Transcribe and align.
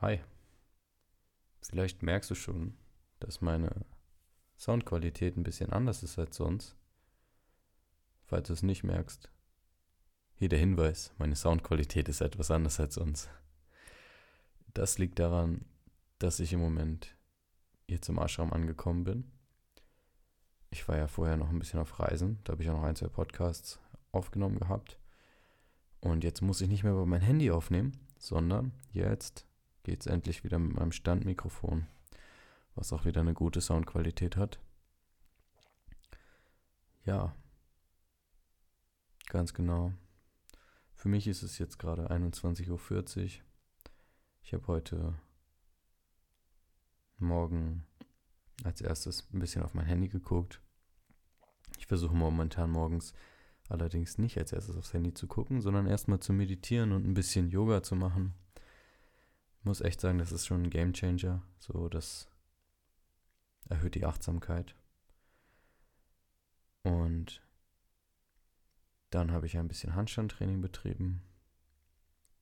Hi. 0.00 0.18
Vielleicht 1.60 2.02
merkst 2.02 2.30
du 2.30 2.34
schon, 2.34 2.74
dass 3.18 3.42
meine 3.42 3.84
Soundqualität 4.56 5.36
ein 5.36 5.42
bisschen 5.42 5.74
anders 5.74 6.02
ist 6.02 6.18
als 6.18 6.36
sonst. 6.36 6.74
Falls 8.24 8.46
du 8.46 8.54
es 8.54 8.62
nicht 8.62 8.82
merkst, 8.82 9.30
hier 10.36 10.48
der 10.48 10.58
Hinweis, 10.58 11.12
meine 11.18 11.36
Soundqualität 11.36 12.08
ist 12.08 12.22
etwas 12.22 12.50
anders 12.50 12.80
als 12.80 12.94
sonst. 12.94 13.28
Das 14.72 14.96
liegt 14.96 15.18
daran, 15.18 15.66
dass 16.18 16.40
ich 16.40 16.54
im 16.54 16.60
Moment 16.60 17.14
hier 17.86 18.00
zum 18.00 18.16
Ashram 18.16 18.54
angekommen 18.54 19.04
bin. 19.04 19.30
Ich 20.70 20.88
war 20.88 20.96
ja 20.96 21.08
vorher 21.08 21.36
noch 21.36 21.50
ein 21.50 21.58
bisschen 21.58 21.80
auf 21.80 22.00
Reisen, 22.00 22.38
da 22.44 22.52
habe 22.52 22.62
ich 22.62 22.70
auch 22.70 22.76
noch 22.76 22.84
ein, 22.84 22.96
zwei 22.96 23.08
Podcasts 23.08 23.78
aufgenommen 24.12 24.60
gehabt. 24.60 24.98
Und 26.00 26.24
jetzt 26.24 26.40
muss 26.40 26.62
ich 26.62 26.70
nicht 26.70 26.84
mehr 26.84 26.92
über 26.92 27.04
mein 27.04 27.20
Handy 27.20 27.50
aufnehmen, 27.50 27.92
sondern 28.16 28.72
jetzt 28.92 29.44
geht 29.82 30.00
es 30.00 30.06
endlich 30.06 30.44
wieder 30.44 30.58
mit 30.58 30.76
meinem 30.76 30.92
Standmikrofon, 30.92 31.86
was 32.74 32.92
auch 32.92 33.04
wieder 33.04 33.20
eine 33.20 33.34
gute 33.34 33.60
Soundqualität 33.60 34.36
hat. 34.36 34.60
Ja, 37.04 37.34
ganz 39.28 39.54
genau. 39.54 39.92
Für 40.94 41.08
mich 41.08 41.26
ist 41.26 41.42
es 41.42 41.58
jetzt 41.58 41.78
gerade 41.78 42.10
21.40 42.10 42.68
Uhr. 42.70 43.30
Ich 44.42 44.52
habe 44.52 44.66
heute 44.66 45.14
Morgen 47.18 47.86
als 48.64 48.80
erstes 48.80 49.26
ein 49.32 49.38
bisschen 49.38 49.62
auf 49.62 49.74
mein 49.74 49.86
Handy 49.86 50.08
geguckt. 50.08 50.60
Ich 51.78 51.86
versuche 51.86 52.14
momentan 52.14 52.70
morgens 52.70 53.14
allerdings 53.68 54.18
nicht 54.18 54.36
als 54.36 54.52
erstes 54.52 54.76
aufs 54.76 54.92
Handy 54.92 55.14
zu 55.14 55.26
gucken, 55.26 55.60
sondern 55.60 55.86
erstmal 55.86 56.20
zu 56.20 56.32
meditieren 56.32 56.92
und 56.92 57.06
ein 57.06 57.14
bisschen 57.14 57.48
Yoga 57.48 57.82
zu 57.82 57.94
machen. 57.94 58.34
Muss 59.62 59.80
echt 59.80 60.00
sagen, 60.00 60.18
das 60.18 60.32
ist 60.32 60.46
schon 60.46 60.64
ein 60.64 60.70
Game 60.70 60.92
Changer. 60.92 61.42
So, 61.58 61.88
das 61.88 62.28
erhöht 63.68 63.94
die 63.94 64.06
Achtsamkeit. 64.06 64.74
Und 66.82 67.42
dann 69.10 69.32
habe 69.32 69.46
ich 69.46 69.58
ein 69.58 69.68
bisschen 69.68 69.94
Handstandtraining 69.94 70.60
betrieben. 70.60 71.22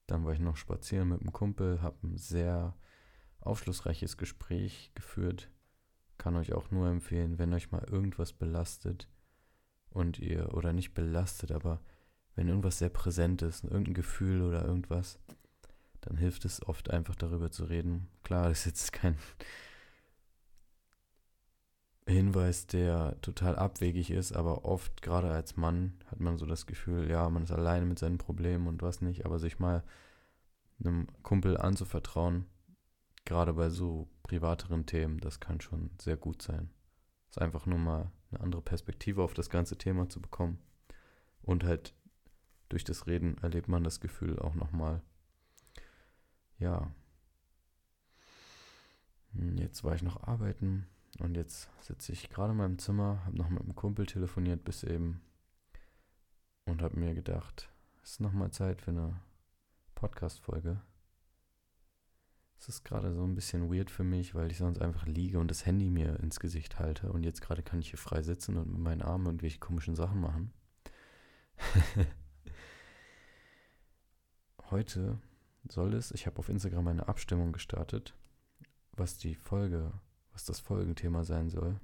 Dann 0.06 0.24
war 0.24 0.32
ich 0.32 0.40
noch 0.40 0.56
spazieren 0.56 1.08
mit 1.08 1.20
einem 1.20 1.32
Kumpel, 1.32 1.82
habe 1.82 2.06
ein 2.06 2.16
sehr 2.16 2.76
aufschlussreiches 3.40 4.16
Gespräch 4.16 4.92
geführt. 4.94 5.50
Kann 6.18 6.36
euch 6.36 6.52
auch 6.52 6.70
nur 6.70 6.88
empfehlen, 6.88 7.38
wenn 7.38 7.52
euch 7.52 7.70
mal 7.70 7.84
irgendwas 7.84 8.32
belastet 8.32 9.08
und 9.90 10.18
ihr, 10.18 10.54
oder 10.54 10.72
nicht 10.72 10.94
belastet, 10.94 11.52
aber 11.52 11.80
wenn 12.34 12.48
irgendwas 12.48 12.78
sehr 12.78 12.88
präsent 12.88 13.42
ist, 13.42 13.64
irgendein 13.64 13.94
Gefühl 13.94 14.42
oder 14.42 14.64
irgendwas, 14.64 15.18
dann 16.00 16.16
hilft 16.16 16.44
es 16.44 16.66
oft 16.66 16.90
einfach 16.90 17.14
darüber 17.14 17.50
zu 17.50 17.64
reden. 17.64 18.08
Klar, 18.22 18.48
das 18.48 18.60
ist 18.60 18.66
jetzt 18.66 18.92
kein 18.92 19.16
Hinweis, 22.06 22.66
der 22.66 23.20
total 23.20 23.56
abwegig 23.56 24.10
ist, 24.10 24.32
aber 24.32 24.64
oft, 24.64 25.02
gerade 25.02 25.30
als 25.30 25.56
Mann, 25.56 25.92
hat 26.10 26.20
man 26.20 26.38
so 26.38 26.46
das 26.46 26.66
Gefühl, 26.66 27.10
ja, 27.10 27.28
man 27.28 27.42
ist 27.42 27.52
alleine 27.52 27.84
mit 27.84 27.98
seinen 27.98 28.18
Problemen 28.18 28.66
und 28.66 28.80
was 28.82 29.02
nicht, 29.02 29.26
aber 29.26 29.38
sich 29.38 29.58
mal 29.58 29.84
einem 30.80 31.06
Kumpel 31.22 31.58
anzuvertrauen, 31.58 32.46
gerade 33.24 33.52
bei 33.52 33.68
so 33.68 34.08
privateren 34.22 34.86
Themen, 34.86 35.20
das 35.20 35.40
kann 35.40 35.60
schon 35.60 35.90
sehr 36.00 36.16
gut 36.16 36.40
sein. 36.40 36.70
Es 37.28 37.36
ist 37.36 37.42
einfach 37.42 37.66
nur 37.66 37.78
mal 37.78 38.10
eine 38.30 38.40
andere 38.40 38.62
Perspektive 38.62 39.22
auf 39.22 39.34
das 39.34 39.50
ganze 39.50 39.76
Thema 39.76 40.08
zu 40.08 40.20
bekommen. 40.20 40.58
Und 41.42 41.64
halt 41.64 41.94
durch 42.68 42.84
das 42.84 43.06
Reden 43.06 43.36
erlebt 43.38 43.68
man 43.68 43.84
das 43.84 44.00
Gefühl 44.00 44.38
auch 44.38 44.54
nochmal, 44.54 45.02
ja, 46.58 46.92
hm, 49.32 49.58
jetzt 49.58 49.84
war 49.84 49.94
ich 49.94 50.02
noch 50.02 50.22
arbeiten 50.24 50.86
und 51.20 51.36
jetzt 51.36 51.68
sitze 51.80 52.12
ich 52.12 52.30
gerade 52.30 52.52
in 52.52 52.58
meinem 52.58 52.78
Zimmer, 52.78 53.24
habe 53.24 53.36
noch 53.36 53.48
mit 53.48 53.62
einem 53.62 53.74
Kumpel 53.74 54.06
telefoniert 54.06 54.64
bis 54.64 54.84
eben 54.84 55.20
und 56.64 56.82
habe 56.82 56.98
mir 56.98 57.14
gedacht, 57.14 57.68
es 58.02 58.12
ist 58.12 58.20
nochmal 58.20 58.50
Zeit 58.50 58.82
für 58.82 58.90
eine 58.90 59.20
Podcast-Folge. 59.94 60.80
Es 62.60 62.68
ist 62.68 62.84
gerade 62.84 63.14
so 63.14 63.22
ein 63.22 63.36
bisschen 63.36 63.72
weird 63.72 63.90
für 63.90 64.02
mich, 64.02 64.34
weil 64.34 64.50
ich 64.50 64.58
sonst 64.58 64.82
einfach 64.82 65.06
liege 65.06 65.38
und 65.38 65.48
das 65.48 65.64
Handy 65.64 65.90
mir 65.90 66.18
ins 66.20 66.40
Gesicht 66.40 66.78
halte 66.78 67.12
und 67.12 67.22
jetzt 67.22 67.40
gerade 67.40 67.62
kann 67.62 67.80
ich 67.80 67.90
hier 67.90 67.98
frei 67.98 68.22
sitzen 68.22 68.56
und 68.56 68.70
mit 68.72 68.80
meinen 68.80 69.02
Armen 69.02 69.26
irgendwelche 69.26 69.60
komischen 69.60 69.94
Sachen 69.94 70.20
machen. 70.20 70.52
Heute 74.70 75.18
soll 75.68 75.94
es, 75.94 76.10
ich 76.12 76.26
habe 76.26 76.38
auf 76.38 76.48
Instagram 76.48 76.88
eine 76.88 77.08
Abstimmung 77.08 77.52
gestartet, 77.52 78.14
was 78.92 79.18
die 79.18 79.34
Folge 79.34 79.92
was 80.38 80.44
das 80.44 80.60
Folgenthema 80.60 81.24
sein 81.24 81.50
soll. 81.50 81.80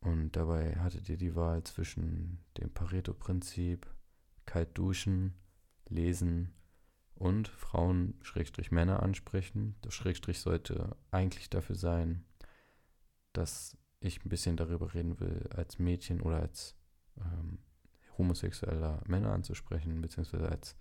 Und 0.00 0.34
dabei 0.34 0.76
hattet 0.76 1.10
ihr 1.10 1.18
die 1.18 1.34
Wahl 1.34 1.62
zwischen 1.64 2.38
dem 2.56 2.72
Pareto-Prinzip, 2.72 3.86
kalt 4.46 4.78
duschen, 4.78 5.34
lesen 5.90 6.54
und 7.16 7.48
Frauen 7.48 8.14
Schrägstrich 8.22 8.70
Männer 8.70 9.02
ansprechen. 9.02 9.74
Das 9.82 9.92
Schrägstrich 9.92 10.40
sollte 10.40 10.96
eigentlich 11.10 11.50
dafür 11.50 11.76
sein, 11.76 12.24
dass 13.34 13.76
ich 14.00 14.24
ein 14.24 14.30
bisschen 14.30 14.56
darüber 14.56 14.94
reden 14.94 15.20
will, 15.20 15.50
als 15.54 15.78
Mädchen 15.78 16.22
oder 16.22 16.40
als 16.40 16.76
ähm, 17.18 17.58
homosexueller 18.16 19.02
Männer 19.06 19.34
anzusprechen, 19.34 20.00
beziehungsweise 20.00 20.48
als 20.48 20.76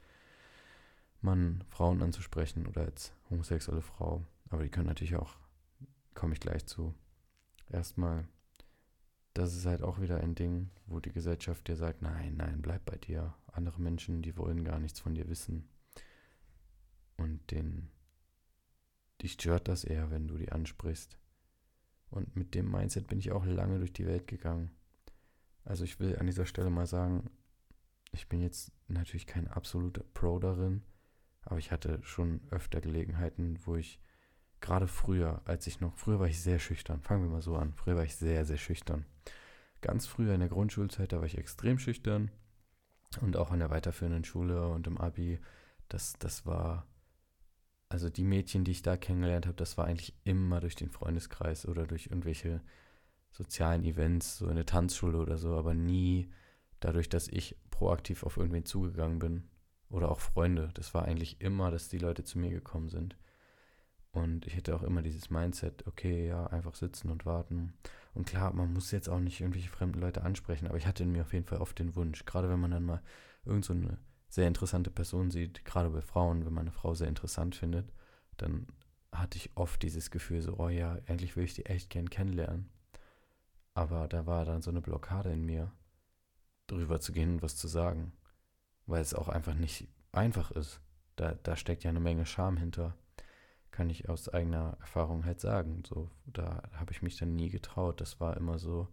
Mann 1.22 1.64
Frauen 1.70 2.02
anzusprechen 2.02 2.68
oder 2.68 2.82
als 2.82 3.14
homosexuelle 3.30 3.82
Frau. 3.82 4.26
Aber 4.50 4.64
die 4.64 4.70
können 4.70 4.88
natürlich 4.88 5.16
auch 5.16 5.36
komme 6.18 6.34
ich 6.34 6.40
gleich 6.40 6.66
zu. 6.66 6.94
Erstmal, 7.70 8.28
das 9.34 9.56
ist 9.56 9.66
halt 9.66 9.84
auch 9.84 10.02
wieder 10.02 10.20
ein 10.20 10.36
Ding, 10.36 10.72
wo 10.88 11.00
die 11.00 11.12
Gesellschaft 11.12 11.68
dir 11.68 11.78
sagt, 11.78 12.02
nein, 12.02 12.36
nein, 12.36 12.62
bleib 12.62 12.86
bei 12.86 12.98
dir. 12.98 13.36
Andere 13.52 13.80
Menschen, 13.80 14.22
die 14.24 14.36
wollen 14.36 14.66
gar 14.66 14.80
nichts 14.80 15.00
von 15.00 15.14
dir 15.14 15.30
wissen. 15.30 15.70
Und 17.18 17.52
den, 17.52 17.90
die 19.22 19.30
stört 19.30 19.68
das 19.68 19.84
eher, 19.84 20.10
wenn 20.10 20.28
du 20.28 20.38
die 20.38 20.52
ansprichst. 20.52 21.20
Und 22.10 22.36
mit 22.36 22.56
dem 22.56 22.72
Mindset 22.72 23.08
bin 23.08 23.20
ich 23.20 23.32
auch 23.32 23.46
lange 23.46 23.78
durch 23.78 23.94
die 23.94 24.08
Welt 24.08 24.28
gegangen. 24.28 24.72
Also 25.66 25.84
ich 25.84 26.00
will 26.00 26.18
an 26.18 26.26
dieser 26.26 26.46
Stelle 26.46 26.70
mal 26.70 26.88
sagen, 26.88 27.30
ich 28.12 28.28
bin 28.28 28.42
jetzt 28.42 28.72
natürlich 28.88 29.28
kein 29.28 29.48
absoluter 29.48 30.04
Pro 30.14 30.40
darin, 30.40 30.82
aber 31.50 31.60
ich 31.60 31.72
hatte 31.72 32.00
schon 32.04 32.42
öfter 32.52 32.82
Gelegenheiten, 32.82 33.58
wo 33.66 33.78
ich 33.78 34.02
gerade 34.60 34.88
früher, 34.88 35.42
als 35.46 35.66
ich 35.66 35.80
noch, 35.80 35.96
früher 35.96 36.20
war 36.20 36.28
ich 36.28 36.42
sehr 36.42 36.60
schüchtern. 36.60 37.02
Fangen 37.02 37.24
wir 37.24 37.30
mal 37.30 37.42
so 37.42 37.56
an. 37.56 37.74
Früher 37.74 37.96
war 37.96 38.04
ich 38.04 38.18
sehr, 38.18 38.44
sehr 38.44 38.58
schüchtern. 38.58 39.06
Ganz 39.80 40.08
früher 40.08 40.34
in 40.34 40.42
der 40.42 40.50
Grundschulzeit, 40.50 41.14
da 41.14 41.20
war 41.20 41.26
ich 41.26 41.38
extrem 41.38 41.80
schüchtern. 41.80 42.32
Und 43.22 43.38
auch 43.38 43.52
an 43.52 43.60
der 43.60 43.70
weiterführenden 43.70 44.26
Schule 44.26 44.68
und 44.68 44.88
im 44.88 44.98
Abi, 44.98 45.40
das, 45.88 46.14
das 46.20 46.46
war, 46.46 46.86
also 47.88 48.10
die 48.10 48.26
Mädchen, 48.26 48.66
die 48.66 48.72
ich 48.72 48.82
da 48.82 48.98
kennengelernt 48.98 49.46
habe, 49.46 49.56
das 49.56 49.78
war 49.78 49.86
eigentlich 49.86 50.14
immer 50.26 50.60
durch 50.60 50.76
den 50.76 50.90
Freundeskreis 50.90 51.66
oder 51.66 51.88
durch 51.88 52.08
irgendwelche 52.08 52.62
sozialen 53.32 53.86
Events, 53.86 54.38
so 54.38 54.50
in 54.50 54.58
der 54.58 54.66
Tanzschule 54.66 55.18
oder 55.18 55.38
so, 55.38 55.56
aber 55.56 55.74
nie 55.74 56.30
dadurch, 56.82 57.08
dass 57.08 57.30
ich 57.30 57.56
proaktiv 57.72 58.24
auf 58.24 58.36
irgendwen 58.36 58.66
zugegangen 58.66 59.20
bin 59.20 59.50
oder 59.90 60.12
auch 60.12 60.20
Freunde. 60.20 60.72
Das 60.74 60.94
war 60.94 61.06
eigentlich 61.06 61.42
immer, 61.42 61.72
dass 61.72 61.90
die 61.90 61.98
Leute 61.98 62.24
zu 62.24 62.40
mir 62.40 62.50
gekommen 62.50 62.90
sind. 62.90 63.16
Und 64.12 64.48
ich 64.48 64.56
hätte 64.56 64.76
auch 64.76 64.84
immer 64.84 65.02
dieses 65.02 65.30
Mindset, 65.30 65.86
okay, 65.86 66.28
ja, 66.28 66.48
einfach 66.48 66.76
sitzen 66.76 67.10
und 67.10 67.26
warten. 67.26 67.74
Und 68.14 68.26
klar, 68.26 68.52
man 68.54 68.74
muss 68.74 68.92
jetzt 68.92 69.10
auch 69.10 69.20
nicht 69.20 69.42
irgendwelche 69.42 69.70
fremden 69.70 70.00
Leute 70.00 70.24
ansprechen, 70.24 70.68
aber 70.68 70.78
ich 70.78 70.88
hatte 70.88 71.04
in 71.04 71.12
mir 71.12 71.22
auf 71.22 71.34
jeden 71.34 71.46
Fall 71.46 71.60
oft 71.60 71.78
den 71.78 71.96
Wunsch, 71.96 72.26
gerade 72.26 72.50
wenn 72.50 72.60
man 72.60 72.72
dann 72.72 72.84
mal 72.84 73.04
irgend 73.46 73.66
so 73.66 73.74
eine 73.74 74.00
sehr 74.28 74.48
interessante 74.48 74.90
Person 74.90 75.30
sieht, 75.30 75.64
gerade 75.66 75.90
bei 75.90 76.02
Frauen, 76.02 76.46
wenn 76.46 76.54
man 76.54 76.64
eine 76.64 76.72
Frau 76.72 76.96
sehr 76.96 77.08
interessant 77.08 77.56
findet, 77.56 77.94
dann 78.38 78.68
hatte 79.12 79.38
ich 79.38 79.52
oft 79.56 79.82
dieses 79.84 80.12
Gefühl 80.12 80.42
so, 80.42 80.56
oh 80.58 80.70
ja, 80.70 80.98
eigentlich 81.08 81.36
will 81.36 81.44
ich 81.44 81.54
die 81.54 81.66
echt 81.66 81.90
gern 81.90 82.10
kennenlernen. 82.10 82.70
Aber 83.74 84.08
da 84.08 84.26
war 84.26 84.46
dann 84.46 84.62
so 84.62 84.72
eine 84.72 84.82
Blockade 84.82 85.32
in 85.32 85.46
mir, 85.46 85.72
drüber 86.66 87.00
zu 87.00 87.12
gehen 87.12 87.36
und 87.36 87.42
was 87.42 87.56
zu 87.56 87.68
sagen, 87.68 88.14
weil 88.88 89.02
es 89.02 89.14
auch 89.14 89.30
einfach 89.30 89.54
nicht 89.54 89.88
einfach 90.12 90.52
ist. 90.52 90.82
Da, 91.16 91.36
da 91.44 91.56
steckt 91.56 91.84
ja 91.84 91.90
eine 91.90 92.00
Menge 92.00 92.26
Scham 92.26 92.58
hinter 92.58 92.96
kann 93.78 93.92
ich 93.92 94.10
aus 94.10 94.28
eigener 94.28 94.76
Erfahrung 94.80 95.24
halt 95.24 95.40
sagen. 95.40 95.84
So, 95.86 96.10
da 96.26 96.64
habe 96.74 96.92
ich 96.94 97.04
mich 97.04 97.16
dann 97.18 97.36
nie 97.36 97.52
getraut. 97.52 98.02
Das 98.02 98.20
war 98.20 98.36
immer 98.36 98.58
so, 98.58 98.88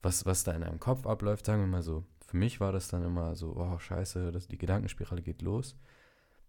was, 0.00 0.24
was 0.26 0.44
da 0.44 0.52
in 0.52 0.62
einem 0.62 0.78
Kopf 0.78 1.06
abläuft, 1.08 1.44
sagen 1.44 1.62
wir 1.62 1.66
mal 1.66 1.82
so. 1.82 2.04
Für 2.24 2.36
mich 2.36 2.60
war 2.60 2.70
das 2.70 2.86
dann 2.86 3.02
immer 3.02 3.34
so, 3.34 3.56
oh 3.56 3.76
scheiße, 3.76 4.30
das, 4.30 4.46
die 4.46 4.58
Gedankenspirale 4.58 5.22
geht 5.22 5.42
los. 5.42 5.76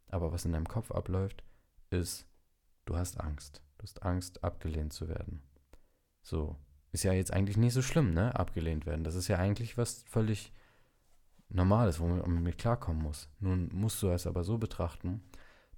Aber 0.08 0.32
was 0.32 0.46
in 0.46 0.52
deinem 0.52 0.68
Kopf 0.68 0.92
abläuft, 0.92 1.44
ist, 1.90 2.28
du 2.86 2.96
hast 2.96 3.20
Angst. 3.20 3.64
Du 3.80 3.84
hast 3.84 4.04
Angst, 4.04 4.44
abgelehnt 4.44 4.94
zu 4.94 5.10
werden. 5.10 5.42
So, 6.22 6.56
ist 6.92 7.04
ja 7.04 7.14
jetzt 7.14 7.34
eigentlich 7.34 7.58
nicht 7.58 7.74
so 7.74 7.82
schlimm, 7.82 8.14
ne? 8.14 8.36
Abgelehnt 8.36 8.86
werden. 8.86 9.04
Das 9.04 9.16
ist 9.16 9.30
ja 9.30 9.40
eigentlich 9.40 9.80
was 9.80 10.04
völlig 10.04 10.54
Normales, 11.56 12.00
womit 12.00 12.26
man 12.28 12.44
mit 12.44 12.58
klarkommen 12.58 13.02
muss. 13.02 13.30
Nun 13.40 13.70
musst 13.74 14.02
du 14.04 14.10
es 14.10 14.28
aber 14.28 14.44
so 14.44 14.58
betrachten, 14.58 15.24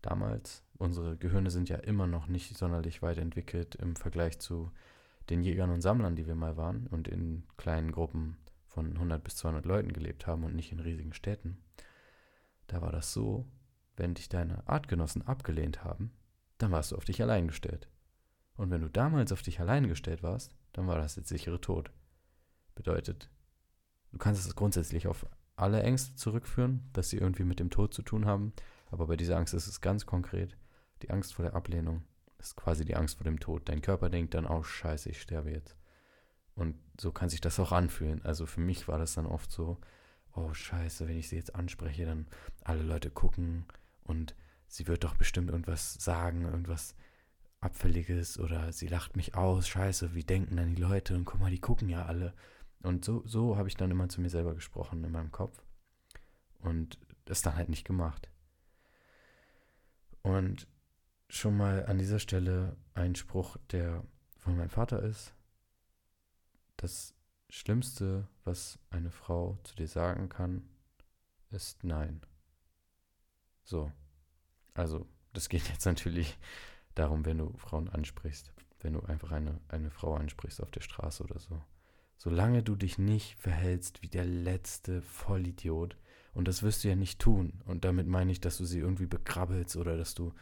damals 0.01 0.63
Unsere 0.77 1.17
Gehirne 1.17 1.49
sind 1.49 1.69
ja 1.69 1.77
immer 1.77 2.05
noch 2.05 2.27
nicht 2.27 2.55
sonderlich 2.55 3.01
weit 3.01 3.17
entwickelt 3.17 3.75
im 3.75 3.95
Vergleich 3.95 4.39
zu 4.39 4.71
den 5.29 5.41
Jägern 5.41 5.71
und 5.71 5.81
Sammlern, 5.81 6.15
die 6.15 6.27
wir 6.27 6.35
mal 6.35 6.55
waren 6.55 6.87
und 6.87 7.07
in 7.07 7.43
kleinen 7.57 7.91
Gruppen 7.91 8.37
von 8.67 8.93
100 8.93 9.23
bis 9.23 9.35
200 9.37 9.65
Leuten 9.65 9.91
gelebt 9.91 10.27
haben 10.27 10.43
und 10.43 10.55
nicht 10.55 10.71
in 10.71 10.79
riesigen 10.79 11.13
Städten. 11.13 11.57
Da 12.67 12.81
war 12.81 12.91
das 12.91 13.11
so, 13.11 13.47
wenn 13.95 14.13
dich 14.13 14.29
deine 14.29 14.67
Artgenossen 14.67 15.23
abgelehnt 15.23 15.83
haben, 15.83 16.11
dann 16.59 16.71
warst 16.71 16.91
du 16.91 16.95
auf 16.95 17.05
dich 17.05 17.21
allein 17.21 17.47
gestellt. 17.47 17.89
Und 18.55 18.69
wenn 18.69 18.81
du 18.81 18.89
damals 18.89 19.31
auf 19.31 19.41
dich 19.41 19.59
allein 19.59 19.87
gestellt 19.87 20.21
warst, 20.21 20.53
dann 20.73 20.85
war 20.87 20.97
das 20.97 21.15
jetzt 21.15 21.29
sichere 21.29 21.59
Tod. 21.59 21.91
Bedeutet, 22.75 23.31
du 24.11 24.19
kannst 24.19 24.45
es 24.45 24.55
grundsätzlich 24.55 25.07
auf 25.07 25.25
alle 25.57 25.83
Ängste 25.83 26.15
zurückführen, 26.15 26.89
dass 26.93 27.09
sie 27.09 27.17
irgendwie 27.17 27.43
mit 27.43 27.59
dem 27.59 27.69
Tod 27.69 27.93
zu 27.93 28.01
tun 28.01 28.25
haben, 28.25 28.53
aber 28.89 29.07
bei 29.07 29.17
dieser 29.17 29.37
Angst 29.37 29.53
ist 29.53 29.67
es 29.67 29.81
ganz 29.81 30.05
konkret 30.05 30.57
die 31.01 31.09
Angst 31.09 31.35
vor 31.35 31.43
der 31.43 31.55
Ablehnung. 31.55 32.03
Ist 32.39 32.55
quasi 32.55 32.85
die 32.85 32.95
Angst 32.95 33.17
vor 33.17 33.25
dem 33.25 33.39
Tod. 33.39 33.67
Dein 33.67 33.81
Körper 33.81 34.09
denkt 34.09 34.33
dann, 34.33 34.45
oh 34.45 34.63
scheiße, 34.63 35.09
ich 35.09 35.21
sterbe 35.21 35.51
jetzt. 35.51 35.75
Und 36.55 36.75
so 36.99 37.11
kann 37.11 37.29
sich 37.29 37.41
das 37.41 37.59
auch 37.59 37.71
anfühlen. 37.71 38.23
Also 38.23 38.45
für 38.45 38.61
mich 38.61 38.87
war 38.87 38.97
das 38.97 39.13
dann 39.13 39.25
oft 39.25 39.51
so, 39.51 39.77
oh 40.35 40.53
scheiße, 40.53 41.07
wenn 41.07 41.17
ich 41.17 41.29
sie 41.29 41.35
jetzt 41.35 41.55
anspreche, 41.55 42.05
dann 42.05 42.27
alle 42.63 42.83
Leute 42.83 43.09
gucken 43.09 43.65
und 44.03 44.35
sie 44.67 44.87
wird 44.87 45.03
doch 45.03 45.15
bestimmt 45.15 45.49
irgendwas 45.49 45.95
sagen, 45.95 46.45
irgendwas 46.45 46.95
Abfälliges 47.59 48.39
oder 48.39 48.71
sie 48.71 48.87
lacht 48.87 49.15
mich 49.15 49.35
aus, 49.35 49.67
scheiße, 49.67 50.13
wie 50.13 50.23
denken 50.23 50.57
dann 50.57 50.75
die 50.75 50.81
Leute 50.81 51.15
und 51.15 51.25
guck 51.25 51.39
mal, 51.39 51.51
die 51.51 51.59
gucken 51.59 51.89
ja 51.89 52.05
alle. 52.05 52.33
Und 52.83 53.05
so, 53.05 53.23
so 53.25 53.57
habe 53.57 53.67
ich 53.67 53.75
dann 53.75 53.91
immer 53.91 54.09
zu 54.09 54.21
mir 54.21 54.29
selber 54.29 54.53
gesprochen 54.53 55.03
in 55.03 55.11
meinem 55.11 55.31
Kopf 55.31 55.61
und 56.59 56.97
das 57.25 57.41
dann 57.41 57.55
halt 57.55 57.69
nicht 57.69 57.85
gemacht. 57.85 58.29
Und 60.21 60.67
schon 61.29 61.57
mal 61.57 61.85
an 61.85 61.97
dieser 61.97 62.19
Stelle 62.19 62.77
ein 62.93 63.15
Spruch, 63.15 63.57
der 63.71 64.03
von 64.37 64.55
meinem 64.55 64.69
Vater 64.69 65.01
ist. 65.03 65.33
Das 66.77 67.13
Schlimmste, 67.49 68.27
was 68.43 68.79
eine 68.89 69.11
Frau 69.11 69.57
zu 69.63 69.75
dir 69.75 69.87
sagen 69.87 70.29
kann, 70.29 70.67
ist 71.49 71.83
Nein. 71.83 72.21
So. 73.63 73.91
Also, 74.73 75.07
das 75.33 75.49
geht 75.49 75.67
jetzt 75.69 75.85
natürlich 75.85 76.37
darum, 76.95 77.25
wenn 77.25 77.39
du 77.39 77.55
Frauen 77.57 77.89
ansprichst. 77.89 78.53
Wenn 78.79 78.93
du 78.93 79.01
einfach 79.01 79.31
eine, 79.31 79.59
eine 79.69 79.89
Frau 79.89 80.15
ansprichst 80.15 80.61
auf 80.61 80.71
der 80.71 80.81
Straße 80.81 81.23
oder 81.23 81.39
so. 81.39 81.61
Solange 82.17 82.63
du 82.63 82.75
dich 82.75 82.97
nicht 82.97 83.35
verhältst 83.35 84.01
wie 84.01 84.09
der 84.09 84.25
letzte 84.25 85.01
Vollidiot, 85.01 85.95
und 86.33 86.47
das 86.47 86.61
wirst 86.61 86.83
du 86.83 86.87
ja 86.87 86.95
nicht 86.95 87.17
tun. 87.19 87.53
Und 87.65 87.83
damit 87.83 88.05
meine 88.05 88.31
ich, 88.31 88.39
dass 88.39 88.57
du 88.57 88.65
sie 88.65 88.77
irgendwie 88.77 89.07
bekrabbelst 89.07 89.75
oder 89.75 89.97
dass 89.97 90.13
du 90.13 90.33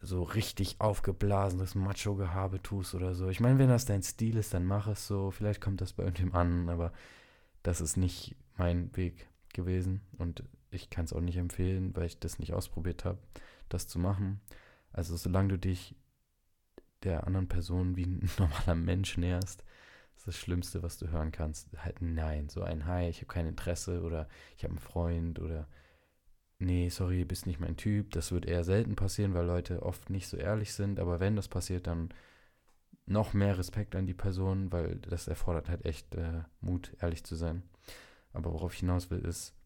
so 0.00 0.22
richtig 0.22 0.80
aufgeblasenes 0.80 1.74
Macho-Gehabe 1.74 2.62
tust 2.62 2.94
oder 2.94 3.14
so. 3.14 3.28
Ich 3.28 3.40
meine, 3.40 3.58
wenn 3.58 3.68
das 3.68 3.84
dein 3.84 4.04
Stil 4.04 4.36
ist, 4.36 4.54
dann 4.54 4.64
mach 4.64 4.86
es 4.86 5.08
so. 5.08 5.32
Vielleicht 5.32 5.60
kommt 5.60 5.80
das 5.80 5.92
bei 5.92 6.04
irgendwem 6.04 6.34
an, 6.34 6.68
aber 6.68 6.92
das 7.64 7.80
ist 7.80 7.96
nicht 7.96 8.36
mein 8.56 8.96
Weg 8.96 9.28
gewesen 9.52 10.02
und 10.18 10.44
ich 10.70 10.88
kann 10.88 11.04
es 11.04 11.12
auch 11.12 11.20
nicht 11.20 11.36
empfehlen, 11.36 11.94
weil 11.96 12.06
ich 12.06 12.18
das 12.18 12.38
nicht 12.38 12.54
ausprobiert 12.54 13.04
habe, 13.04 13.18
das 13.68 13.88
zu 13.88 13.98
machen. 13.98 14.40
Also 14.92 15.16
solange 15.16 15.48
du 15.48 15.58
dich 15.58 15.94
der 17.02 17.26
anderen 17.26 17.48
Person 17.48 17.96
wie 17.96 18.04
ein 18.04 18.30
normaler 18.38 18.74
Mensch 18.74 19.16
näherst, 19.16 19.64
ist 20.22 20.28
das 20.28 20.36
Schlimmste, 20.36 20.84
was 20.84 20.98
du 20.98 21.10
hören 21.10 21.32
kannst. 21.32 21.68
Halt 21.76 22.00
nein, 22.00 22.48
so 22.48 22.62
ein 22.62 22.86
Hi, 22.86 23.08
ich 23.08 23.16
habe 23.16 23.26
kein 23.26 23.48
Interesse 23.48 24.02
oder 24.02 24.28
ich 24.56 24.62
habe 24.62 24.70
einen 24.70 24.78
Freund 24.78 25.40
oder 25.40 25.66
nee, 26.60 26.88
sorry, 26.90 27.24
bist 27.24 27.46
nicht 27.46 27.58
mein 27.58 27.76
Typ. 27.76 28.12
Das 28.12 28.30
wird 28.30 28.46
eher 28.46 28.62
selten 28.62 28.94
passieren, 28.94 29.34
weil 29.34 29.46
Leute 29.46 29.82
oft 29.82 30.10
nicht 30.10 30.28
so 30.28 30.36
ehrlich 30.36 30.74
sind. 30.74 31.00
Aber 31.00 31.18
wenn 31.18 31.34
das 31.34 31.48
passiert, 31.48 31.88
dann 31.88 32.14
noch 33.04 33.34
mehr 33.34 33.58
Respekt 33.58 33.96
an 33.96 34.06
die 34.06 34.14
Person, 34.14 34.70
weil 34.70 34.94
das 35.00 35.26
erfordert 35.26 35.68
halt 35.68 35.84
echt 35.84 36.14
äh, 36.14 36.42
Mut, 36.60 36.96
ehrlich 37.00 37.24
zu 37.24 37.34
sein. 37.34 37.64
Aber 38.32 38.52
worauf 38.52 38.74
ich 38.74 38.80
hinaus 38.80 39.10
will, 39.10 39.24
ist, 39.24 39.56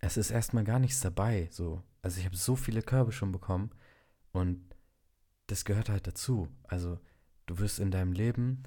es 0.00 0.16
ist 0.16 0.30
erstmal 0.30 0.62
gar 0.62 0.78
nichts 0.78 1.00
dabei. 1.00 1.48
So. 1.50 1.82
Also 2.00 2.20
ich 2.20 2.26
habe 2.26 2.36
so 2.36 2.54
viele 2.54 2.82
Körbe 2.82 3.10
schon 3.10 3.32
bekommen 3.32 3.72
und 4.30 4.62
das 5.48 5.64
gehört 5.64 5.88
halt 5.88 6.06
dazu. 6.06 6.46
Also 6.62 7.00
du 7.46 7.58
wirst 7.58 7.80
in 7.80 7.90
deinem 7.90 8.12
Leben, 8.12 8.62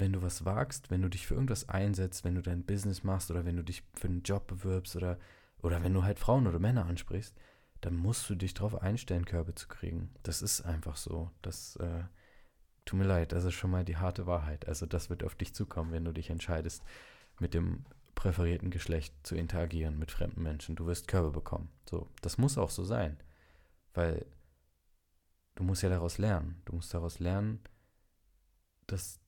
wenn 0.00 0.12
du 0.12 0.22
was 0.22 0.44
wagst, 0.44 0.90
wenn 0.90 1.02
du 1.02 1.08
dich 1.08 1.26
für 1.26 1.34
irgendwas 1.34 1.68
einsetzt, 1.68 2.24
wenn 2.24 2.34
du 2.34 2.42
dein 2.42 2.64
Business 2.64 3.04
machst 3.04 3.30
oder 3.30 3.44
wenn 3.44 3.56
du 3.56 3.62
dich 3.62 3.82
für 3.94 4.08
einen 4.08 4.22
Job 4.22 4.46
bewirbst 4.46 4.96
oder 4.96 5.18
oder 5.62 5.82
wenn 5.82 5.94
du 5.94 6.02
halt 6.02 6.18
Frauen 6.18 6.46
oder 6.46 6.58
Männer 6.58 6.86
ansprichst, 6.86 7.36
dann 7.80 7.96
musst 7.96 8.28
du 8.28 8.34
dich 8.34 8.54
darauf 8.54 8.80
einstellen, 8.80 9.24
Körbe 9.24 9.54
zu 9.54 9.68
kriegen. 9.68 10.10
Das 10.22 10.42
ist 10.42 10.62
einfach 10.62 10.96
so. 10.96 11.30
Das 11.42 11.76
äh, 11.76 12.04
tut 12.84 12.98
mir 12.98 13.06
leid, 13.06 13.32
das 13.32 13.44
ist 13.44 13.54
schon 13.54 13.70
mal 13.70 13.84
die 13.84 13.96
harte 13.96 14.26
Wahrheit. 14.26 14.68
Also 14.68 14.86
das 14.86 15.10
wird 15.10 15.22
auf 15.22 15.34
dich 15.34 15.54
zukommen, 15.54 15.92
wenn 15.92 16.04
du 16.04 16.12
dich 16.12 16.30
entscheidest, 16.30 16.82
mit 17.38 17.54
dem 17.54 17.84
präferierten 18.14 18.70
Geschlecht 18.70 19.14
zu 19.22 19.34
interagieren 19.34 19.98
mit 19.98 20.10
fremden 20.10 20.42
Menschen. 20.42 20.76
Du 20.76 20.86
wirst 20.86 21.08
Körbe 21.08 21.30
bekommen. 21.30 21.70
So, 21.88 22.08
das 22.20 22.36
muss 22.36 22.58
auch 22.58 22.70
so 22.70 22.84
sein, 22.84 23.16
weil 23.94 24.26
du 25.54 25.64
musst 25.64 25.82
ja 25.82 25.88
daraus 25.88 26.18
lernen. 26.18 26.60
Du 26.66 26.74
musst 26.74 26.92
daraus 26.92 27.18
lernen, 27.18 27.60
dass 28.86 29.20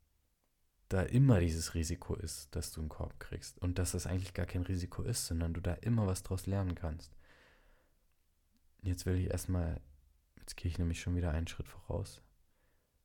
da 0.92 1.02
immer 1.02 1.40
dieses 1.40 1.74
Risiko 1.74 2.14
ist, 2.14 2.54
dass 2.54 2.72
du 2.72 2.80
einen 2.80 2.88
Korb 2.88 3.18
kriegst. 3.18 3.58
Und 3.60 3.78
dass 3.78 3.92
das 3.92 4.06
eigentlich 4.06 4.34
gar 4.34 4.46
kein 4.46 4.62
Risiko 4.62 5.02
ist, 5.02 5.26
sondern 5.26 5.54
du 5.54 5.60
da 5.60 5.74
immer 5.74 6.06
was 6.06 6.22
draus 6.22 6.46
lernen 6.46 6.74
kannst. 6.74 7.16
Jetzt 8.82 9.06
will 9.06 9.16
ich 9.16 9.30
erstmal, 9.30 9.80
jetzt 10.38 10.56
gehe 10.56 10.70
ich 10.70 10.78
nämlich 10.78 11.00
schon 11.00 11.16
wieder 11.16 11.30
einen 11.30 11.46
Schritt 11.46 11.68
voraus. 11.68 12.20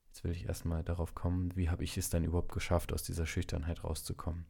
Jetzt 0.08 0.24
will 0.24 0.32
ich 0.32 0.46
erstmal 0.46 0.82
darauf 0.82 1.14
kommen, 1.14 1.54
wie 1.56 1.70
habe 1.70 1.84
ich 1.84 1.96
es 1.96 2.10
dann 2.10 2.24
überhaupt 2.24 2.52
geschafft, 2.52 2.92
aus 2.92 3.02
dieser 3.02 3.26
Schüchternheit 3.26 3.84
rauszukommen. 3.84 4.46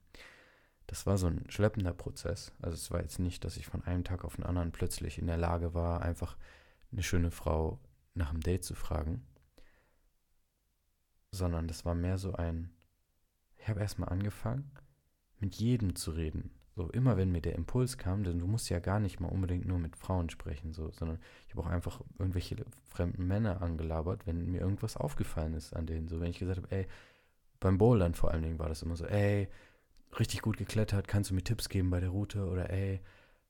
Das 0.87 1.05
war 1.05 1.19
so 1.19 1.27
ein 1.27 1.45
schleppender 1.51 1.93
Prozess. 1.93 2.53
Also 2.63 2.75
es 2.75 2.91
war 2.91 3.03
jetzt 3.03 3.19
nicht, 3.19 3.45
dass 3.45 3.59
ich 3.59 3.67
von 3.67 3.85
einem 3.85 4.05
Tag 4.05 4.25
auf 4.25 4.37
den 4.37 4.47
anderen 4.47 4.73
plötzlich 4.73 5.19
in 5.19 5.27
der 5.27 5.37
Lage 5.37 5.75
war, 5.75 6.01
einfach 6.01 6.39
eine 6.91 7.03
schöne 7.03 7.31
Frau 7.31 7.79
nach 8.15 8.31
einem 8.31 8.41
Date 8.41 8.65
zu 8.65 8.75
fragen, 8.75 9.27
sondern 11.31 11.69
das 11.69 11.85
war 11.85 11.95
mehr 11.95 12.17
so 12.17 12.33
ein, 12.33 12.71
habe 13.69 13.81
erstmal 13.81 14.09
angefangen, 14.09 14.71
mit 15.41 15.55
jedem 15.57 15.95
zu 15.97 16.11
reden. 16.13 16.51
So 16.79 16.89
immer 16.91 17.17
wenn 17.17 17.33
mir 17.33 17.41
der 17.41 17.57
Impuls 17.57 17.99
kam, 17.99 18.23
denn 18.23 18.39
du 18.39 18.47
musst 18.47 18.71
ja 18.71 18.79
gar 18.79 19.01
nicht 19.01 19.19
mal 19.19 19.29
unbedingt 19.29 19.67
nur 19.67 19.81
mit 19.81 19.97
Frauen 19.97 20.31
sprechen, 20.31 20.73
so, 20.73 20.91
sondern 20.93 21.19
ich 21.47 21.55
habe 21.55 21.63
auch 21.63 21.71
einfach 21.71 22.01
irgendwelche 22.19 22.57
fremden 22.85 23.27
Männer 23.27 23.63
angelabert, 23.63 24.27
wenn 24.27 24.51
mir 24.51 24.61
irgendwas 24.61 24.97
aufgefallen 24.97 25.55
ist 25.55 25.75
an 25.75 25.87
denen. 25.87 26.07
So, 26.07 26.21
wenn 26.21 26.31
ich 26.31 26.39
gesagt 26.39 26.59
habe, 26.63 26.71
ey, 26.71 26.87
beim 27.59 27.79
Bouldern 27.79 28.15
vor 28.15 28.31
allen 28.31 28.43
Dingen 28.43 28.61
war 28.61 28.69
das 28.69 28.83
immer 28.83 28.97
so, 28.97 29.07
ey, 29.07 29.49
richtig 30.19 30.41
gut 30.43 30.57
geklettert, 30.57 31.09
kannst 31.09 31.31
du 31.31 31.35
mir 31.35 31.43
Tipps 31.43 31.69
geben 31.69 31.91
bei 31.91 31.99
der 31.99 32.11
Route 32.11 32.47
oder 32.47 32.71
ey, 32.71 33.01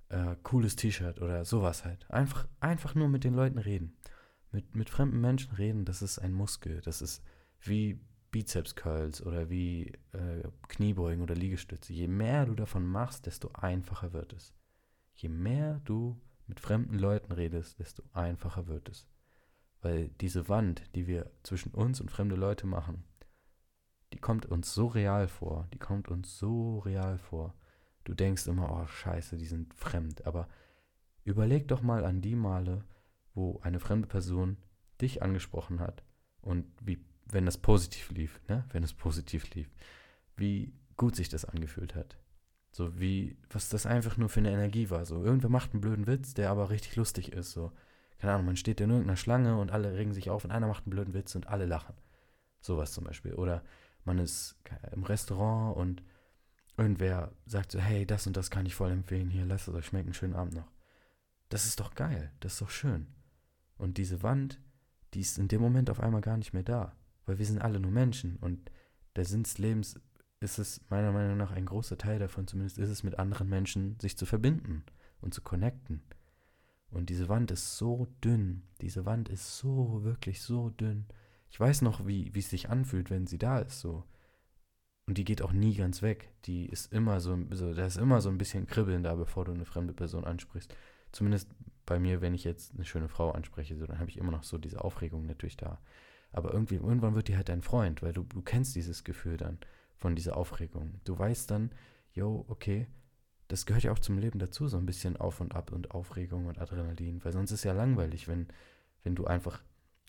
äh, 0.08 0.36
cooles 0.42 0.76
T-Shirt 0.76 1.20
oder 1.20 1.44
sowas 1.44 1.84
halt. 1.84 2.10
Einfach, 2.10 2.48
einfach 2.60 2.94
nur 2.94 3.08
mit 3.08 3.24
den 3.24 3.34
Leuten 3.34 3.58
reden. 3.58 3.96
Mit, 4.52 4.74
mit 4.74 4.88
fremden 4.88 5.20
Menschen 5.20 5.54
reden, 5.56 5.84
das 5.84 6.00
ist 6.00 6.18
ein 6.18 6.32
Muskel. 6.32 6.80
Das 6.80 7.02
ist 7.02 7.22
wie 7.60 8.00
Bizeps 8.30 8.74
Curls 8.74 9.24
oder 9.24 9.48
wie 9.50 9.92
äh, 10.12 10.42
Kniebeugen 10.68 11.22
oder 11.22 11.34
Liegestütze. 11.34 11.92
Je 11.92 12.08
mehr 12.08 12.46
du 12.46 12.54
davon 12.54 12.86
machst, 12.86 13.26
desto 13.26 13.50
einfacher 13.54 14.12
wird 14.12 14.32
es. 14.32 14.54
Je 15.14 15.28
mehr 15.28 15.80
du 15.84 16.20
mit 16.46 16.60
fremden 16.60 16.98
Leuten 16.98 17.32
redest, 17.32 17.78
desto 17.78 18.02
einfacher 18.12 18.66
wird 18.66 18.88
es. 18.88 19.06
Weil 19.80 20.08
diese 20.20 20.48
Wand, 20.48 20.82
die 20.94 21.06
wir 21.06 21.30
zwischen 21.42 21.72
uns 21.72 22.00
und 22.00 22.10
fremde 22.10 22.36
Leute 22.36 22.66
machen, 22.66 23.04
die 24.12 24.18
kommt 24.18 24.46
uns 24.46 24.74
so 24.74 24.86
real 24.86 25.28
vor, 25.28 25.68
die 25.72 25.78
kommt 25.78 26.08
uns 26.08 26.38
so 26.38 26.78
real 26.80 27.18
vor. 27.18 27.54
Du 28.04 28.14
denkst 28.14 28.46
immer, 28.46 28.72
oh 28.72 28.86
scheiße, 28.86 29.36
die 29.36 29.46
sind 29.46 29.74
fremd. 29.74 30.26
Aber 30.26 30.48
überleg 31.24 31.68
doch 31.68 31.82
mal 31.82 32.04
an 32.04 32.22
die 32.22 32.34
Male, 32.34 32.84
wo 33.34 33.60
eine 33.60 33.80
fremde 33.80 34.08
Person 34.08 34.56
dich 35.00 35.22
angesprochen 35.22 35.80
hat 35.80 36.02
und 36.40 36.66
wie 36.82 37.04
wenn 37.30 37.46
das 37.46 37.58
positiv 37.58 38.10
lief, 38.10 38.40
ne? 38.48 38.64
Wenn 38.70 38.82
es 38.82 38.92
positiv 38.92 39.52
lief, 39.54 39.68
wie 40.36 40.72
gut 40.96 41.16
sich 41.16 41.28
das 41.28 41.44
angefühlt 41.44 41.94
hat. 41.94 42.18
So 42.72 42.98
wie, 42.98 43.36
was 43.50 43.68
das 43.68 43.86
einfach 43.86 44.16
nur 44.16 44.28
für 44.28 44.40
eine 44.40 44.52
Energie 44.52 44.90
war. 44.90 45.04
So, 45.04 45.24
irgendwer 45.24 45.50
macht 45.50 45.72
einen 45.72 45.80
blöden 45.80 46.06
Witz, 46.06 46.34
der 46.34 46.50
aber 46.50 46.70
richtig 46.70 46.96
lustig 46.96 47.32
ist. 47.32 47.52
So, 47.52 47.72
keine 48.18 48.34
Ahnung, 48.34 48.46
man 48.46 48.56
steht 48.56 48.80
in 48.80 48.90
irgendeiner 48.90 49.16
Schlange 49.16 49.58
und 49.58 49.70
alle 49.70 49.94
regen 49.94 50.12
sich 50.12 50.30
auf 50.30 50.44
und 50.44 50.50
einer 50.50 50.66
macht 50.66 50.84
einen 50.84 50.90
blöden 50.90 51.14
Witz 51.14 51.34
und 51.34 51.48
alle 51.48 51.66
lachen. 51.66 51.94
Sowas 52.60 52.92
zum 52.92 53.04
Beispiel. 53.04 53.34
Oder 53.34 53.62
man 54.04 54.18
ist 54.18 54.56
im 54.92 55.04
Restaurant 55.04 55.76
und 55.76 56.02
irgendwer 56.76 57.32
sagt 57.46 57.72
so, 57.72 57.78
hey, 57.78 58.06
das 58.06 58.26
und 58.26 58.36
das 58.36 58.50
kann 58.50 58.66
ich 58.66 58.74
voll 58.74 58.90
empfehlen, 58.90 59.30
hier, 59.30 59.44
lasst 59.44 59.68
es 59.68 59.74
euch 59.74 59.86
schmecken, 59.86 60.14
schönen 60.14 60.34
Abend 60.34 60.54
noch. 60.54 60.70
Das 61.48 61.66
ist 61.66 61.80
doch 61.80 61.94
geil, 61.94 62.30
das 62.40 62.54
ist 62.54 62.60
doch 62.60 62.70
schön. 62.70 63.06
Und 63.76 63.98
diese 63.98 64.22
Wand, 64.22 64.60
die 65.14 65.20
ist 65.20 65.38
in 65.38 65.48
dem 65.48 65.60
Moment 65.60 65.90
auf 65.90 66.00
einmal 66.00 66.20
gar 66.20 66.36
nicht 66.36 66.52
mehr 66.52 66.62
da 66.62 66.97
weil 67.28 67.38
wir 67.38 67.46
sind 67.46 67.60
alle 67.60 67.78
nur 67.78 67.90
Menschen 67.90 68.36
und 68.36 68.70
der 69.16 69.24
Sinn 69.24 69.42
des 69.42 69.58
Lebens 69.58 70.00
ist 70.40 70.58
es 70.58 70.80
meiner 70.88 71.12
Meinung 71.12 71.36
nach 71.36 71.50
ein 71.50 71.66
großer 71.66 71.98
Teil 71.98 72.18
davon, 72.18 72.46
zumindest 72.46 72.78
ist 72.78 72.90
es 72.90 73.02
mit 73.02 73.18
anderen 73.18 73.48
Menschen, 73.48 73.98
sich 74.00 74.16
zu 74.16 74.24
verbinden 74.24 74.84
und 75.20 75.34
zu 75.34 75.42
connecten. 75.42 76.02
Und 76.90 77.10
diese 77.10 77.28
Wand 77.28 77.50
ist 77.50 77.76
so 77.76 78.06
dünn. 78.24 78.62
Diese 78.80 79.04
Wand 79.04 79.28
ist 79.28 79.58
so, 79.58 80.04
wirklich 80.04 80.40
so 80.40 80.70
dünn. 80.70 81.06
Ich 81.50 81.60
weiß 81.60 81.82
noch, 81.82 82.06
wie, 82.06 82.34
wie 82.34 82.38
es 82.38 82.50
sich 82.50 82.70
anfühlt, 82.70 83.10
wenn 83.10 83.26
sie 83.26 83.38
da 83.38 83.58
ist, 83.58 83.80
so. 83.80 84.04
Und 85.06 85.18
die 85.18 85.24
geht 85.24 85.42
auch 85.42 85.52
nie 85.52 85.74
ganz 85.74 86.02
weg. 86.02 86.30
Die 86.44 86.66
ist 86.66 86.92
immer 86.92 87.20
so, 87.20 87.38
so, 87.50 87.74
da 87.74 87.86
ist 87.86 87.96
immer 87.96 88.20
so 88.20 88.28
ein 88.28 88.38
bisschen 88.38 88.66
Kribbeln 88.66 89.02
da, 89.02 89.14
bevor 89.14 89.44
du 89.44 89.52
eine 89.52 89.64
fremde 89.64 89.94
Person 89.94 90.24
ansprichst. 90.24 90.74
Zumindest 91.12 91.50
bei 91.84 91.98
mir, 91.98 92.20
wenn 92.20 92.34
ich 92.34 92.44
jetzt 92.44 92.74
eine 92.74 92.84
schöne 92.84 93.08
Frau 93.08 93.32
anspreche, 93.32 93.76
so, 93.76 93.86
dann 93.86 93.98
habe 93.98 94.10
ich 94.10 94.18
immer 94.18 94.32
noch 94.32 94.44
so 94.44 94.58
diese 94.58 94.84
Aufregung 94.84 95.26
natürlich 95.26 95.56
da. 95.56 95.80
Aber 96.32 96.52
irgendwie, 96.52 96.76
irgendwann 96.76 97.14
wird 97.14 97.28
die 97.28 97.36
halt 97.36 97.48
dein 97.48 97.62
Freund, 97.62 98.02
weil 98.02 98.12
du, 98.12 98.22
du 98.22 98.42
kennst 98.42 98.76
dieses 98.76 99.04
Gefühl 99.04 99.36
dann 99.36 99.58
von 99.96 100.14
dieser 100.14 100.36
Aufregung. 100.36 101.00
Du 101.04 101.18
weißt 101.18 101.50
dann, 101.50 101.70
yo, 102.12 102.44
okay, 102.48 102.86
das 103.48 103.64
gehört 103.64 103.84
ja 103.84 103.92
auch 103.92 103.98
zum 103.98 104.18
Leben 104.18 104.38
dazu, 104.38 104.68
so 104.68 104.76
ein 104.76 104.86
bisschen 104.86 105.16
Auf 105.16 105.40
und 105.40 105.54
Ab 105.54 105.72
und 105.72 105.90
Aufregung 105.90 106.46
und 106.46 106.58
Adrenalin, 106.58 107.24
weil 107.24 107.32
sonst 107.32 107.50
ist 107.50 107.64
ja 107.64 107.72
langweilig, 107.72 108.28
wenn, 108.28 108.46
wenn 109.02 109.14
du 109.14 109.26
einfach 109.26 109.62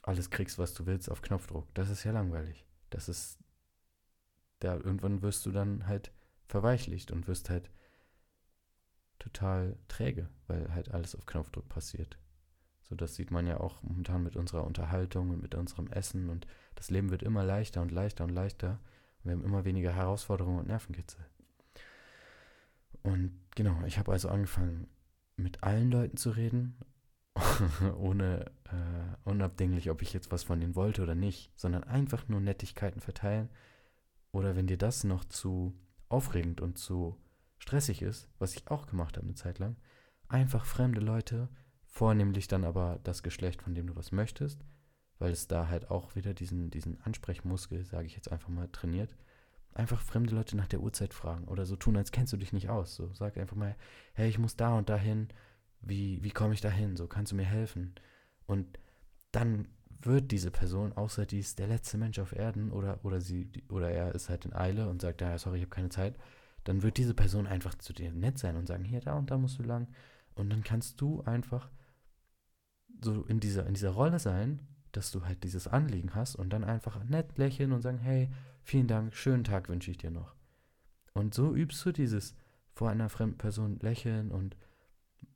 alles 0.04 0.30
kriegst, 0.30 0.60
was 0.60 0.74
du 0.74 0.86
willst, 0.86 1.10
auf 1.10 1.22
Knopfdruck. 1.22 1.74
Das 1.74 1.90
ist 1.90 2.04
ja 2.04 2.12
langweilig. 2.12 2.66
Das 2.90 3.08
ist, 3.08 3.40
da 4.60 4.76
irgendwann 4.76 5.22
wirst 5.22 5.46
du 5.46 5.52
dann 5.52 5.88
halt 5.88 6.12
verweichlicht 6.48 7.12
und 7.12 7.28
wirst 7.28 7.50
halt 7.50 7.70
total 9.20 9.78
träge, 9.88 10.30
weil 10.48 10.74
halt 10.74 10.92
alles 10.92 11.16
auf 11.16 11.26
Knopfdruck 11.26 11.68
passiert. 11.70 12.18
So, 12.90 12.96
das 12.96 13.16
sieht 13.16 13.30
man 13.30 13.46
ja 13.46 13.60
auch 13.60 13.84
momentan 13.84 14.24
mit 14.24 14.36
unserer 14.36 14.64
Unterhaltung 14.64 15.30
und 15.30 15.42
mit 15.42 15.54
unserem 15.54 15.88
Essen 15.92 16.30
und 16.30 16.48
das 16.76 16.90
Leben 16.90 17.12
wird 17.12 17.22
immer 17.22 17.44
leichter 17.44 17.82
und 17.82 17.92
leichter 17.92 18.24
und 18.24 18.32
leichter 18.32 18.80
und 19.20 19.26
wir 19.26 19.32
haben 19.34 19.46
immer 19.46 19.64
weniger 19.64 19.94
Herausforderungen 19.94 20.60
und 20.60 20.68
Nervenkitzel. 20.68 21.24
Und 23.04 23.40
genau, 23.56 23.82
ich 23.86 23.98
habe 24.00 24.12
also 24.12 24.30
angefangen, 24.30 24.88
mit 25.38 25.64
allen 25.64 25.92
Leuten 25.92 26.18
zu 26.18 26.32
reden, 26.32 26.78
ohne 27.98 28.46
äh, 28.66 29.30
unabdinglich, 29.30 29.90
ob 29.90 30.02
ich 30.02 30.14
jetzt 30.14 30.32
was 30.32 30.44
von 30.44 30.60
denen 30.60 30.76
wollte 30.76 31.04
oder 31.04 31.16
nicht, 31.16 31.52
sondern 31.56 31.84
einfach 31.84 32.28
nur 32.28 32.42
Nettigkeiten 32.42 33.02
verteilen. 33.02 33.50
Oder 34.32 34.56
wenn 34.56 34.68
dir 34.68 34.78
das 34.78 35.04
noch 35.04 35.26
zu 35.26 35.80
aufregend 36.08 36.60
und 36.60 36.78
zu 36.78 37.16
stressig 37.58 38.02
ist, 38.02 38.30
was 38.40 38.56
ich 38.56 38.70
auch 38.70 38.88
gemacht 38.88 39.18
habe 39.18 39.28
eine 39.28 39.36
Zeit 39.36 39.60
lang, 39.60 39.78
einfach 40.28 40.66
fremde 40.66 41.02
Leute, 41.02 41.50
vornehmlich 41.90 42.48
dann 42.48 42.64
aber 42.64 43.00
das 43.04 43.24
Geschlecht, 43.24 43.62
von 43.62 43.76
dem 43.76 43.88
du 43.88 43.96
was 43.96 44.12
möchtest, 44.12 44.64
weil 45.18 45.32
es 45.32 45.48
da 45.48 45.68
halt 45.68 45.90
auch 45.92 46.16
wieder 46.16 46.34
diesen, 46.34 46.70
diesen 46.72 47.02
Ansprechmuskel, 47.02 47.86
sage 47.86 48.08
ich 48.08 48.16
jetzt 48.16 48.32
einfach 48.32 48.50
mal, 48.50 48.70
trainiert, 48.72 49.16
einfach 49.74 50.02
fremde 50.02 50.36
Leute 50.36 50.56
nach 50.56 50.68
der 50.68 50.82
Uhrzeit 50.82 51.14
fragen 51.14 51.46
oder 51.46 51.66
so 51.66 51.76
tun, 51.76 51.98
als 51.98 52.12
kennst 52.12 52.34
du 52.34 52.38
dich 52.38 52.54
nicht 52.54 52.70
aus. 52.70 52.96
So 52.96 53.12
sag 53.14 53.38
einfach 53.38 53.56
mal, 53.56 53.76
hey, 54.14 54.30
ich 54.30 54.40
muss 54.40 54.56
da 54.56 54.78
und 54.78 54.90
dahin. 54.90 55.28
Wie, 55.82 56.24
wie 56.24 56.32
komme 56.32 56.54
ich 56.54 56.62
da 56.62 56.70
hin? 56.70 56.98
So 56.98 57.08
kannst 57.08 57.32
du 57.32 57.36
mir 57.36 57.46
helfen? 57.46 57.96
Und 58.46 58.80
dann 59.32 59.68
wird 60.02 60.32
diese 60.32 60.52
Person, 60.52 60.94
außer 60.94 61.26
die 61.26 61.40
ist 61.40 61.60
der 61.60 61.68
letzte 61.68 61.98
Mensch 61.98 62.20
auf 62.20 62.34
Erden 62.34 62.72
oder, 62.72 63.00
oder 63.04 63.22
sie 63.22 63.50
oder 63.70 63.90
er 63.90 64.16
ist 64.16 64.30
halt 64.30 64.46
in 64.46 64.54
Eile 64.54 64.90
und 64.90 65.02
sagt, 65.02 65.22
ja, 65.22 65.38
sorry, 65.38 65.58
ich 65.58 65.64
habe 65.64 65.76
keine 65.76 65.90
Zeit, 65.90 66.18
dann 66.64 66.84
wird 66.84 66.98
diese 66.98 67.14
Person 67.14 67.48
einfach 67.48 67.76
zu 67.76 67.94
dir 67.94 68.12
nett 68.12 68.38
sein 68.38 68.56
und 68.56 68.68
sagen, 68.68 68.84
hier, 68.84 69.02
da 69.02 69.18
und 69.18 69.32
da 69.32 69.38
musst 69.38 69.60
du 69.60 69.64
lang. 69.64 69.88
Und 70.36 70.50
dann 70.50 70.64
kannst 70.64 71.02
du 71.02 71.22
einfach 71.24 71.70
so 73.02 73.24
in 73.24 73.40
dieser, 73.40 73.66
in 73.66 73.74
dieser 73.74 73.92
Rolle 73.92 74.20
sein, 74.20 74.62
dass 74.92 75.12
du 75.12 75.26
halt 75.26 75.44
dieses 75.44 75.68
Anliegen 75.68 76.16
hast 76.16 76.36
und 76.36 76.52
dann 76.52 76.64
einfach 76.64 77.04
nett 77.04 77.38
lächeln 77.38 77.72
und 77.72 77.82
sagen, 77.82 78.00
hey, 78.00 78.30
Vielen 78.70 78.88
Dank, 78.88 79.16
schönen 79.16 79.44
Tag 79.44 79.68
wünsche 79.68 79.90
ich 79.90 79.98
dir 79.98 80.12
noch. 80.12 80.36
Und 81.14 81.34
so 81.34 81.56
übst 81.56 81.84
du 81.86 81.92
dieses 81.92 82.36
vor 82.76 82.92
einer 82.92 83.10
fremden 83.10 83.40
Person 83.40 83.80
lächeln 83.80 84.30
und, 84.30 84.56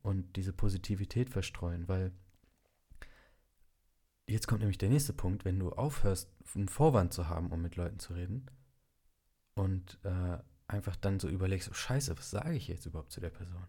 und 0.03 0.35
diese 0.35 0.53
Positivität 0.53 1.31
verstreuen, 1.31 1.87
weil 1.87 2.11
jetzt 4.27 4.47
kommt 4.47 4.59
nämlich 4.59 4.77
der 4.77 4.89
nächste 4.89 5.13
Punkt, 5.13 5.45
wenn 5.45 5.57
du 5.57 5.71
aufhörst, 5.71 6.31
einen 6.53 6.69
Vorwand 6.69 7.11
zu 7.11 7.27
haben, 7.27 7.51
um 7.51 7.61
mit 7.63 7.75
Leuten 7.75 7.97
zu 7.97 8.13
reden 8.13 8.45
und 9.55 9.97
äh, 10.03 10.37
einfach 10.67 10.95
dann 10.95 11.19
so 11.19 11.27
überlegst, 11.27 11.69
oh 11.71 11.73
scheiße, 11.73 12.15
was 12.15 12.29
sage 12.29 12.55
ich 12.55 12.67
jetzt 12.67 12.85
überhaupt 12.85 13.11
zu 13.11 13.19
der 13.19 13.31
Person? 13.31 13.65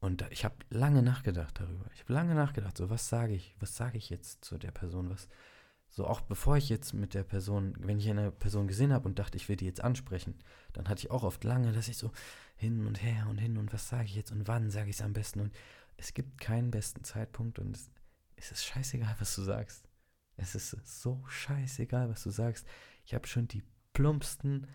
Und 0.00 0.24
ich 0.30 0.44
habe 0.44 0.54
lange 0.70 1.02
nachgedacht 1.02 1.58
darüber. 1.58 1.86
Ich 1.92 2.00
habe 2.00 2.12
lange 2.12 2.34
nachgedacht, 2.34 2.76
so 2.76 2.88
was 2.88 3.08
sage 3.08 3.34
ich, 3.34 3.54
was 3.58 3.76
sage 3.76 3.98
ich 3.98 4.10
jetzt 4.10 4.44
zu 4.44 4.56
der 4.56 4.70
Person, 4.70 5.10
was, 5.10 5.28
so 5.88 6.06
auch 6.06 6.20
bevor 6.20 6.56
ich 6.56 6.68
jetzt 6.68 6.92
mit 6.92 7.14
der 7.14 7.24
Person, 7.24 7.74
wenn 7.80 7.98
ich 7.98 8.08
eine 8.08 8.30
Person 8.30 8.68
gesehen 8.68 8.92
habe 8.92 9.08
und 9.08 9.18
dachte, 9.18 9.36
ich 9.36 9.48
will 9.48 9.56
die 9.56 9.66
jetzt 9.66 9.82
ansprechen, 9.82 10.36
dann 10.72 10.88
hatte 10.88 11.00
ich 11.00 11.10
auch 11.10 11.24
oft 11.24 11.42
lange, 11.42 11.72
dass 11.72 11.88
ich 11.88 11.96
so 11.96 12.12
hin 12.56 12.86
und 12.86 13.02
her 13.02 13.26
und 13.28 13.38
hin 13.38 13.56
und 13.58 13.72
was 13.72 13.88
sage 13.88 14.04
ich 14.04 14.14
jetzt 14.14 14.30
und 14.30 14.46
wann 14.46 14.70
sage 14.70 14.90
ich 14.90 14.96
es 14.96 15.02
am 15.02 15.12
besten 15.12 15.40
und 15.40 15.54
es 15.96 16.14
gibt 16.14 16.40
keinen 16.40 16.70
besten 16.70 17.02
Zeitpunkt 17.02 17.58
und 17.58 17.74
es, 17.74 17.90
es 18.36 18.52
ist 18.52 18.64
scheißegal, 18.64 19.16
was 19.18 19.34
du 19.34 19.42
sagst. 19.42 19.88
Es 20.36 20.54
ist 20.54 21.02
so 21.02 21.24
scheißegal, 21.26 22.08
was 22.08 22.22
du 22.22 22.30
sagst. 22.30 22.64
Ich 23.04 23.14
habe 23.14 23.26
schon 23.26 23.48
die 23.48 23.64
plumpsten 23.92 24.68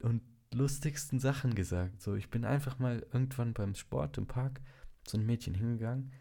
und 0.00 0.20
lustigsten 0.54 1.18
Sachen 1.18 1.54
gesagt. 1.54 2.00
So, 2.00 2.14
ich 2.14 2.30
bin 2.30 2.44
einfach 2.44 2.78
mal 2.78 3.06
irgendwann 3.12 3.52
beim 3.52 3.74
Sport 3.74 4.18
im 4.18 4.26
Park 4.26 4.60
zu 5.04 5.16
einem 5.16 5.26
Mädchen 5.26 5.54
hingegangen 5.54 6.12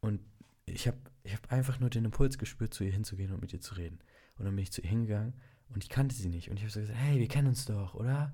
und 0.00 0.20
ich 0.66 0.86
habe 0.86 0.98
ich 1.22 1.34
hab 1.34 1.52
einfach 1.52 1.80
nur 1.80 1.90
den 1.90 2.04
Impuls 2.04 2.38
gespürt, 2.38 2.72
zu 2.72 2.84
ihr 2.84 2.92
hinzugehen 2.92 3.32
und 3.32 3.40
mit 3.40 3.52
ihr 3.52 3.60
zu 3.60 3.74
reden. 3.74 3.98
Und 4.36 4.46
dann 4.46 4.56
bin 4.56 4.62
ich 4.62 4.72
zu 4.72 4.80
ihr 4.80 4.88
hingegangen 4.88 5.34
und 5.68 5.84
ich 5.84 5.90
kannte 5.90 6.14
sie 6.14 6.28
nicht. 6.28 6.50
Und 6.50 6.56
ich 6.56 6.62
habe 6.62 6.72
so 6.72 6.80
gesagt, 6.80 6.98
hey, 6.98 7.18
wir 7.18 7.28
kennen 7.28 7.48
uns 7.48 7.66
doch, 7.66 7.94
oder? 7.94 8.32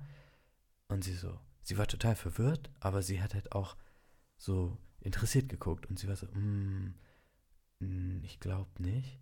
Und 0.87 1.03
sie 1.03 1.13
so, 1.13 1.39
sie 1.61 1.77
war 1.77 1.87
total 1.87 2.15
verwirrt, 2.15 2.71
aber 2.79 3.01
sie 3.01 3.21
hat 3.21 3.33
halt 3.33 3.51
auch 3.51 3.75
so 4.37 4.77
interessiert 5.01 5.49
geguckt. 5.49 5.85
Und 5.87 5.99
sie 5.99 6.07
war 6.07 6.15
so, 6.15 6.27
mm, 6.27 6.93
mm 7.79 8.23
ich 8.23 8.39
glaube 8.39 8.69
nicht. 8.81 9.19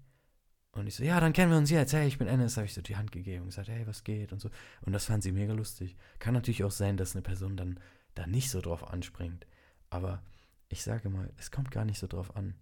Und 0.76 0.88
ich 0.88 0.96
so, 0.96 1.04
ja, 1.04 1.20
dann 1.22 1.32
kennen 1.32 1.52
wir 1.52 1.58
uns 1.58 1.70
jetzt. 1.70 1.94
Hey, 1.94 2.06
ich 2.06 2.18
bin 2.18 2.28
Ennis. 2.28 2.58
Habe 2.58 2.66
ich 2.66 2.74
so 2.74 2.82
die 2.82 2.98
Hand 2.98 3.14
gegeben 3.14 3.44
und 3.44 3.50
gesagt, 3.50 3.70
hey, 3.70 3.88
was 3.88 4.04
geht 4.04 4.34
und 4.34 4.42
so. 4.42 4.50
Und 4.82 4.92
das 4.92 5.06
fand 5.06 5.24
sie 5.24 5.32
mega 5.32 5.54
lustig. 5.54 5.96
Kann 6.20 6.34
natürlich 6.34 6.66
auch 6.66 6.72
sein, 6.72 6.98
dass 6.98 7.16
eine 7.16 7.22
Person 7.22 7.56
dann 7.56 7.80
da 8.14 8.28
nicht 8.28 8.52
so 8.52 8.60
drauf 8.60 8.86
anspringt. 8.92 9.48
Aber 9.90 10.22
ich 10.68 10.84
sage 10.84 11.10
mal, 11.10 11.32
es 11.38 11.50
kommt 11.50 11.72
gar 11.72 11.86
nicht 11.86 11.98
so 11.98 12.08
drauf 12.08 12.36
an, 12.36 12.56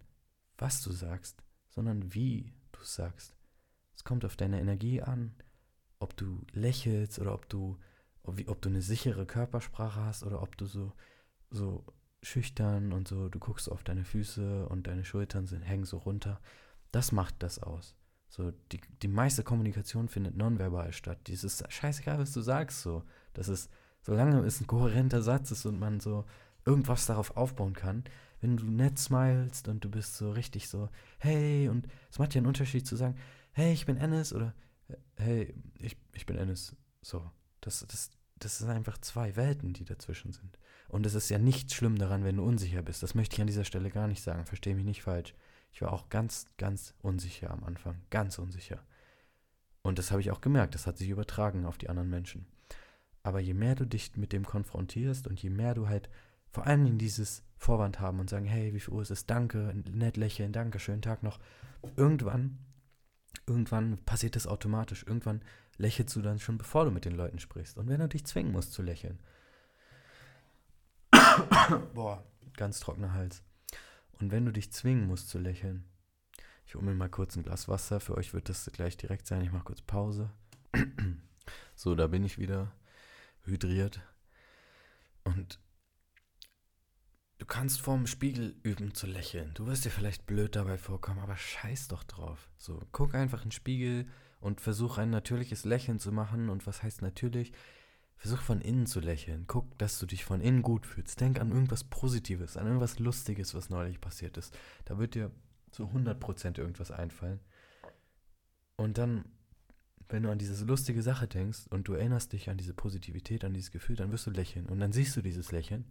was 0.58 0.80
du 0.82 0.92
sagst, 0.92 1.42
sondern 1.68 2.14
wie 2.14 2.54
du 2.70 2.80
sagst. 2.84 3.36
Es 3.96 4.04
kommt 4.04 4.24
auf 4.24 4.36
deine 4.36 4.60
Energie 4.60 5.02
an, 5.02 5.34
ob 5.98 6.16
du 6.16 6.42
lächelst 6.52 7.18
oder 7.18 7.34
ob 7.34 7.48
du, 7.48 7.78
ob, 8.22 8.40
ob 8.48 8.62
du 8.62 8.68
eine 8.68 8.82
sichere 8.82 9.26
Körpersprache 9.26 10.04
hast 10.04 10.22
oder 10.22 10.40
ob 10.40 10.56
du 10.56 10.66
so, 10.66 10.92
so 11.50 11.84
schüchtern 12.22 12.92
und 12.92 13.08
so, 13.08 13.28
du 13.28 13.40
guckst 13.40 13.68
auf 13.70 13.82
deine 13.82 14.04
Füße 14.04 14.68
und 14.68 14.86
deine 14.86 15.04
Schultern 15.04 15.46
sind, 15.46 15.62
hängen 15.62 15.84
so 15.84 15.98
runter. 15.98 16.40
Das 16.92 17.10
macht 17.10 17.42
das 17.42 17.58
aus. 17.58 17.96
So, 18.36 18.50
die, 18.72 18.80
die 19.00 19.06
meiste 19.06 19.44
Kommunikation 19.44 20.08
findet 20.08 20.36
nonverbal 20.36 20.92
statt. 20.92 21.18
Dieses 21.28 21.62
scheißegal, 21.68 22.18
was 22.18 22.32
du 22.32 22.40
sagst, 22.40 22.82
so. 22.82 23.04
Das 23.32 23.46
ist, 23.46 23.70
solange 24.02 24.40
es 24.40 24.60
ein 24.60 24.66
kohärenter 24.66 25.22
Satz 25.22 25.52
ist 25.52 25.66
und 25.66 25.78
man 25.78 26.00
so 26.00 26.24
irgendwas 26.64 27.06
darauf 27.06 27.36
aufbauen 27.36 27.74
kann, 27.74 28.02
wenn 28.40 28.56
du 28.56 28.64
nett 28.64 28.98
smilest 28.98 29.68
und 29.68 29.84
du 29.84 29.88
bist 29.88 30.16
so 30.16 30.32
richtig 30.32 30.68
so, 30.68 30.88
hey, 31.18 31.68
und 31.68 31.86
es 32.10 32.18
macht 32.18 32.34
ja 32.34 32.40
einen 32.40 32.48
Unterschied 32.48 32.88
zu 32.88 32.96
sagen, 32.96 33.14
hey, 33.52 33.72
ich 33.72 33.86
bin 33.86 33.98
Ennis 33.98 34.32
oder 34.32 34.52
hey, 35.14 35.54
ich, 35.78 35.96
ich 36.12 36.26
bin 36.26 36.36
Ennis. 36.36 36.74
So, 37.02 37.30
das, 37.60 37.86
das, 37.86 38.10
das 38.40 38.58
sind 38.58 38.68
einfach 38.68 38.98
zwei 38.98 39.36
Welten, 39.36 39.74
die 39.74 39.84
dazwischen 39.84 40.32
sind. 40.32 40.58
Und 40.88 41.06
es 41.06 41.14
ist 41.14 41.28
ja 41.28 41.38
nicht 41.38 41.72
schlimm 41.72 41.98
daran, 41.98 42.24
wenn 42.24 42.38
du 42.38 42.42
unsicher 42.42 42.82
bist. 42.82 43.00
Das 43.04 43.14
möchte 43.14 43.36
ich 43.36 43.40
an 43.40 43.46
dieser 43.46 43.64
Stelle 43.64 43.90
gar 43.90 44.08
nicht 44.08 44.24
sagen. 44.24 44.44
Verstehe 44.44 44.74
mich 44.74 44.84
nicht 44.84 45.04
falsch. 45.04 45.36
Ich 45.74 45.82
war 45.82 45.92
auch 45.92 46.08
ganz, 46.08 46.46
ganz 46.56 46.94
unsicher 47.02 47.50
am 47.50 47.64
Anfang. 47.64 47.96
Ganz 48.10 48.38
unsicher. 48.38 48.78
Und 49.82 49.98
das 49.98 50.12
habe 50.12 50.20
ich 50.20 50.30
auch 50.30 50.40
gemerkt. 50.40 50.76
Das 50.76 50.86
hat 50.86 50.96
sich 50.96 51.08
übertragen 51.08 51.66
auf 51.66 51.78
die 51.78 51.88
anderen 51.88 52.08
Menschen. 52.08 52.46
Aber 53.24 53.40
je 53.40 53.54
mehr 53.54 53.74
du 53.74 53.84
dich 53.84 54.16
mit 54.16 54.32
dem 54.32 54.46
konfrontierst 54.46 55.26
und 55.26 55.42
je 55.42 55.50
mehr 55.50 55.74
du 55.74 55.88
halt 55.88 56.08
vor 56.52 56.66
allen 56.66 56.84
Dingen 56.84 56.98
dieses 56.98 57.42
Vorwand 57.56 57.98
haben 57.98 58.20
und 58.20 58.30
sagen, 58.30 58.46
hey, 58.46 58.72
wie 58.72 58.78
viel 58.78 58.94
Uhr 58.94 59.02
ist 59.02 59.10
es? 59.10 59.26
Danke, 59.26 59.74
nett 59.90 60.16
lächeln, 60.16 60.52
danke, 60.52 60.78
schönen 60.78 61.02
Tag 61.02 61.24
noch. 61.24 61.40
Irgendwann, 61.96 62.58
irgendwann 63.46 63.98
passiert 64.04 64.36
das 64.36 64.46
automatisch. 64.46 65.04
Irgendwann 65.04 65.42
lächelst 65.76 66.14
du 66.14 66.22
dann 66.22 66.38
schon, 66.38 66.56
bevor 66.56 66.84
du 66.84 66.92
mit 66.92 67.04
den 67.04 67.16
Leuten 67.16 67.40
sprichst. 67.40 67.76
Und 67.78 67.88
wenn 67.88 67.98
du 67.98 68.08
dich 68.08 68.24
zwingen 68.24 68.52
musst 68.52 68.72
zu 68.72 68.82
lächeln. 68.82 69.18
Boah, 71.94 72.22
ganz 72.56 72.78
trockener 72.78 73.12
Hals. 73.12 73.42
Und 74.20 74.30
wenn 74.30 74.44
du 74.44 74.52
dich 74.52 74.72
zwingen 74.72 75.06
musst 75.06 75.28
zu 75.28 75.38
lächeln, 75.38 75.84
ich 76.66 76.74
hole 76.74 76.84
mir 76.84 76.94
mal 76.94 77.10
kurz 77.10 77.36
ein 77.36 77.42
Glas 77.42 77.68
Wasser. 77.68 78.00
Für 78.00 78.16
euch 78.16 78.32
wird 78.32 78.48
das 78.48 78.70
gleich 78.72 78.96
direkt 78.96 79.26
sein. 79.26 79.42
Ich 79.42 79.52
mache 79.52 79.64
kurz 79.64 79.82
Pause. 79.82 80.30
so, 81.74 81.94
da 81.94 82.06
bin 82.06 82.24
ich 82.24 82.38
wieder 82.38 82.72
hydriert. 83.44 84.00
Und 85.24 85.58
Du 87.38 87.46
kannst 87.46 87.80
vorm 87.80 88.06
Spiegel 88.06 88.56
üben 88.62 88.94
zu 88.94 89.06
lächeln. 89.06 89.50
Du 89.54 89.66
wirst 89.66 89.84
dir 89.84 89.90
vielleicht 89.90 90.24
blöd 90.24 90.54
dabei 90.56 90.78
vorkommen, 90.78 91.18
aber 91.18 91.36
scheiß 91.36 91.88
doch 91.88 92.04
drauf. 92.04 92.48
So, 92.56 92.80
guck 92.92 93.14
einfach 93.14 93.42
in 93.42 93.48
den 93.48 93.52
Spiegel 93.52 94.06
und 94.40 94.60
versuch 94.60 94.98
ein 94.98 95.10
natürliches 95.10 95.64
Lächeln 95.64 95.98
zu 95.98 96.12
machen. 96.12 96.48
Und 96.48 96.66
was 96.66 96.82
heißt 96.82 97.02
natürlich? 97.02 97.52
Versuch 98.16 98.40
von 98.40 98.60
innen 98.60 98.86
zu 98.86 99.00
lächeln. 99.00 99.44
Guck, 99.46 99.76
dass 99.78 99.98
du 99.98 100.06
dich 100.06 100.24
von 100.24 100.40
innen 100.40 100.62
gut 100.62 100.86
fühlst. 100.86 101.20
Denk 101.20 101.40
an 101.40 101.50
irgendwas 101.50 101.84
Positives, 101.84 102.56
an 102.56 102.66
irgendwas 102.66 102.98
Lustiges, 102.98 103.54
was 103.54 103.70
neulich 103.70 104.00
passiert 104.00 104.36
ist. 104.36 104.56
Da 104.84 104.98
wird 104.98 105.14
dir 105.14 105.30
zu 105.70 105.84
100% 105.84 106.58
irgendwas 106.58 106.90
einfallen. 106.90 107.40
Und 108.76 108.98
dann, 108.98 109.24
wenn 110.08 110.22
du 110.22 110.30
an 110.30 110.38
diese 110.38 110.64
lustige 110.64 111.02
Sache 111.02 111.28
denkst 111.28 111.66
und 111.70 111.88
du 111.88 111.94
erinnerst 111.94 112.32
dich 112.32 112.48
an 112.48 112.56
diese 112.56 112.74
Positivität, 112.74 113.44
an 113.44 113.54
dieses 113.54 113.70
Gefühl, 113.70 113.96
dann 113.96 114.12
wirst 114.12 114.26
du 114.26 114.30
lächeln. 114.30 114.66
Und 114.66 114.80
dann 114.80 114.92
siehst 114.92 115.16
du 115.16 115.22
dieses 115.22 115.52
Lächeln. 115.52 115.84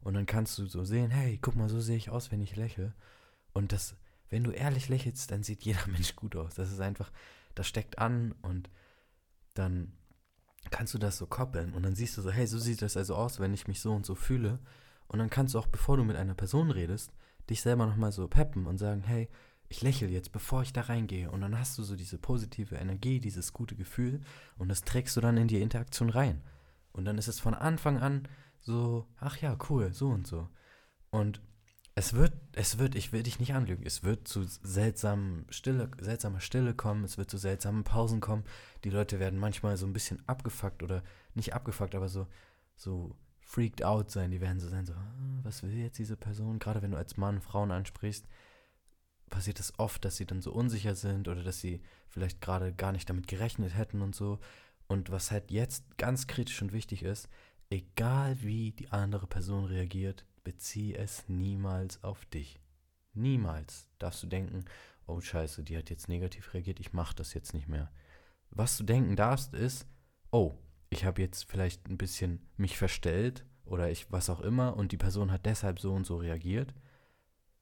Und 0.00 0.14
dann 0.14 0.26
kannst 0.26 0.58
du 0.58 0.66
so 0.66 0.84
sehen, 0.84 1.10
hey, 1.10 1.38
guck 1.40 1.56
mal, 1.56 1.68
so 1.68 1.80
sehe 1.80 1.96
ich 1.96 2.10
aus, 2.10 2.30
wenn 2.30 2.40
ich 2.40 2.56
lächle. 2.56 2.94
Und 3.52 3.72
das, 3.72 3.96
wenn 4.30 4.44
du 4.44 4.50
ehrlich 4.50 4.88
lächelst, 4.88 5.30
dann 5.30 5.42
sieht 5.42 5.62
jeder 5.62 5.86
Mensch 5.88 6.16
gut 6.16 6.36
aus. 6.36 6.54
Das 6.54 6.70
ist 6.70 6.80
einfach, 6.80 7.10
das 7.54 7.66
steckt 7.66 7.98
an 7.98 8.32
und 8.42 8.70
dann 9.54 9.92
kannst 10.70 10.94
du 10.94 10.98
das 10.98 11.18
so 11.18 11.26
koppeln 11.26 11.72
und 11.72 11.82
dann 11.82 11.94
siehst 11.94 12.16
du 12.16 12.22
so, 12.22 12.30
hey, 12.30 12.46
so 12.46 12.58
sieht 12.58 12.82
das 12.82 12.96
also 12.96 13.14
aus, 13.14 13.40
wenn 13.40 13.54
ich 13.54 13.68
mich 13.68 13.80
so 13.80 13.92
und 13.92 14.06
so 14.06 14.14
fühle. 14.14 14.58
Und 15.06 15.18
dann 15.18 15.30
kannst 15.30 15.54
du 15.54 15.58
auch, 15.58 15.66
bevor 15.66 15.96
du 15.96 16.04
mit 16.04 16.16
einer 16.16 16.34
Person 16.34 16.70
redest, 16.70 17.12
dich 17.48 17.62
selber 17.62 17.86
nochmal 17.86 18.12
so 18.12 18.28
peppen 18.28 18.66
und 18.66 18.78
sagen, 18.78 19.02
hey, 19.02 19.28
ich 19.70 19.82
lächle 19.82 20.08
jetzt, 20.08 20.32
bevor 20.32 20.62
ich 20.62 20.72
da 20.72 20.82
reingehe. 20.82 21.30
Und 21.30 21.40
dann 21.40 21.58
hast 21.58 21.78
du 21.78 21.82
so 21.82 21.96
diese 21.96 22.18
positive 22.18 22.76
Energie, 22.76 23.20
dieses 23.20 23.52
gute 23.52 23.76
Gefühl 23.76 24.20
und 24.56 24.68
das 24.68 24.82
trägst 24.82 25.16
du 25.16 25.20
dann 25.20 25.36
in 25.36 25.48
die 25.48 25.60
Interaktion 25.60 26.10
rein. 26.10 26.42
Und 26.92 27.04
dann 27.04 27.18
ist 27.18 27.28
es 27.28 27.40
von 27.40 27.54
Anfang 27.54 27.98
an 27.98 28.28
so, 28.60 29.06
ach 29.18 29.36
ja, 29.38 29.56
cool, 29.68 29.92
so 29.92 30.08
und 30.08 30.26
so. 30.26 30.48
Und 31.10 31.40
es 31.98 32.12
wird, 32.12 32.32
es 32.52 32.78
wird, 32.78 32.94
ich 32.94 33.12
will 33.12 33.24
dich 33.24 33.40
nicht 33.40 33.54
anlügen, 33.54 33.84
es 33.84 34.04
wird 34.04 34.28
zu 34.28 34.44
seltsamen 34.44 35.44
Stille, 35.50 35.90
seltsamer 35.98 36.40
Stille 36.40 36.72
kommen, 36.72 37.02
es 37.02 37.18
wird 37.18 37.28
zu 37.28 37.38
seltsamen 37.38 37.82
Pausen 37.82 38.20
kommen. 38.20 38.44
Die 38.84 38.90
Leute 38.90 39.18
werden 39.18 39.38
manchmal 39.40 39.76
so 39.76 39.84
ein 39.84 39.92
bisschen 39.92 40.22
abgefuckt 40.28 40.84
oder 40.84 41.02
nicht 41.34 41.54
abgefuckt, 41.54 41.96
aber 41.96 42.08
so, 42.08 42.28
so 42.76 43.16
freaked 43.40 43.82
out 43.82 44.12
sein. 44.12 44.30
Die 44.30 44.40
werden 44.40 44.60
so 44.60 44.68
sein, 44.68 44.86
so, 44.86 44.92
ah, 44.92 45.40
was 45.42 45.64
will 45.64 45.72
jetzt 45.72 45.98
diese 45.98 46.16
Person? 46.16 46.60
Gerade 46.60 46.82
wenn 46.82 46.92
du 46.92 46.96
als 46.96 47.16
Mann 47.16 47.40
Frauen 47.40 47.72
ansprichst, 47.72 48.28
passiert 49.28 49.58
es 49.58 49.72
das 49.72 49.78
oft, 49.80 50.04
dass 50.04 50.16
sie 50.16 50.26
dann 50.26 50.40
so 50.40 50.52
unsicher 50.52 50.94
sind 50.94 51.26
oder 51.26 51.42
dass 51.42 51.60
sie 51.60 51.82
vielleicht 52.08 52.40
gerade 52.40 52.72
gar 52.72 52.92
nicht 52.92 53.10
damit 53.10 53.26
gerechnet 53.26 53.76
hätten 53.76 54.02
und 54.02 54.14
so. 54.14 54.38
Und 54.86 55.10
was 55.10 55.32
halt 55.32 55.50
jetzt 55.50 55.98
ganz 55.98 56.28
kritisch 56.28 56.62
und 56.62 56.72
wichtig 56.72 57.02
ist, 57.02 57.28
egal 57.70 58.40
wie 58.40 58.70
die 58.70 58.92
andere 58.92 59.26
Person 59.26 59.64
reagiert, 59.64 60.24
bezieh 60.48 60.94
es 60.94 61.28
niemals 61.28 62.02
auf 62.02 62.24
dich. 62.24 62.58
Niemals 63.12 63.86
darfst 63.98 64.22
du 64.22 64.26
denken, 64.26 64.64
oh 65.06 65.20
scheiße, 65.20 65.62
die 65.62 65.76
hat 65.76 65.90
jetzt 65.90 66.08
negativ 66.08 66.54
reagiert, 66.54 66.80
ich 66.80 66.94
mach 66.94 67.12
das 67.12 67.34
jetzt 67.34 67.52
nicht 67.52 67.68
mehr. 67.68 67.92
Was 68.48 68.78
du 68.78 68.84
denken 68.84 69.14
darfst 69.14 69.52
ist, 69.52 69.86
oh, 70.30 70.54
ich 70.88 71.04
habe 71.04 71.20
jetzt 71.20 71.44
vielleicht 71.50 71.86
ein 71.86 71.98
bisschen 71.98 72.48
mich 72.56 72.78
verstellt 72.78 73.44
oder 73.66 73.90
ich 73.90 74.10
was 74.10 74.30
auch 74.30 74.40
immer 74.40 74.74
und 74.74 74.90
die 74.90 74.96
Person 74.96 75.30
hat 75.30 75.44
deshalb 75.44 75.80
so 75.80 75.92
und 75.92 76.06
so 76.06 76.16
reagiert. 76.16 76.72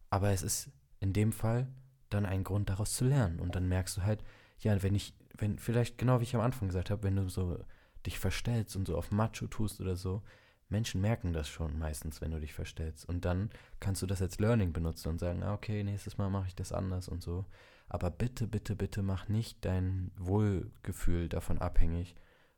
Aber 0.09 0.31
es 0.31 0.45
ist 0.45 0.71
in 1.00 1.12
dem 1.12 1.33
Fall 1.33 1.66
dann 2.09 2.25
ein 2.25 2.45
Grund 2.45 2.69
daraus 2.69 2.95
zu 2.95 3.05
lernen 3.05 3.40
und 3.40 3.57
dann 3.57 3.66
merkst 3.66 3.97
du 3.97 4.02
halt, 4.02 4.23
ja, 4.61 4.81
wenn 4.85 4.95
ich, 4.95 5.12
wenn 5.37 5.59
vielleicht 5.59 5.99
genau 5.99 6.21
wie 6.21 6.25
ich 6.25 6.37
am 6.37 6.40
Anfang 6.40 6.69
gesagt 6.69 6.90
habe, 6.90 7.02
wenn 7.02 7.16
du 7.16 7.28
so 7.28 7.59
dich 8.07 8.21
verstellst 8.21 8.76
und 8.76 8.87
so 8.87 8.97
auf 8.97 9.11
Macho 9.11 9.49
tust 9.49 9.81
oder 9.81 9.97
so, 9.97 10.23
Menschen 10.68 11.00
merken 11.00 11.32
das 11.32 11.49
schon 11.49 11.78
meistens, 11.78 12.20
wenn 12.20 12.32
du 12.32 12.40
dich 12.40 12.52
verstellst. 12.52 13.08
Und 13.08 13.25
dann 13.25 13.50
kannst 13.78 14.02
du 14.02 14.06
das 14.06 14.20
als 14.20 14.38
Learning 14.38 14.73
benutzen 14.73 15.11
und 15.11 15.20
sagen, 15.20 15.42
ah, 15.42 15.54
okay, 15.54 15.85
nächstes 15.85 16.18
Mal 16.18 16.28
mache 16.28 16.49
ich 16.49 16.56
das 16.56 16.73
anders 16.73 17.08
und 17.08 17.23
so. 17.23 17.44
Aber 17.88 18.11
bitte, 18.11 18.49
bitte, 18.49 18.75
bitte 18.75 19.02
mach 19.02 19.28
nicht 19.28 19.64
dein 19.64 20.11
Wohlgefühl 20.16 21.28
davon 21.28 21.58
abhängig, 21.58 22.16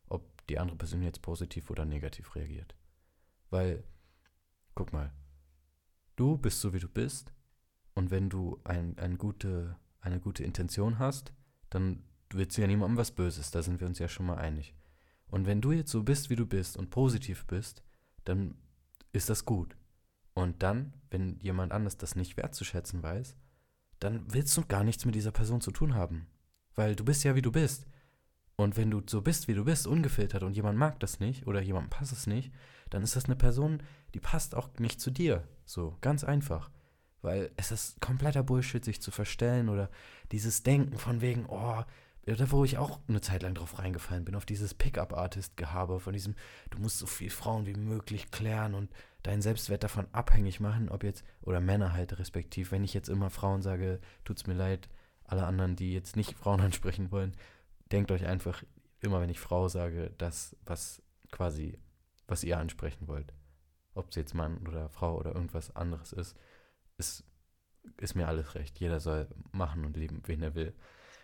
ob 0.09 0.47
die 0.47 0.59
andere 0.59 0.79
Person 0.79 1.03
jetzt 1.03 1.21
positiv 1.21 1.71
oder 1.71 1.85
negativ 1.85 2.35
reagiert. 2.35 2.75
Weil, 3.51 3.85
guck 4.75 4.93
mal, 4.93 5.13
du 6.17 6.39
bist 6.39 6.61
so, 6.61 6.73
wie 6.73 6.81
du 6.81 6.89
bist. 6.89 7.35
Und 7.95 8.11
wenn 8.11 8.31
du 8.31 8.59
ein, 8.65 8.97
ein 8.99 9.19
gute, 9.19 9.77
eine 10.01 10.21
gute 10.21 10.45
Intention 10.45 10.99
hast, 10.99 11.35
dann 11.69 12.05
willst 12.31 12.57
du 12.57 12.63
ja 12.63 12.67
niemandem 12.67 12.97
was 12.97 13.11
Böses. 13.11 13.51
Da 13.51 13.63
sind 13.63 13.81
wir 13.81 13.87
uns 13.87 13.99
ja 13.99 14.09
schon 14.09 14.27
mal 14.27 14.39
einig. 14.39 14.75
Und 15.27 15.47
wenn 15.47 15.61
du 15.61 15.73
jetzt 15.73 15.91
so 15.91 16.03
bist, 16.03 16.31
wie 16.31 16.37
du 16.37 16.47
bist 16.47 16.79
und 16.79 16.89
positiv 16.89 17.45
bist, 17.47 17.83
dann 18.29 18.55
ist 19.13 19.31
das 19.31 19.45
gut. 19.45 19.77
Und 20.35 20.63
dann, 20.63 20.93
wenn 21.11 21.41
jemand 21.41 21.73
anders 21.73 21.97
das 21.97 22.15
nicht 22.15 22.37
wertzuschätzen 22.37 23.03
weiß, 23.03 23.37
dann 24.01 24.25
willst 24.33 24.57
du 24.57 24.65
gar 24.65 24.85
nichts 24.85 25.05
mit 25.05 25.15
dieser 25.15 25.33
Person 25.33 25.61
zu 25.61 25.73
tun 25.73 25.95
haben. 25.95 26.27
Weil 26.75 26.95
du 26.95 27.05
bist 27.05 27.25
ja, 27.25 27.35
wie 27.35 27.43
du 27.43 27.51
bist. 27.51 27.87
Und 28.55 28.77
wenn 28.77 28.91
du 28.91 29.03
so 29.09 29.23
bist, 29.23 29.49
wie 29.49 29.55
du 29.55 29.65
bist, 29.65 29.87
ungefiltert 29.87 30.43
und 30.43 30.55
jemand 30.55 30.79
mag 30.79 31.01
das 31.01 31.21
nicht 31.21 31.47
oder 31.47 31.61
jemandem 31.63 31.91
passt 31.91 32.13
es 32.13 32.27
nicht, 32.27 32.53
dann 32.91 33.03
ist 33.03 33.17
das 33.17 33.25
eine 33.25 33.37
Person, 33.37 33.83
die 34.15 34.21
passt 34.21 34.55
auch 34.55 34.69
nicht 34.79 35.01
zu 35.01 35.11
dir. 35.11 35.47
So, 35.65 35.97
ganz 36.01 36.23
einfach. 36.23 36.71
Weil 37.23 37.51
es 37.57 37.73
ist 37.73 38.01
kompletter 38.01 38.43
Bullshit, 38.43 38.85
sich 38.85 39.01
zu 39.01 39.11
verstellen 39.11 39.69
oder 39.69 39.91
dieses 40.33 40.63
Denken 40.63 40.99
von 40.99 41.21
wegen, 41.21 41.47
oh, 41.47 41.83
da 42.35 42.51
wo 42.51 42.65
ich 42.65 42.79
auch 42.79 43.01
eine 43.09 43.21
Zeit 43.21 43.43
lang 43.43 43.55
drauf 43.55 43.79
reingefallen 43.79 44.25
bin, 44.25 44.35
auf 44.35 44.47
dieses 44.47 44.75
Pickup-Artist-Gehabe, 44.75 46.01
von 46.01 46.13
diesem, 46.13 46.35
du 46.71 46.79
musst 46.79 46.99
so 46.99 47.07
viele 47.07 47.31
Frauen 47.31 47.67
wie 47.67 47.75
möglich 47.75 48.31
klären 48.31 48.75
und 48.75 48.91
deinen 49.23 49.43
Selbstwert 49.43 49.85
davon 49.85 50.07
abhängig 50.13 50.61
machen, 50.61 50.89
ob 50.89 51.05
jetzt, 51.05 51.25
oder 51.41 51.61
Männer 51.61 51.93
halt 51.93 52.19
respektiv, 52.19 52.73
wenn 52.73 52.85
ich 52.85 52.95
jetzt 52.95 53.09
immer 53.09 53.31
Frauen 53.31 53.63
sage, 53.63 54.01
tut's 54.25 54.47
mir 54.47 54.55
leid, 54.55 54.89
alle 55.25 55.47
anderen, 55.47 55.77
die 55.77 55.93
jetzt 55.93 56.17
nicht 56.17 56.35
Frauen 56.39 56.61
ansprechen 56.61 57.11
wollen, 57.11 57.37
denkt 57.93 58.11
euch 58.11 58.27
einfach, 58.27 58.63
immer 59.01 59.21
wenn 59.21 59.31
ich 59.31 59.41
Frau 59.41 59.69
sage, 59.69 60.13
das, 60.19 60.57
was 60.65 61.03
quasi, 61.31 61.79
was 62.27 62.45
ihr 62.45 62.59
ansprechen 62.59 63.09
wollt. 63.09 63.33
Ob 63.95 64.11
es 64.11 64.17
jetzt 64.17 64.35
Mann 64.35 64.67
oder 64.67 64.89
Frau 64.89 65.17
oder 65.17 65.35
irgendwas 65.35 65.75
anderes 65.75 66.13
ist, 66.13 66.37
ist, 66.99 67.25
ist 67.99 68.15
mir 68.15 68.29
alles 68.29 68.55
recht. 68.55 68.79
Jeder 68.79 69.01
soll 69.01 69.29
machen 69.53 69.85
und 69.85 69.97
leben, 69.97 70.23
wen 70.27 70.43
er 70.43 70.55
will. 70.55 70.75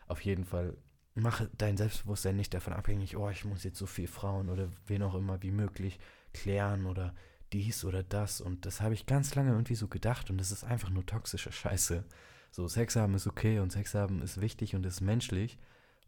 Auf 0.06 0.20
jeden 0.22 0.44
Fall 0.44 0.76
mache 1.14 1.50
dein 1.56 1.76
Selbstbewusstsein 1.76 2.36
nicht 2.36 2.54
davon 2.54 2.72
abhängig, 2.72 3.16
oh, 3.16 3.30
ich 3.30 3.44
muss 3.44 3.64
jetzt 3.64 3.78
so 3.78 3.86
viel 3.86 4.08
Frauen 4.08 4.48
oder 4.48 4.68
wen 4.86 5.02
auch 5.02 5.14
immer 5.14 5.42
wie 5.42 5.52
möglich 5.52 5.98
klären 6.32 6.86
oder 6.86 7.14
dies 7.52 7.84
oder 7.84 8.02
das. 8.02 8.40
Und 8.40 8.66
das 8.66 8.80
habe 8.80 8.94
ich 8.94 9.06
ganz 9.06 9.34
lange 9.34 9.52
irgendwie 9.52 9.76
so 9.76 9.88
gedacht 9.88 10.30
und 10.30 10.38
das 10.38 10.50
ist 10.50 10.64
einfach 10.64 10.90
nur 10.90 11.06
toxische 11.06 11.52
Scheiße. 11.52 12.04
So, 12.50 12.68
Sex 12.68 12.96
haben 12.96 13.14
ist 13.14 13.26
okay 13.26 13.60
und 13.60 13.70
Sex 13.70 13.94
haben 13.94 14.22
ist 14.22 14.40
wichtig 14.40 14.74
und 14.74 14.84
ist 14.86 15.00
menschlich 15.00 15.58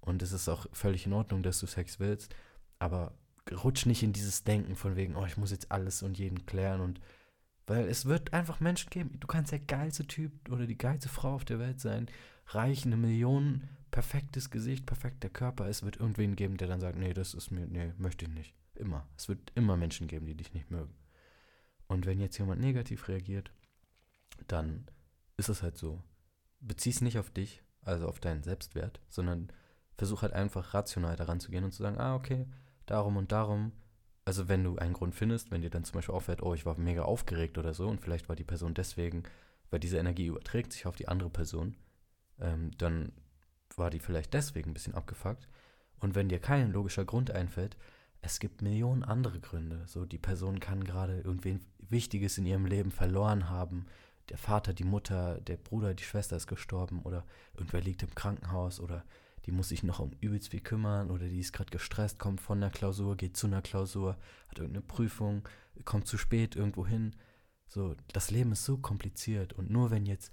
und 0.00 0.22
es 0.22 0.32
ist 0.32 0.48
auch 0.48 0.66
völlig 0.72 1.06
in 1.06 1.12
Ordnung, 1.12 1.42
dass 1.42 1.60
du 1.60 1.66
Sex 1.66 1.98
willst, 2.00 2.34
aber 2.78 3.14
rutsch 3.52 3.86
nicht 3.86 4.02
in 4.02 4.12
dieses 4.12 4.44
Denken 4.44 4.76
von 4.76 4.96
wegen, 4.96 5.16
oh, 5.16 5.24
ich 5.24 5.36
muss 5.36 5.50
jetzt 5.50 5.70
alles 5.70 6.02
und 6.02 6.18
jeden 6.18 6.46
klären 6.46 6.80
und 6.80 7.00
weil 7.66 7.88
es 7.88 8.06
wird 8.06 8.32
einfach 8.32 8.60
Menschen 8.60 8.90
geben. 8.90 9.18
Du 9.18 9.26
kannst 9.26 9.50
der 9.50 9.58
geilste 9.58 10.06
Typ 10.06 10.32
oder 10.50 10.66
die 10.66 10.78
geilste 10.78 11.08
Frau 11.08 11.34
auf 11.34 11.44
der 11.44 11.58
Welt 11.58 11.80
sein, 11.80 12.06
reich, 12.48 12.86
eine 12.86 12.96
Million 12.96 13.68
perfektes 13.90 14.50
Gesicht, 14.50 14.86
perfekter 14.86 15.28
Körper, 15.28 15.66
es 15.66 15.82
wird 15.82 15.96
irgendwen 15.96 16.36
geben, 16.36 16.56
der 16.56 16.68
dann 16.68 16.80
sagt, 16.80 16.98
nee, 16.98 17.14
das 17.14 17.34
ist 17.34 17.50
mir, 17.50 17.66
nee, 17.66 17.92
möchte 17.98 18.26
ich 18.26 18.30
nicht. 18.30 18.54
Immer. 18.74 19.06
Es 19.16 19.28
wird 19.28 19.52
immer 19.54 19.76
Menschen 19.76 20.06
geben, 20.06 20.26
die 20.26 20.34
dich 20.34 20.52
nicht 20.52 20.70
mögen. 20.70 20.94
Und 21.86 22.04
wenn 22.04 22.20
jetzt 22.20 22.38
jemand 22.38 22.60
negativ 22.60 23.08
reagiert, 23.08 23.50
dann 24.48 24.86
ist 25.36 25.48
es 25.48 25.62
halt 25.62 25.78
so. 25.78 26.02
Bezieh 26.60 26.90
es 26.90 27.00
nicht 27.00 27.18
auf 27.18 27.30
dich, 27.30 27.62
also 27.82 28.08
auf 28.08 28.20
deinen 28.20 28.42
Selbstwert, 28.42 29.00
sondern 29.08 29.48
versuch 29.96 30.22
halt 30.22 30.32
einfach 30.32 30.74
rational 30.74 31.16
daran 31.16 31.40
zu 31.40 31.50
gehen 31.50 31.64
und 31.64 31.72
zu 31.72 31.82
sagen, 31.82 31.98
ah, 31.98 32.14
okay, 32.14 32.46
darum 32.86 33.16
und 33.16 33.32
darum. 33.32 33.72
Also 34.24 34.48
wenn 34.48 34.64
du 34.64 34.76
einen 34.76 34.92
Grund 34.92 35.14
findest, 35.14 35.50
wenn 35.50 35.62
dir 35.62 35.70
dann 35.70 35.84
zum 35.84 35.94
Beispiel 35.94 36.14
auffällt, 36.14 36.42
oh, 36.42 36.54
ich 36.54 36.66
war 36.66 36.76
mega 36.78 37.02
aufgeregt 37.02 37.58
oder 37.58 37.74
so 37.74 37.88
und 37.88 38.00
vielleicht 38.00 38.28
war 38.28 38.36
die 38.36 38.44
Person 38.44 38.74
deswegen, 38.74 39.22
weil 39.70 39.80
diese 39.80 39.98
Energie 39.98 40.26
überträgt 40.26 40.72
sich 40.72 40.86
auf 40.86 40.96
die 40.96 41.08
andere 41.08 41.30
Person, 41.30 41.76
ähm, 42.40 42.72
dann 42.76 43.12
war 43.76 43.90
die 43.90 44.00
vielleicht 44.00 44.34
deswegen 44.34 44.70
ein 44.70 44.74
bisschen 44.74 44.94
abgefuckt. 44.94 45.48
Und 46.00 46.14
wenn 46.14 46.28
dir 46.28 46.38
kein 46.38 46.72
logischer 46.72 47.04
Grund 47.04 47.30
einfällt, 47.30 47.76
es 48.22 48.40
gibt 48.40 48.62
Millionen 48.62 49.04
andere 49.04 49.40
Gründe. 49.40 49.82
So, 49.86 50.04
die 50.04 50.18
Person 50.18 50.60
kann 50.60 50.84
gerade 50.84 51.20
irgendwen 51.20 51.60
Wichtiges 51.88 52.38
in 52.38 52.46
ihrem 52.46 52.66
Leben 52.66 52.90
verloren 52.90 53.48
haben. 53.48 53.86
Der 54.30 54.38
Vater, 54.38 54.72
die 54.72 54.84
Mutter, 54.84 55.40
der 55.42 55.56
Bruder, 55.56 55.94
die 55.94 56.02
Schwester 56.02 56.36
ist 56.36 56.48
gestorben 56.48 57.02
oder 57.02 57.24
irgendwer 57.54 57.80
liegt 57.80 58.02
im 58.02 58.14
Krankenhaus 58.14 58.80
oder 58.80 59.04
die 59.44 59.52
muss 59.52 59.68
sich 59.68 59.84
noch 59.84 60.00
um 60.00 60.10
übelst 60.20 60.48
viel 60.48 60.60
kümmern 60.60 61.10
oder 61.10 61.28
die 61.28 61.38
ist 61.38 61.52
gerade 61.52 61.70
gestresst, 61.70 62.18
kommt 62.18 62.40
von 62.40 62.60
der 62.60 62.70
Klausur, 62.70 63.16
geht 63.16 63.36
zu 63.36 63.46
einer 63.46 63.62
Klausur, 63.62 64.16
hat 64.48 64.58
irgendeine 64.58 64.84
Prüfung, 64.84 65.48
kommt 65.84 66.08
zu 66.08 66.18
spät 66.18 66.56
irgendwo 66.56 66.84
hin. 66.84 67.14
So, 67.68 67.94
das 68.12 68.32
Leben 68.32 68.52
ist 68.52 68.64
so 68.64 68.78
kompliziert 68.78 69.52
und 69.52 69.70
nur 69.70 69.92
wenn 69.92 70.04
jetzt 70.04 70.32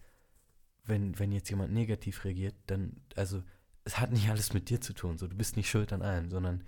wenn, 0.86 1.18
wenn 1.20 1.32
jetzt 1.32 1.50
jemand 1.50 1.74
negativ 1.74 2.24
reagiert, 2.26 2.56
dann, 2.68 2.98
also, 3.16 3.44
es 3.86 4.00
hat 4.00 4.12
nicht 4.12 4.30
alles 4.30 4.54
mit 4.54 4.70
dir 4.70 4.82
zu 4.82 4.94
tun, 4.94 5.18
so, 5.18 5.28
du 5.28 5.36
bist 5.36 5.58
nicht 5.58 5.70
schuld 5.70 5.94
an 5.94 6.02
allem, 6.02 6.30
sondern 6.30 6.64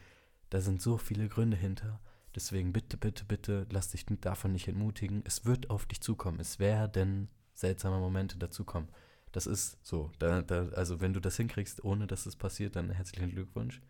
da 0.50 0.62
sind 0.62 0.82
so 0.82 0.98
viele 0.98 1.28
Gründe 1.28 1.58
hinter. 1.58 2.00
Deswegen 2.36 2.74
bitte, 2.74 2.98
bitte, 2.98 3.24
bitte, 3.26 3.66
lass 3.72 3.92
dich 3.92 4.06
davon 4.06 4.52
nicht 4.52 4.68
entmutigen. 4.68 5.24
Es 5.26 5.46
wird 5.46 5.70
auf 5.70 5.86
dich 5.86 6.02
zukommen. 6.02 6.40
Es 6.40 6.60
werden 6.60 7.30
seltsame 7.54 7.98
Momente 8.00 8.38
dazukommen. 8.38 8.90
Das 9.32 9.48
ist 9.48 9.78
so. 9.86 10.12
Da, 10.20 10.42
da, 10.42 10.68
also, 10.70 11.00
wenn 11.02 11.14
du 11.14 11.22
das 11.22 11.38
hinkriegst, 11.38 11.84
ohne 11.84 12.08
dass 12.08 12.26
es 12.26 12.36
passiert, 12.36 12.76
dann 12.76 12.90
herzlichen 12.90 13.32
Glückwunsch. 13.32 13.82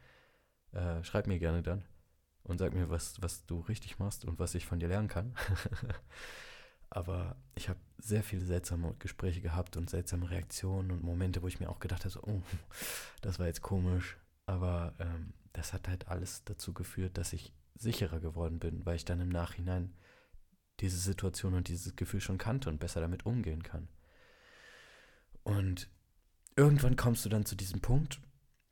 Äh, 0.74 1.04
schreib 1.04 1.28
mir 1.28 1.40
gerne 1.40 1.64
dann. 1.64 1.86
und 2.44 2.60
sag 2.60 2.74
mir, 2.74 2.90
was, 2.90 3.22
was 3.22 3.46
du 3.46 3.60
richtig 3.62 4.00
machst 4.00 4.26
und 4.26 4.40
was 4.40 4.56
ich 4.56 4.66
von 4.66 4.80
dir 4.80 4.88
lernen 4.90 5.08
kann. 5.08 5.34
Aber 6.89 7.36
ich 7.56 7.69
habe 7.69 7.80
sehr 7.98 8.24
viele 8.24 8.45
seltsame 8.45 8.95
Gespräche 9.00 9.41
gehabt 9.41 9.78
und 9.78 9.89
seltsame 9.89 10.30
Reaktionen 10.30 10.91
und 10.91 11.04
Momente, 11.04 11.41
wo 11.41 11.48
ich 11.48 11.60
mir 11.60 11.69
auch 11.69 11.80
gedacht 11.80 12.06
habe, 12.06 12.12
so, 12.12 12.21
oh, 12.24 12.41
das 13.21 13.39
war 13.39 13.48
jetzt 13.48 13.62
komisch. 13.62 14.17
Aber 14.45 14.93
ähm, 15.00 15.34
das 15.54 15.74
hat 15.74 15.88
halt 15.88 16.08
alles 16.08 16.43
dazu 16.43 16.74
geführt, 16.74 17.17
dass 17.17 17.34
ich 17.34 17.54
sicherer 17.76 18.19
geworden 18.19 18.60
bin, 18.60 18.86
weil 18.86 18.95
ich 18.95 19.06
dann 19.06 19.21
im 19.21 19.30
Nachhinein 19.30 19.93
diese 20.80 20.98
Situation 20.98 21.54
und 21.54 21.67
dieses 21.67 21.95
Gefühl 21.95 22.21
schon 22.21 22.38
kannte 22.38 22.69
und 22.69 22.80
besser 22.80 23.02
damit 23.02 23.26
umgehen 23.26 23.63
kann. 23.63 23.88
Und 25.43 25.89
irgendwann 26.56 26.95
kommst 26.95 27.24
du 27.26 27.30
dann 27.30 27.45
zu 27.45 27.56
diesem 27.56 27.82
Punkt, 27.82 28.21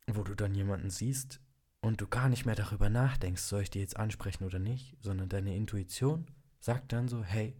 wo 0.06 0.22
du 0.22 0.34
dann 0.34 0.54
jemanden 0.54 0.90
siehst 0.90 1.40
und 1.80 2.00
du 2.00 2.06
gar 2.06 2.28
nicht 2.28 2.44
mehr 2.44 2.54
darüber 2.54 2.90
nachdenkst, 2.90 3.42
soll 3.42 3.62
ich 3.62 3.70
dir 3.70 3.80
jetzt 3.80 3.96
ansprechen 3.96 4.44
oder 4.44 4.58
nicht, 4.58 4.96
sondern 5.00 5.28
deine 5.28 5.56
Intuition 5.56 6.26
sagt 6.60 6.92
dann 6.92 7.08
so, 7.08 7.22
hey, 7.22 7.54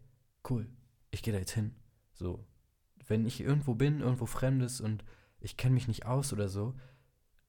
cool, 0.48 0.68
ich 1.10 1.22
gehe 1.22 1.32
da 1.32 1.38
jetzt 1.38 1.52
hin. 1.52 1.74
So, 2.12 2.44
wenn 3.06 3.26
ich 3.26 3.40
irgendwo 3.40 3.74
bin, 3.74 4.00
irgendwo 4.00 4.26
Fremdes 4.26 4.80
und 4.80 5.04
ich 5.40 5.56
kenne 5.56 5.74
mich 5.74 5.88
nicht 5.88 6.06
aus 6.06 6.32
oder 6.32 6.48
so, 6.48 6.74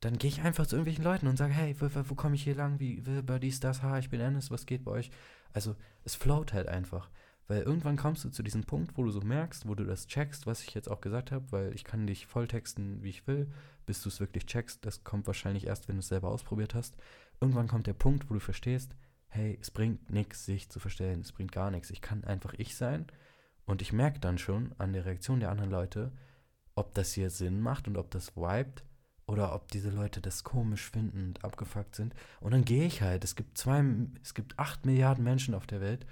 dann 0.02 0.18
gehe 0.18 0.30
ich 0.30 0.42
einfach 0.42 0.68
zu 0.68 0.76
irgendwelchen 0.76 1.04
Leuten 1.04 1.28
und 1.28 1.38
sage, 1.38 1.54
hey, 1.54 1.76
wo, 1.80 1.90
wo 2.10 2.16
komme 2.16 2.36
ich 2.36 2.44
hier 2.44 2.56
lang? 2.56 2.80
Wie, 2.80 3.02
bei 3.22 3.40
dies, 3.40 3.60
das, 3.60 3.82
ha, 3.82 3.98
ich 3.98 4.10
bin 4.10 4.22
Ennis, 4.22 4.52
was 4.52 4.66
geht 4.66 4.84
bei 4.84 4.92
euch? 4.92 5.10
Also, 5.54 5.76
es 6.04 6.16
float 6.16 6.54
halt 6.54 6.68
einfach. 6.68 7.10
Weil 7.48 7.62
irgendwann 7.62 7.96
kommst 7.96 8.24
du 8.26 8.30
zu 8.30 8.44
diesem 8.44 8.64
Punkt, 8.64 8.98
wo 8.98 9.04
du 9.04 9.12
so 9.12 9.22
merkst, 9.22 9.68
wo 9.68 9.76
du 9.76 9.84
das 9.84 10.08
checkst, 10.08 10.48
was 10.48 10.64
ich 10.64 10.74
jetzt 10.74 10.90
auch 10.90 11.00
gesagt 11.00 11.32
habe, 11.32 11.52
weil 11.52 11.74
ich 11.76 11.84
kann 11.84 12.08
dich 12.08 12.26
volltexten, 12.26 13.04
wie 13.04 13.10
ich 13.10 13.28
will, 13.28 13.52
bis 13.86 14.02
du 14.02 14.10
es 14.10 14.20
wirklich 14.20 14.48
checkst. 14.48 14.84
Das 14.86 15.04
kommt 15.04 15.28
wahrscheinlich 15.28 15.68
erst, 15.68 15.88
wenn 15.88 15.96
du 15.96 16.00
es 16.00 16.08
selber 16.08 16.30
ausprobiert 16.30 16.74
hast. 16.74 16.96
Irgendwann 17.40 17.68
kommt 17.68 17.88
der 17.88 17.94
Punkt, 17.94 18.30
wo 18.30 18.34
du 18.34 18.40
verstehst, 18.40 18.96
hey, 19.36 19.58
es 19.62 19.70
bringt 19.70 20.10
nichts, 20.10 20.46
sich 20.46 20.70
zu 20.70 20.80
verstellen, 20.80 21.22
es 21.22 21.34
bringt 21.34 21.52
gar 21.52 21.70
nichts. 21.72 21.90
Ich 21.90 22.02
kann 22.02 22.24
einfach 22.24 22.54
ich 22.58 22.76
sein 22.76 23.06
und 23.66 23.82
ich 23.82 23.94
merke 23.94 24.20
dann 24.20 24.38
schon 24.38 24.74
an 24.78 24.94
der 24.94 25.06
Reaktion 25.06 25.40
der 25.40 25.52
anderen 25.52 25.72
Leute, 25.72 26.12
ob 26.76 26.94
das 26.94 27.14
hier 27.14 27.30
Sinn 27.30 27.60
macht 27.60 27.88
und 27.88 27.98
ob 27.98 28.12
das 28.12 28.36
vibet 28.36 28.84
oder 29.28 29.54
ob 29.54 29.70
diese 29.72 29.90
Leute 29.90 30.22
das 30.22 30.44
komisch 30.44 30.90
finden 30.90 31.28
und 31.28 31.44
abgefuckt 31.44 31.96
sind. 31.96 32.14
Und 32.40 32.52
dann 32.52 32.66
gehe 32.66 32.86
ich 32.86 33.02
halt. 33.02 33.24
Es 33.24 33.36
gibt 33.36 33.58
zwei, 33.58 33.84
es 34.22 34.34
gibt 34.34 34.60
acht 34.60 34.86
Milliarden 34.86 35.24
Menschen 35.24 35.56
auf 35.56 35.66
der 35.66 35.82
Welt. 35.82 36.06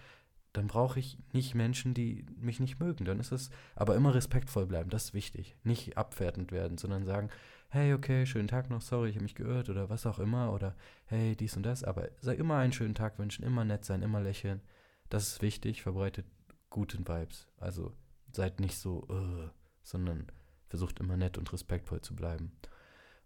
Dann 0.52 0.68
brauche 0.68 1.00
ich 1.00 1.18
nicht 1.32 1.56
Menschen, 1.56 1.94
die 1.94 2.26
mich 2.40 2.60
nicht 2.60 2.80
mögen. 2.80 3.06
Dann 3.06 3.20
ist 3.20 3.32
es 3.32 3.50
aber 3.76 3.96
immer 3.96 4.14
respektvoll 4.16 4.66
bleiben. 4.66 4.90
Das 4.90 5.06
ist 5.06 5.14
wichtig. 5.14 5.56
Nicht 5.64 5.98
abwertend 5.98 6.52
werden, 6.52 6.78
sondern 6.78 7.06
sagen, 7.06 7.30
hey, 7.74 7.92
okay, 7.92 8.24
schönen 8.28 8.48
Tag 8.48 8.70
noch, 8.70 8.82
sorry, 8.82 9.10
ich 9.10 9.16
habe 9.16 9.24
mich 9.24 9.34
geirrt 9.34 9.68
oder 9.68 9.90
was 9.90 10.06
auch 10.06 10.20
immer. 10.20 10.54
Oder 10.54 10.76
hey, 11.06 11.36
dies 11.36 11.58
und 11.58 11.64
das. 11.64 11.84
Aber 11.84 12.08
sei 12.22 12.36
immer 12.36 12.58
einen 12.58 12.72
schönen 12.72 12.94
Tag 12.94 13.18
wünschen, 13.18 13.44
immer 13.44 13.66
nett 13.66 13.84
sein, 13.84 14.04
immer 14.04 14.22
lächeln. 14.22 14.62
Das 15.10 15.28
ist 15.28 15.42
wichtig, 15.42 15.82
verbreitet 15.82 16.28
guten 16.70 17.08
Vibes. 17.08 17.48
Also 17.58 17.92
seid 18.32 18.60
nicht 18.60 18.78
so, 18.78 19.08
uh, 19.10 19.50
sondern 19.82 20.28
versucht 20.68 21.00
immer 21.00 21.18
nett 21.18 21.40
und 21.40 21.52
respektvoll 21.52 22.02
zu 22.02 22.16
bleiben. 22.16 22.52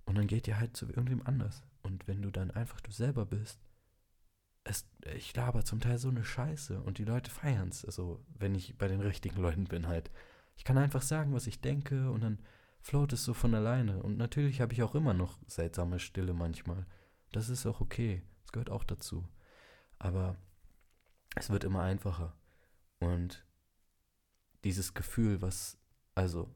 Und 0.06 0.18
dann 0.18 0.28
geht 0.28 0.48
ihr 0.48 0.58
halt 0.58 0.78
zu 0.78 0.86
irgendwem 0.86 1.24
anders. 1.26 1.64
Und 1.84 2.08
wenn 2.08 2.22
du 2.22 2.32
dann 2.32 2.52
einfach 2.52 2.80
du 2.80 2.92
selber 2.92 3.26
bist, 3.26 3.60
es, 4.64 4.88
ich 5.14 5.36
laber 5.36 5.66
zum 5.66 5.82
Teil 5.82 5.98
so 5.98 6.08
eine 6.08 6.24
Scheiße 6.24 6.82
und 6.82 7.00
die 7.00 7.06
Leute 7.06 7.32
feiern 7.32 7.68
es. 7.68 7.84
Also, 7.84 8.24
wenn 8.40 8.56
ich 8.56 8.78
bei 8.78 8.88
den 8.88 9.02
richtigen 9.02 9.42
Leuten 9.42 9.66
bin 9.66 9.88
halt. 9.88 10.10
Ich 10.56 10.64
kann 10.64 10.78
einfach 10.78 11.02
sagen, 11.02 11.34
was 11.34 11.48
ich 11.48 11.60
denke 11.60 12.10
und 12.10 12.24
dann 12.24 12.40
float 12.88 13.12
es 13.12 13.26
so 13.26 13.34
von 13.34 13.54
alleine. 13.54 14.02
Und 14.02 14.18
natürlich 14.18 14.62
habe 14.62 14.72
ich 14.72 14.82
auch 14.82 14.96
immer 14.96 15.14
noch 15.14 15.38
seltsame 15.46 16.00
Stille 16.00 16.34
manchmal. 16.34 16.86
Das 17.34 17.50
ist 17.50 17.66
auch 17.66 17.82
okay. 17.82 18.24
Das 18.42 18.54
gehört 18.54 18.70
auch 18.70 18.86
dazu. 18.86 19.28
Aber 20.00 20.38
es 21.36 21.50
wird 21.50 21.66
immer 21.66 21.82
einfacher. 21.82 22.34
Und 23.00 23.46
dieses 24.64 24.94
Gefühl, 24.94 25.42
was, 25.42 25.78
also, 26.16 26.50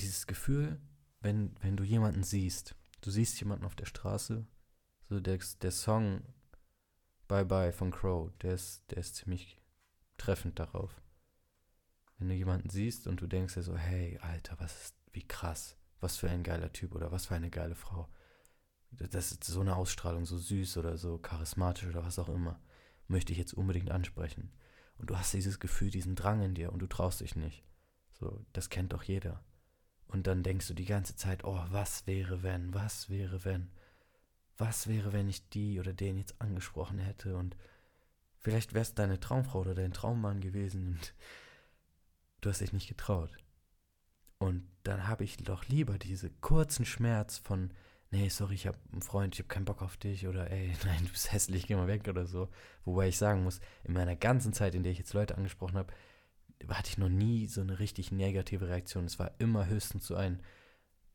dieses 0.00 0.26
Gefühl, 0.26 0.80
wenn, 1.20 1.54
wenn 1.60 1.76
du 1.76 1.84
jemanden 1.84 2.22
siehst, 2.22 2.74
du 3.02 3.10
siehst 3.10 3.38
jemanden 3.40 3.66
auf 3.66 3.76
der 3.76 3.84
Straße, 3.84 4.46
so 5.10 5.20
der, 5.20 5.38
der 5.60 5.70
Song 5.70 6.22
Bye 7.28 7.44
Bye 7.44 7.72
von 7.72 7.90
Crow, 7.90 8.32
der 8.38 8.54
ist, 8.54 8.90
der 8.90 8.98
ist 8.98 9.16
ziemlich 9.16 9.60
treffend 10.16 10.58
darauf. 10.58 11.02
Wenn 12.22 12.28
du 12.28 12.36
jemanden 12.36 12.70
siehst 12.70 13.08
und 13.08 13.20
du 13.20 13.26
denkst 13.26 13.54
dir 13.54 13.64
so, 13.64 13.76
hey, 13.76 14.16
Alter, 14.22 14.54
was 14.60 14.80
ist, 14.80 14.94
wie 15.12 15.26
krass, 15.26 15.76
was 15.98 16.16
für 16.16 16.30
ein 16.30 16.44
geiler 16.44 16.72
Typ 16.72 16.94
oder 16.94 17.10
was 17.10 17.26
für 17.26 17.34
eine 17.34 17.50
geile 17.50 17.74
Frau. 17.74 18.08
Das 18.92 19.32
ist 19.32 19.42
so 19.42 19.60
eine 19.60 19.74
Ausstrahlung, 19.74 20.24
so 20.24 20.38
süß 20.38 20.76
oder 20.76 20.96
so 20.98 21.18
charismatisch 21.18 21.88
oder 21.88 22.04
was 22.04 22.20
auch 22.20 22.28
immer, 22.28 22.60
möchte 23.08 23.32
ich 23.32 23.38
jetzt 23.38 23.54
unbedingt 23.54 23.90
ansprechen. 23.90 24.52
Und 24.98 25.10
du 25.10 25.18
hast 25.18 25.34
dieses 25.34 25.58
Gefühl, 25.58 25.90
diesen 25.90 26.14
Drang 26.14 26.42
in 26.42 26.54
dir 26.54 26.72
und 26.72 26.78
du 26.78 26.86
traust 26.86 27.22
dich 27.22 27.34
nicht. 27.34 27.64
So, 28.12 28.46
das 28.52 28.70
kennt 28.70 28.92
doch 28.92 29.02
jeder. 29.02 29.44
Und 30.06 30.28
dann 30.28 30.44
denkst 30.44 30.68
du 30.68 30.74
die 30.74 30.84
ganze 30.84 31.16
Zeit, 31.16 31.42
oh, 31.42 31.58
was 31.70 32.06
wäre 32.06 32.44
wenn, 32.44 32.72
was 32.72 33.10
wäre 33.10 33.44
wenn, 33.44 33.72
was 34.56 34.86
wäre, 34.86 35.12
wenn 35.12 35.28
ich 35.28 35.48
die 35.48 35.80
oder 35.80 35.92
den 35.92 36.18
jetzt 36.18 36.40
angesprochen 36.40 37.00
hätte 37.00 37.36
und 37.36 37.56
vielleicht 38.38 38.74
wärst 38.74 39.00
deine 39.00 39.18
Traumfrau 39.18 39.62
oder 39.62 39.74
dein 39.74 39.92
Traummann 39.92 40.40
gewesen 40.40 40.86
und 40.86 41.14
du 42.42 42.50
hast 42.50 42.60
dich 42.60 42.72
nicht 42.72 42.88
getraut. 42.88 43.30
Und 44.38 44.68
dann 44.82 45.06
habe 45.06 45.24
ich 45.24 45.36
doch 45.38 45.66
lieber 45.68 45.98
diese 45.98 46.28
kurzen 46.28 46.84
Schmerz 46.84 47.38
von, 47.38 47.70
nee, 48.10 48.28
sorry, 48.28 48.54
ich 48.54 48.66
habe 48.66 48.78
einen 48.92 49.00
Freund, 49.00 49.34
ich 49.34 49.40
habe 49.40 49.48
keinen 49.48 49.64
Bock 49.64 49.80
auf 49.82 49.96
dich 49.96 50.26
oder 50.26 50.50
ey, 50.50 50.72
nein, 50.84 51.04
du 51.04 51.10
bist 51.10 51.32
hässlich, 51.32 51.66
geh 51.66 51.76
mal 51.76 51.88
weg 51.88 52.06
oder 52.08 52.26
so. 52.26 52.48
Wobei 52.84 53.08
ich 53.08 53.16
sagen 53.16 53.44
muss, 53.44 53.60
in 53.84 53.94
meiner 53.94 54.16
ganzen 54.16 54.52
Zeit, 54.52 54.74
in 54.74 54.82
der 54.82 54.92
ich 54.92 54.98
jetzt 54.98 55.14
Leute 55.14 55.36
angesprochen 55.36 55.78
habe, 55.78 55.92
hatte 56.68 56.90
ich 56.90 56.98
noch 56.98 57.08
nie 57.08 57.46
so 57.46 57.60
eine 57.60 57.78
richtig 57.78 58.12
negative 58.12 58.68
Reaktion. 58.68 59.04
Es 59.04 59.18
war 59.18 59.32
immer 59.38 59.66
höchstens 59.66 60.06
so 60.06 60.16
ein 60.16 60.42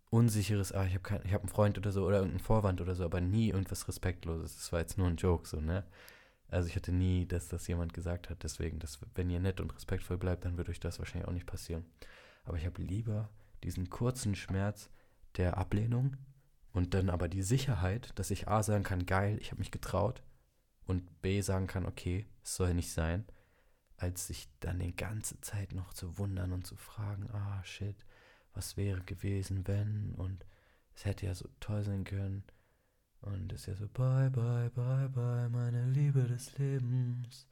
unsicheres, 0.09 0.71
ah, 0.71 0.85
ich 0.85 0.95
habe 0.95 1.31
hab 1.31 1.41
einen 1.41 1.49
Freund 1.49 1.77
oder 1.77 1.91
so 1.91 2.05
oder 2.05 2.17
irgendeinen 2.17 2.39
Vorwand 2.39 2.79
oder 2.79 2.95
so, 2.95 3.03
aber 3.03 3.19
nie 3.19 3.49
irgendwas 3.49 3.87
Respektloses. 3.87 4.55
Das 4.55 4.71
war 4.71 4.79
jetzt 4.79 4.97
nur 4.97 5.07
ein 5.07 5.17
Joke, 5.17 5.47
so, 5.47 5.59
ne? 5.59 5.83
Also 6.49 6.69
ich 6.69 6.75
hatte 6.75 6.91
nie, 6.91 7.25
dass 7.25 7.49
das 7.49 7.67
jemand 7.67 7.93
gesagt 7.93 8.29
hat. 8.29 8.43
Deswegen, 8.43 8.79
dass, 8.79 8.99
wenn 9.15 9.29
ihr 9.29 9.39
nett 9.39 9.59
und 9.59 9.73
respektvoll 9.75 10.17
bleibt, 10.17 10.45
dann 10.45 10.57
wird 10.57 10.69
euch 10.69 10.79
das 10.79 10.99
wahrscheinlich 10.99 11.27
auch 11.27 11.33
nicht 11.33 11.45
passieren. 11.45 11.85
Aber 12.45 12.57
ich 12.57 12.65
habe 12.65 12.81
lieber 12.81 13.29
diesen 13.63 13.89
kurzen 13.89 14.35
Schmerz 14.35 14.89
der 15.35 15.57
Ablehnung 15.57 16.15
und 16.71 16.93
dann 16.93 17.09
aber 17.09 17.27
die 17.27 17.43
Sicherheit, 17.43 18.11
dass 18.15 18.31
ich 18.31 18.47
A 18.47 18.63
sagen 18.63 18.83
kann, 18.83 19.05
geil, 19.05 19.37
ich 19.41 19.51
habe 19.51 19.59
mich 19.59 19.71
getraut 19.71 20.23
und 20.85 21.21
B 21.21 21.41
sagen 21.41 21.67
kann, 21.67 21.85
okay, 21.85 22.27
es 22.43 22.55
soll 22.55 22.73
nicht 22.73 22.91
sein 22.91 23.25
als 23.97 24.27
sich 24.27 24.47
dann 24.59 24.79
die 24.79 24.95
ganze 24.95 25.41
Zeit 25.41 25.73
noch 25.73 25.93
zu 25.93 26.17
wundern 26.17 26.53
und 26.53 26.65
zu 26.65 26.75
fragen, 26.75 27.29
ah 27.31 27.63
shit, 27.63 28.05
was 28.53 28.77
wäre 28.77 29.01
gewesen, 29.01 29.67
wenn 29.67 30.13
und 30.15 30.45
es 30.95 31.05
hätte 31.05 31.25
ja 31.25 31.35
so 31.35 31.47
toll 31.59 31.83
sein 31.83 32.03
können. 32.03 32.43
Und 33.33 33.51
ist 33.51 33.65
ja 33.65 33.75
so, 33.75 33.87
bye, 33.87 34.29
bye, 34.29 34.69
bye, 34.69 35.09
bye, 35.09 35.49
meine 35.49 35.85
Liebe 35.91 36.23
des 36.23 36.57
Lebens. 36.57 37.47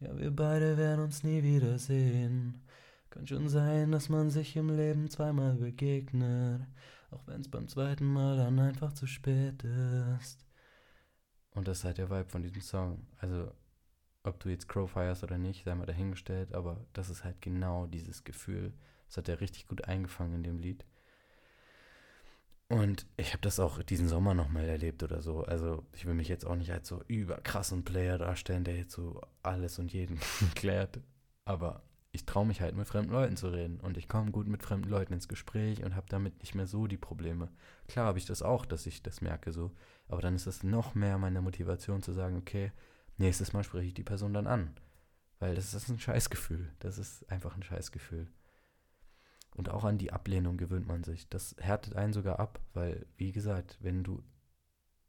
Ja, 0.00 0.16
wir 0.18 0.30
beide 0.30 0.76
werden 0.76 1.04
uns 1.04 1.22
nie 1.22 1.42
wiedersehen. 1.42 2.62
Kann 3.10 3.26
schon 3.26 3.48
sein, 3.48 3.92
dass 3.92 4.08
man 4.08 4.30
sich 4.30 4.56
im 4.56 4.74
Leben 4.74 5.10
zweimal 5.10 5.54
begegnet, 5.54 6.62
auch 7.10 7.26
wenn 7.26 7.40
es 7.40 7.48
beim 7.48 7.68
zweiten 7.68 8.06
Mal 8.06 8.36
dann 8.36 8.58
einfach 8.58 8.92
zu 8.92 9.06
spät 9.06 9.62
ist. 9.64 10.46
Und 11.50 11.68
das 11.68 11.78
ist 11.78 11.84
halt 11.84 11.98
der 11.98 12.10
Vibe 12.10 12.28
von 12.28 12.42
diesem 12.42 12.60
Song. 12.60 13.06
Also 13.18 13.52
ob 14.22 14.38
du 14.40 14.48
jetzt 14.48 14.68
Crow 14.68 14.90
feierst 14.90 15.22
oder 15.22 15.38
nicht, 15.38 15.64
sei 15.64 15.74
mal 15.74 15.86
dahingestellt, 15.86 16.54
aber 16.54 16.84
das 16.92 17.10
ist 17.10 17.24
halt 17.24 17.40
genau 17.40 17.86
dieses 17.86 18.24
Gefühl. 18.24 18.72
Das 19.06 19.16
hat 19.16 19.28
er 19.28 19.40
richtig 19.40 19.66
gut 19.66 19.84
eingefangen 19.86 20.36
in 20.36 20.42
dem 20.42 20.58
Lied. 20.58 20.84
Und 22.70 23.04
ich 23.16 23.32
habe 23.32 23.42
das 23.42 23.58
auch 23.58 23.82
diesen 23.82 24.06
Sommer 24.06 24.32
nochmal 24.32 24.68
erlebt 24.68 25.02
oder 25.02 25.22
so. 25.22 25.42
Also 25.42 25.84
ich 25.92 26.06
will 26.06 26.14
mich 26.14 26.28
jetzt 26.28 26.46
auch 26.46 26.54
nicht 26.54 26.70
als 26.70 26.86
so 26.86 27.02
überkrassen 27.08 27.84
Player 27.84 28.16
darstellen, 28.16 28.62
der 28.62 28.76
jetzt 28.76 28.92
so 28.92 29.20
alles 29.42 29.80
und 29.80 29.92
jeden 29.92 30.20
klärt. 30.54 31.00
Aber 31.44 31.82
ich 32.12 32.26
traue 32.26 32.46
mich 32.46 32.60
halt 32.60 32.76
mit 32.76 32.86
fremden 32.86 33.10
Leuten 33.10 33.36
zu 33.36 33.48
reden. 33.48 33.80
Und 33.80 33.96
ich 33.96 34.06
komme 34.06 34.30
gut 34.30 34.46
mit 34.46 34.62
fremden 34.62 34.88
Leuten 34.88 35.14
ins 35.14 35.26
Gespräch 35.26 35.82
und 35.82 35.96
habe 35.96 36.06
damit 36.10 36.38
nicht 36.38 36.54
mehr 36.54 36.68
so 36.68 36.86
die 36.86 36.96
Probleme. 36.96 37.48
Klar 37.88 38.06
habe 38.06 38.18
ich 38.18 38.26
das 38.26 38.40
auch, 38.40 38.64
dass 38.64 38.86
ich 38.86 39.02
das 39.02 39.20
merke 39.20 39.50
so. 39.50 39.72
Aber 40.06 40.22
dann 40.22 40.36
ist 40.36 40.46
das 40.46 40.62
noch 40.62 40.94
mehr 40.94 41.18
meine 41.18 41.42
Motivation 41.42 42.04
zu 42.04 42.12
sagen, 42.12 42.36
okay, 42.36 42.70
nächstes 43.18 43.52
Mal 43.52 43.64
spreche 43.64 43.88
ich 43.88 43.94
die 43.94 44.04
Person 44.04 44.32
dann 44.32 44.46
an. 44.46 44.76
Weil 45.40 45.56
das 45.56 45.74
ist 45.74 45.88
ein 45.88 45.98
Scheißgefühl. 45.98 46.70
Das 46.78 46.98
ist 46.98 47.28
einfach 47.32 47.56
ein 47.56 47.64
Scheißgefühl. 47.64 48.28
Und 49.54 49.68
auch 49.68 49.84
an 49.84 49.98
die 49.98 50.12
Ablehnung 50.12 50.56
gewöhnt 50.56 50.86
man 50.86 51.04
sich. 51.04 51.28
Das 51.28 51.56
härtet 51.58 51.96
einen 51.96 52.12
sogar 52.12 52.38
ab, 52.38 52.60
weil, 52.72 53.06
wie 53.16 53.32
gesagt, 53.32 53.78
wenn 53.80 54.04
du, 54.04 54.22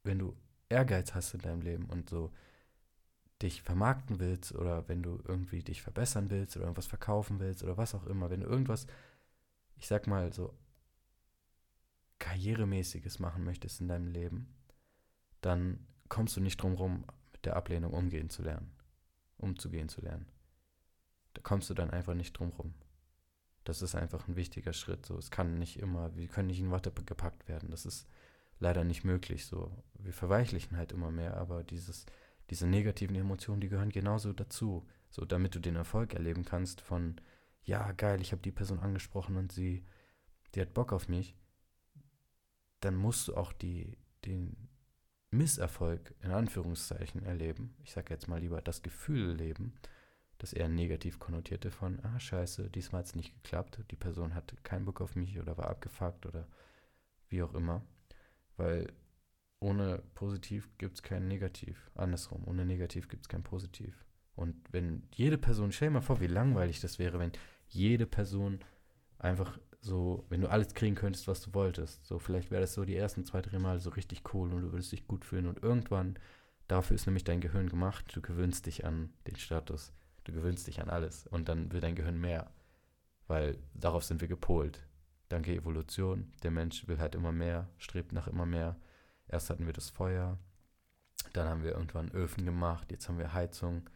wenn 0.04 0.20
du 0.20 0.36
Ehrgeiz 0.70 1.14
hast 1.14 1.34
in 1.34 1.42
deinem 1.42 1.62
Leben 1.62 1.86
und 1.86 2.10
so 2.10 2.32
dich 3.42 3.62
vermarkten 3.62 4.20
willst 4.20 4.54
oder 4.54 4.88
wenn 4.88 5.02
du 5.02 5.22
irgendwie 5.28 5.64
dich 5.64 5.82
verbessern 5.82 6.30
willst 6.30 6.56
oder 6.56 6.66
irgendwas 6.66 6.88
verkaufen 6.88 7.40
willst 7.40 7.64
oder 7.64 7.78
was 7.78 7.96
auch 7.96 8.06
immer, 8.06 8.30
wenn 8.30 8.42
du 8.42 8.48
irgendwas, 8.48 8.88
ich 9.76 9.88
sag 9.88 10.08
mal 10.08 10.32
so, 10.32 10.54
karrieremäßiges 12.20 13.20
machen 13.20 13.44
möchtest 13.44 13.82
in 13.82 13.88
deinem 13.88 14.08
Leben, 14.08 14.54
dann 15.42 15.88
kommst 16.08 16.38
du 16.38 16.42
nicht 16.42 16.62
drum 16.62 16.76
rum, 16.76 17.06
mit 17.32 17.46
der 17.46 17.56
Ablehnung 17.56 17.94
umgehen 17.94 18.30
zu 18.30 18.44
lernen, 18.44 18.72
umzugehen 19.38 19.90
zu 19.90 20.02
lernen. 20.02 20.28
Da 21.34 21.42
kommst 21.42 21.70
du 21.70 21.74
dann 21.74 21.90
einfach 21.90 22.14
nicht 22.14 22.34
drum 22.34 22.50
rum. 22.50 22.74
Das 23.63 23.82
ist 23.82 23.95
einfach 23.95 24.28
ein 24.28 24.36
wichtiger 24.36 24.74
Schritt. 24.74 25.06
So, 25.06 25.17
es 25.17 25.32
kann 25.32 25.58
nicht 25.60 25.80
immer, 25.80 26.15
wir 26.15 26.28
können 26.28 26.47
nicht 26.47 26.60
in 26.60 26.71
Watte 26.71 26.91
gepackt 26.91 27.47
werden. 27.47 27.69
Das 27.69 27.86
ist 27.86 28.08
leider 28.60 28.84
nicht 28.84 29.04
möglich. 29.04 29.45
So, 29.45 29.71
wir 30.00 30.13
verweichlichen 30.13 30.78
halt 30.78 30.91
immer 30.91 31.12
mehr, 31.12 31.38
aber 31.38 31.63
dieses, 31.63 32.06
diese 32.50 32.67
negativen 32.67 33.15
Emotionen, 33.15 33.62
die 33.62 33.69
gehören 33.69 33.89
genauso 33.89 34.34
dazu. 34.34 34.88
So, 35.10 35.26
damit 35.26 35.56
du 35.56 35.60
den 35.60 35.76
Erfolg 35.76 36.13
erleben 36.13 36.45
kannst 36.45 36.82
von, 36.82 37.19
ja, 37.63 37.91
geil, 37.91 38.21
ich 38.21 38.32
habe 38.32 38.41
die 38.41 38.52
Person 38.52 38.80
angesprochen 38.80 39.36
und 39.36 39.52
sie, 39.52 39.86
die 40.56 40.62
hat 40.62 40.74
Bock 40.74 40.93
auf 40.93 41.08
mich, 41.10 41.36
dann 42.80 42.95
musst 42.95 43.28
du 43.28 43.36
auch 43.36 43.54
die, 43.54 43.97
den 44.26 44.69
Misserfolg 45.32 46.13
in 46.21 46.32
Anführungszeichen 46.32 47.24
erleben. 47.24 47.76
Ich 47.84 47.91
sage 47.91 48.13
jetzt 48.13 48.28
mal 48.28 48.39
lieber 48.39 48.62
das 48.62 48.82
Gefühl 48.82 49.34
leben, 49.34 49.74
das 50.42 50.54
eher 50.54 50.70
negativ 50.70 51.20
konnotierte 51.20 51.70
von, 51.70 52.00
ah, 52.04 52.20
scheiße, 52.20 52.70
diesmal 52.70 53.00
hat 53.00 53.08
es 53.08 53.16
nicht 53.16 53.34
geklappt, 53.44 53.80
die 53.92 53.96
Person 53.96 54.34
hatte 54.34 54.56
keinen 54.64 54.86
Bock 54.86 55.02
auf 55.02 55.16
mich 55.16 55.40
oder 55.40 55.58
war 55.58 55.70
abgefuckt 55.70 56.26
oder 56.26 56.48
wie 57.30 57.44
auch 57.44 57.54
immer. 57.54 57.84
Weil 58.58 58.92
ohne 59.60 60.02
Positiv 60.16 60.70
gibt 60.78 60.96
es 60.96 61.04
kein 61.04 61.28
Negativ. 61.28 61.92
Andersrum, 61.94 62.48
ohne 62.48 62.66
Negativ 62.66 63.08
gibt 63.08 63.24
es 63.24 63.30
kein 63.30 63.44
Positiv. 63.44 64.06
Und 64.36 64.56
wenn 64.72 65.04
jede 65.14 65.38
Person, 65.38 65.72
stell 65.72 65.90
dir 65.90 65.94
mal 65.94 66.02
vor, 66.02 66.20
wie 66.20 66.28
langweilig 66.28 66.80
das 66.80 66.98
wäre, 66.98 67.20
wenn 67.20 67.32
jede 67.68 68.08
Person 68.08 68.60
einfach 69.20 69.60
so, 69.80 70.26
wenn 70.30 70.42
du 70.42 70.50
alles 70.50 70.74
kriegen 70.74 70.96
könntest, 70.96 71.28
was 71.28 71.42
du 71.42 71.54
wolltest. 71.54 72.04
So, 72.06 72.18
vielleicht 72.18 72.50
wäre 72.50 72.62
das 72.62 72.74
so 72.74 72.84
die 72.86 72.96
ersten 72.96 73.26
zwei, 73.26 73.42
drei 73.42 73.60
Mal 73.60 73.80
so 73.80 73.92
richtig 73.92 74.24
cool 74.34 74.52
und 74.52 74.62
du 74.62 74.72
würdest 74.72 74.92
dich 74.92 75.08
gut 75.08 75.26
fühlen. 75.26 75.48
Und 75.48 75.62
irgendwann, 75.62 76.18
dafür 76.68 76.96
ist 76.96 77.06
nämlich 77.06 77.24
dein 77.24 77.42
Gehirn 77.42 77.70
gemacht, 77.70 78.06
du 78.16 78.22
gewöhnst 78.22 78.66
dich 78.66 78.86
an 78.86 79.14
den 79.28 79.36
Status. 79.36 79.94
Du 80.24 80.32
gewöhnst 80.32 80.68
dich 80.68 80.82
an 80.82 80.90
alles. 80.90 81.28
Und 81.28 81.50
dann 81.50 81.72
will 81.72 81.82
dein 81.82 81.96
Gehirn 81.96 82.20
mehr. 82.20 82.52
Weil 83.28 83.58
darauf 83.74 84.04
sind 84.04 84.22
wir 84.22 84.28
gepolt. 84.28 84.86
Danke 85.30 85.56
Evolution. 85.56 86.32
Der 86.44 86.52
Mensch 86.52 86.88
will 86.88 87.00
halt 87.00 87.16
immer 87.16 87.32
mehr, 87.32 87.70
strebt 87.78 88.12
nach 88.12 88.28
immer 88.28 88.46
mehr. 88.46 88.76
Erst 89.28 89.50
hatten 89.50 89.66
wir 89.66 89.74
das 89.74 89.90
Feuer, 89.90 90.38
dann 91.34 91.48
haben 91.48 91.64
wir 91.64 91.72
irgendwann 91.72 92.12
Öfen 92.12 92.46
gemacht, 92.46 92.92
jetzt 92.92 93.08
haben 93.08 93.18
wir 93.18 93.34
Heizung 93.34 93.90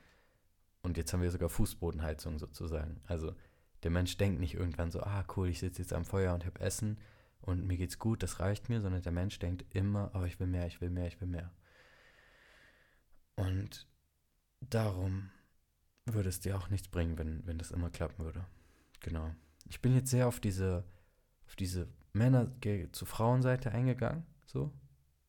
und 0.81 0.97
jetzt 0.97 1.11
haben 1.11 1.21
wir 1.21 1.31
sogar 1.31 1.49
Fußbodenheizung 1.49 2.39
sozusagen. 2.39 3.01
Also 3.05 3.35
der 3.83 3.91
Mensch 3.91 4.15
denkt 4.17 4.39
nicht 4.39 4.53
irgendwann 4.53 4.91
so, 4.91 5.01
ah 5.01 5.25
cool, 5.35 5.49
ich 5.49 5.59
sitze 5.59 5.81
jetzt 5.81 5.93
am 5.93 6.05
Feuer 6.05 6.33
und 6.33 6.45
habe 6.45 6.61
Essen 6.61 6.99
und 7.41 7.67
mir 7.67 7.77
geht's 7.77 7.99
gut, 7.99 8.23
das 8.23 8.39
reicht 8.39 8.69
mir, 8.69 8.79
sondern 8.79 9.01
der 9.01 9.11
Mensch 9.11 9.37
denkt 9.39 9.65
immer, 9.75 10.11
oh, 10.13 10.23
ich 10.23 10.39
will 10.39 10.47
mehr, 10.47 10.67
ich 10.67 10.79
will 10.79 10.89
mehr, 10.89 11.07
ich 11.07 11.19
will 11.19 11.27
mehr. 11.27 11.51
Und 13.35 13.87
darum 14.61 15.29
würde 16.05 16.29
es 16.29 16.39
dir 16.39 16.57
auch 16.57 16.69
nichts 16.69 16.87
bringen, 16.87 17.17
wenn, 17.17 17.45
wenn 17.45 17.57
das 17.57 17.71
immer 17.71 17.89
klappen 17.89 18.23
würde. 18.23 18.45
Genau. 18.99 19.33
Ich 19.67 19.81
bin 19.81 19.95
jetzt 19.95 20.11
sehr 20.11 20.27
auf 20.27 20.39
diese, 20.39 20.83
auf 21.47 21.55
diese 21.55 21.87
Männer 22.13 22.51
zu 22.91 23.05
Frauenseite 23.05 23.71
eingegangen. 23.71 24.25
So. 24.45 24.71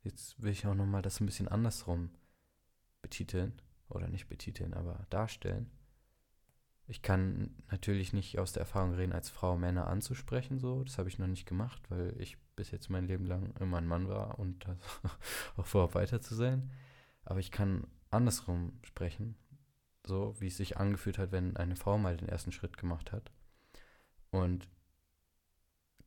Jetzt 0.02 0.40
will 0.42 0.52
ich 0.52 0.66
auch 0.66 0.74
nochmal 0.74 1.02
das 1.02 1.20
ein 1.20 1.26
bisschen 1.26 1.48
andersrum 1.48 2.10
betiteln. 3.02 3.60
Oder 3.88 4.08
nicht 4.08 4.28
betiteln, 4.28 4.74
aber 4.74 5.06
darstellen. 5.10 5.70
Ich 6.88 7.02
kann 7.02 7.50
natürlich 7.70 8.12
nicht 8.12 8.38
aus 8.38 8.52
der 8.52 8.60
Erfahrung 8.60 8.94
reden, 8.94 9.12
als 9.12 9.30
Frau 9.30 9.56
Männer 9.56 9.88
anzusprechen, 9.88 10.58
so. 10.58 10.84
Das 10.84 10.98
habe 10.98 11.08
ich 11.08 11.18
noch 11.18 11.26
nicht 11.26 11.46
gemacht, 11.46 11.82
weil 11.88 12.14
ich 12.20 12.36
bis 12.54 12.70
jetzt 12.70 12.90
mein 12.90 13.06
Leben 13.06 13.26
lang 13.26 13.54
immer 13.60 13.78
ein 13.78 13.86
Mann 13.86 14.08
war 14.08 14.38
und 14.38 14.66
auch 15.56 15.66
vorhabe 15.66 15.94
weiter 15.94 16.20
zu 16.20 16.34
sein. 16.34 16.70
Aber 17.24 17.40
ich 17.40 17.50
kann 17.50 17.86
andersrum 18.10 18.72
sprechen, 18.82 19.36
so 20.06 20.34
wie 20.40 20.48
es 20.48 20.56
sich 20.56 20.76
angefühlt 20.76 21.18
hat, 21.18 21.32
wenn 21.32 21.56
eine 21.56 21.76
Frau 21.76 21.98
mal 21.98 22.16
den 22.16 22.28
ersten 22.28 22.52
Schritt 22.52 22.76
gemacht 22.76 23.12
hat. 23.12 23.30
Und 24.30 24.68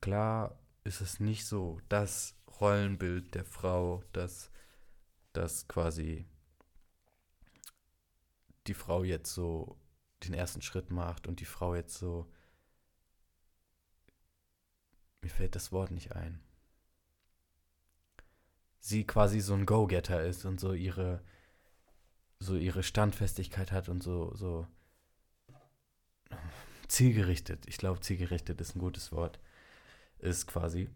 klar 0.02 0.58
ist 0.84 1.02
es 1.02 1.20
nicht 1.20 1.46
so 1.46 1.80
das 1.90 2.36
Rollenbild 2.60 3.36
der 3.36 3.46
Frau, 3.46 4.04
das, 4.14 4.52
das 5.34 5.68
quasi 5.68 6.26
die 8.68 8.74
Frau 8.74 9.04
jetzt 9.04 9.34
so 9.34 9.78
den 10.24 10.34
ersten 10.34 10.62
Schritt 10.62 10.92
macht 10.92 11.28
und 11.28 11.40
die 11.40 11.46
Frau 11.46 11.76
jetzt 11.76 11.98
so, 11.98 12.32
mir 15.22 15.30
fällt 15.30 15.56
das 15.56 15.72
Wort 15.72 15.92
nicht 15.92 16.16
ein, 16.16 16.42
sie 18.80 19.06
quasi 19.06 19.40
so 19.40 19.54
ein 19.54 19.66
Go-Getter 19.66 20.24
ist 20.24 20.46
und 20.46 20.60
so 20.60 20.74
ihre, 20.74 21.24
so 22.40 22.56
ihre 22.56 22.84
Standfestigkeit 22.84 23.72
hat 23.72 23.90
und 23.90 24.02
so, 24.02 24.34
so 24.36 24.68
zielgerichtet, 26.88 27.68
ich 27.68 27.78
glaube 27.78 28.00
zielgerichtet 28.00 28.62
ist 28.62 28.76
ein 28.76 28.80
gutes 28.80 29.12
Wort, 29.12 29.40
ist 30.20 30.48
quasi, 30.48 30.90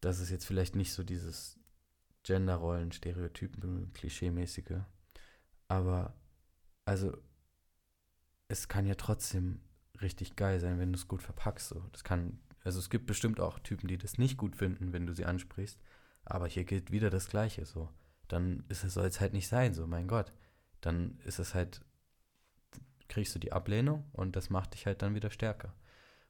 dass 0.00 0.20
es 0.20 0.30
jetzt 0.30 0.46
vielleicht 0.46 0.76
nicht 0.76 0.92
so 0.92 1.02
dieses 1.02 1.58
Genderrollen, 2.22 2.92
Stereotypen, 2.92 3.92
Klischee-mäßige, 3.92 4.80
aber 5.68 6.14
also 6.84 7.16
es 8.48 8.68
kann 8.68 8.86
ja 8.86 8.94
trotzdem 8.94 9.60
richtig 10.00 10.36
geil 10.36 10.60
sein, 10.60 10.78
wenn 10.78 10.92
du 10.92 10.98
es 10.98 11.08
gut 11.08 11.22
verpackst. 11.22 11.68
So. 11.68 11.82
Das 11.92 12.04
kann, 12.04 12.38
also 12.64 12.78
es 12.78 12.90
gibt 12.90 13.06
bestimmt 13.06 13.40
auch 13.40 13.58
Typen, 13.58 13.88
die 13.88 13.98
das 13.98 14.18
nicht 14.18 14.36
gut 14.36 14.56
finden, 14.56 14.92
wenn 14.92 15.06
du 15.06 15.14
sie 15.14 15.24
ansprichst. 15.24 15.78
Aber 16.24 16.46
hier 16.46 16.64
gilt 16.64 16.90
wieder 16.90 17.10
das 17.10 17.28
Gleiche. 17.28 17.64
So, 17.66 17.88
dann 18.28 18.64
soll 18.70 19.06
es 19.06 19.20
halt 19.20 19.32
nicht 19.32 19.48
sein. 19.48 19.74
So, 19.74 19.86
mein 19.86 20.08
Gott, 20.08 20.32
dann 20.86 21.18
ist 21.24 21.38
es 21.38 21.54
halt 21.54 21.80
kriegst 23.08 23.34
du 23.34 23.38
die 23.38 23.52
Ablehnung 23.52 24.04
und 24.12 24.36
das 24.36 24.50
macht 24.50 24.74
dich 24.74 24.86
halt 24.86 25.02
dann 25.02 25.14
wieder 25.14 25.30
stärker. 25.30 25.74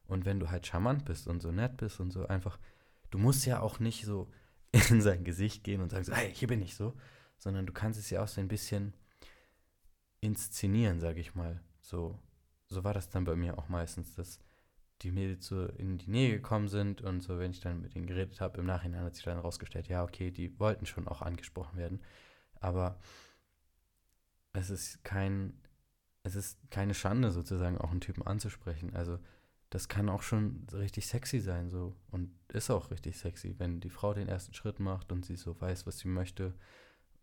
Und 0.07 0.25
wenn 0.25 0.39
du 0.39 0.49
halt 0.49 0.67
charmant 0.67 1.05
bist 1.05 1.27
und 1.27 1.41
so 1.41 1.51
nett 1.51 1.77
bist 1.77 1.99
und 1.99 2.11
so 2.11 2.27
einfach, 2.27 2.59
du 3.09 3.17
musst 3.17 3.45
ja 3.45 3.59
auch 3.59 3.79
nicht 3.79 4.05
so 4.05 4.31
in 4.89 5.01
sein 5.01 5.23
Gesicht 5.23 5.63
gehen 5.63 5.81
und 5.81 5.89
sagen 5.89 6.03
so, 6.03 6.13
hey, 6.13 6.33
hier 6.33 6.47
bin 6.47 6.61
ich 6.61 6.75
so, 6.75 6.93
sondern 7.37 7.65
du 7.65 7.73
kannst 7.73 7.99
es 7.99 8.09
ja 8.09 8.23
auch 8.23 8.27
so 8.27 8.41
ein 8.41 8.47
bisschen 8.47 8.93
inszenieren, 10.21 10.99
sage 10.99 11.19
ich 11.19 11.35
mal. 11.35 11.61
So, 11.81 12.19
so 12.67 12.83
war 12.83 12.93
das 12.93 13.09
dann 13.09 13.25
bei 13.25 13.35
mir 13.35 13.57
auch 13.57 13.69
meistens, 13.69 14.15
dass 14.15 14.39
die 15.01 15.11
Mädels 15.11 15.45
so 15.45 15.65
in 15.65 15.97
die 15.97 16.09
Nähe 16.09 16.31
gekommen 16.31 16.67
sind 16.67 17.01
und 17.01 17.21
so, 17.21 17.37
wenn 17.37 17.51
ich 17.51 17.59
dann 17.59 17.81
mit 17.81 17.93
denen 17.93 18.07
geredet 18.07 18.41
habe, 18.41 18.59
im 18.59 18.65
Nachhinein 18.65 19.03
hat 19.03 19.15
sich 19.15 19.25
dann 19.25 19.35
herausgestellt, 19.35 19.87
ja, 19.87 20.03
okay, 20.03 20.31
die 20.31 20.59
wollten 20.59 20.85
schon 20.85 21.07
auch 21.07 21.21
angesprochen 21.21 21.77
werden. 21.77 22.01
Aber 22.59 22.99
es 24.53 24.69
ist 24.69 25.03
kein, 25.03 25.53
es 26.23 26.35
ist 26.35 26.59
keine 26.71 26.93
Schande 26.93 27.31
sozusagen, 27.31 27.77
auch 27.77 27.91
einen 27.91 28.01
Typen 28.01 28.25
anzusprechen. 28.25 28.95
Also 28.95 29.19
das 29.69 29.87
kann 29.87 30.09
auch 30.09 30.21
schon 30.21 30.65
richtig 30.73 31.07
sexy 31.07 31.39
sein, 31.39 31.69
so. 31.69 31.95
Und 32.11 32.31
ist 32.49 32.69
auch 32.69 32.91
richtig 32.91 33.17
sexy, 33.17 33.55
wenn 33.57 33.79
die 33.79 33.89
Frau 33.89 34.13
den 34.13 34.29
ersten 34.29 34.53
Schritt 34.53 34.79
macht 34.79 35.11
und 35.11 35.25
sie 35.25 35.35
so 35.35 35.59
weiß, 35.59 35.85
was 35.85 35.99
sie 35.99 36.07
möchte 36.07 36.53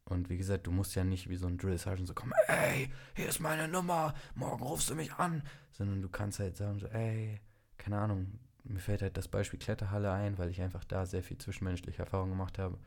und 0.07 0.29
wie 0.29 0.37
gesagt, 0.37 0.67
du 0.67 0.71
musst 0.71 0.95
ja 0.95 1.05
nicht 1.05 1.29
wie 1.31 1.37
so 1.37 1.47
ein 1.47 1.57
Drill 1.57 1.79
Sergeant 1.79 2.07
so 2.07 2.15
kommen, 2.15 2.33
ey, 2.47 2.91
hier 3.15 3.29
ist 3.29 3.41
meine 3.41 3.69
Nummer, 3.69 4.15
morgen 4.35 4.63
rufst 4.63 4.91
du 4.91 4.95
mich 4.95 5.15
an. 5.15 5.43
Sondern 5.73 6.03
du 6.03 6.09
kannst 6.09 6.39
halt 6.39 6.57
sagen 6.57 6.79
so, 6.79 6.87
ey, 6.89 7.41
keine 7.79 7.99
Ahnung, 7.99 8.39
mir 8.65 8.81
fällt 8.81 9.03
halt 9.03 9.17
das 9.17 9.29
Beispiel 9.29 9.59
Kletterhalle 9.59 10.13
ein, 10.13 10.37
weil 10.37 10.51
ich 10.51 10.61
einfach 10.61 10.85
da 10.85 11.07
sehr 11.07 11.23
viel 11.23 11.39
zwischenmenschliche 11.39 12.03
Erfahrung 12.03 12.31
gemacht 12.31 12.59
habe. 12.59 12.79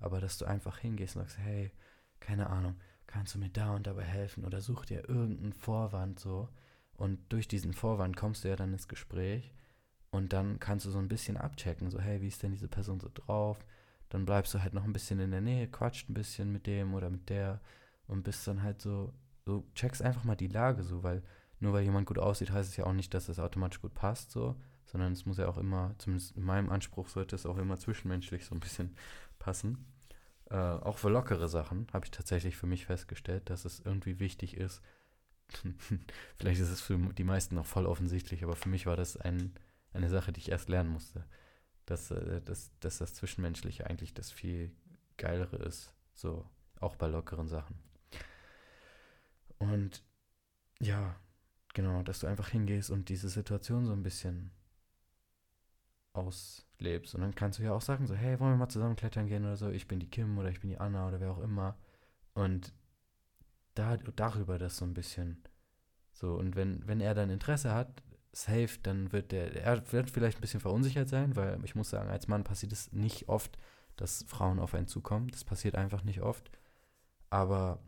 Aber 0.00 0.20
dass 0.20 0.36
du 0.38 0.46
einfach 0.46 0.78
hingehst 0.78 1.16
und 1.16 1.22
sagst, 1.22 1.38
hey, 1.38 1.70
keine 2.18 2.50
Ahnung, 2.50 2.76
kannst 3.14 3.34
du 3.34 3.38
mir 3.38 3.50
da 3.50 3.74
und 3.74 3.86
dabei 3.86 4.04
helfen 4.04 4.44
oder 4.44 4.60
such 4.60 4.84
dir 4.86 5.08
irgendeinen 5.08 5.52
Vorwand 5.52 6.18
so. 6.20 6.48
Und 6.96 7.18
durch 7.30 7.48
diesen 7.48 7.72
Vorwand 7.72 8.16
kommst 8.16 8.44
du 8.44 8.48
ja 8.48 8.56
dann 8.56 8.72
ins 8.72 8.88
Gespräch 8.88 9.52
und 10.10 10.32
dann 10.32 10.60
kannst 10.60 10.86
du 10.86 10.90
so 10.90 10.98
ein 10.98 11.08
bisschen 11.08 11.36
abchecken, 11.36 11.90
so, 11.90 11.98
hey, 12.00 12.20
wie 12.20 12.28
ist 12.28 12.42
denn 12.42 12.52
diese 12.52 12.68
Person 12.68 13.00
so 13.00 13.10
drauf? 13.12 13.64
dann 14.14 14.26
bleibst 14.26 14.54
du 14.54 14.62
halt 14.62 14.74
noch 14.74 14.84
ein 14.84 14.92
bisschen 14.92 15.18
in 15.18 15.32
der 15.32 15.40
Nähe, 15.40 15.66
quatscht 15.66 16.08
ein 16.08 16.14
bisschen 16.14 16.52
mit 16.52 16.68
dem 16.68 16.94
oder 16.94 17.10
mit 17.10 17.28
der 17.30 17.60
und 18.06 18.22
bist 18.22 18.46
dann 18.46 18.62
halt 18.62 18.80
so, 18.80 19.12
so 19.44 19.64
checkst 19.74 20.02
einfach 20.02 20.22
mal 20.22 20.36
die 20.36 20.46
Lage 20.46 20.84
so, 20.84 21.02
weil 21.02 21.22
nur 21.58 21.72
weil 21.72 21.82
jemand 21.82 22.06
gut 22.06 22.20
aussieht, 22.20 22.52
heißt 22.52 22.70
es 22.70 22.76
ja 22.76 22.86
auch 22.86 22.92
nicht, 22.92 23.12
dass 23.12 23.28
es 23.28 23.40
automatisch 23.40 23.80
gut 23.80 23.94
passt 23.94 24.30
so, 24.30 24.54
sondern 24.84 25.12
es 25.12 25.26
muss 25.26 25.38
ja 25.38 25.48
auch 25.48 25.58
immer, 25.58 25.96
zumindest 25.98 26.36
in 26.36 26.44
meinem 26.44 26.70
Anspruch 26.70 27.08
sollte 27.08 27.34
es 27.34 27.44
auch 27.44 27.58
immer 27.58 27.76
zwischenmenschlich 27.76 28.44
so 28.44 28.54
ein 28.54 28.60
bisschen 28.60 28.94
passen. 29.40 29.84
Äh, 30.54 30.84
auch 30.84 30.98
für 30.98 31.08
lockere 31.08 31.48
Sachen 31.48 31.86
habe 31.92 32.06
ich 32.06 32.10
tatsächlich 32.10 32.56
für 32.56 32.66
mich 32.66 32.86
festgestellt, 32.86 33.50
dass 33.50 33.64
es 33.64 33.80
irgendwie 33.80 34.20
wichtig 34.20 34.56
ist. 34.56 34.82
Vielleicht 36.36 36.60
ist 36.60 36.70
es 36.70 36.80
für 36.80 36.96
die 36.96 37.24
meisten 37.24 37.54
noch 37.54 37.66
voll 37.66 37.86
offensichtlich, 37.86 38.44
aber 38.44 38.56
für 38.56 38.68
mich 38.68 38.86
war 38.86 38.96
das 38.96 39.16
ein, 39.16 39.54
eine 39.92 40.08
Sache, 40.08 40.32
die 40.32 40.40
ich 40.40 40.50
erst 40.50 40.68
lernen 40.68 40.90
musste 40.90 41.24
dass, 41.86 42.10
äh, 42.10 42.40
dass, 42.42 42.72
dass 42.80 42.98
das 42.98 43.14
Zwischenmenschliche 43.14 43.86
eigentlich 43.86 44.14
das 44.14 44.30
viel 44.30 44.72
Geilere 45.16 45.56
ist. 45.56 45.92
So, 46.14 46.48
auch 46.80 46.96
bei 46.96 47.06
lockeren 47.06 47.48
Sachen. 47.48 47.78
Und 49.58 50.02
ja, 50.80 51.16
genau, 51.72 52.02
dass 52.02 52.20
du 52.20 52.26
einfach 52.26 52.48
hingehst 52.48 52.90
und 52.90 53.08
diese 53.08 53.28
Situation 53.28 53.86
so 53.86 53.92
ein 53.92 54.02
bisschen 54.02 54.50
auslebst. 56.14 57.14
Und 57.14 57.20
dann 57.20 57.34
kannst 57.34 57.58
du 57.58 57.62
ja 57.62 57.72
auch 57.72 57.82
sagen, 57.82 58.06
so, 58.06 58.14
hey, 58.14 58.40
wollen 58.40 58.52
wir 58.52 58.56
mal 58.56 58.68
zusammen 58.68 58.96
klettern 58.96 59.26
gehen 59.26 59.44
oder 59.44 59.56
so? 59.56 59.68
Ich 59.68 59.86
bin 59.86 60.00
die 60.00 60.08
Kim 60.08 60.38
oder 60.38 60.48
ich 60.48 60.60
bin 60.60 60.70
die 60.70 60.78
Anna 60.78 61.06
oder 61.06 61.20
wer 61.20 61.30
auch 61.30 61.40
immer. 61.40 61.76
Und 62.32 62.72
da, 63.74 63.96
darüber 63.96 64.58
das 64.58 64.78
so 64.78 64.84
ein 64.84 64.94
bisschen. 64.94 65.42
So, 66.12 66.34
und 66.34 66.56
wenn, 66.56 66.86
wenn 66.86 67.00
er 67.00 67.14
dann 67.14 67.30
Interesse 67.30 67.74
hat, 67.74 68.02
safe, 68.32 68.78
dann 68.82 69.12
wird 69.12 69.32
der, 69.32 69.54
er 69.62 69.92
wird 69.92 70.10
vielleicht 70.10 70.38
ein 70.38 70.40
bisschen 70.40 70.60
verunsichert 70.60 71.08
sein, 71.08 71.36
weil 71.36 71.62
ich 71.64 71.74
muss 71.74 71.90
sagen, 71.90 72.08
als 72.08 72.28
Mann 72.28 72.44
passiert 72.44 72.72
es 72.72 72.92
nicht 72.92 73.28
oft, 73.28 73.58
dass 73.96 74.24
Frauen 74.24 74.58
auf 74.58 74.74
einen 74.74 74.86
zukommen. 74.86 75.28
Das 75.28 75.44
passiert 75.44 75.74
einfach 75.74 76.04
nicht 76.04 76.22
oft. 76.22 76.50
Aber 77.30 77.80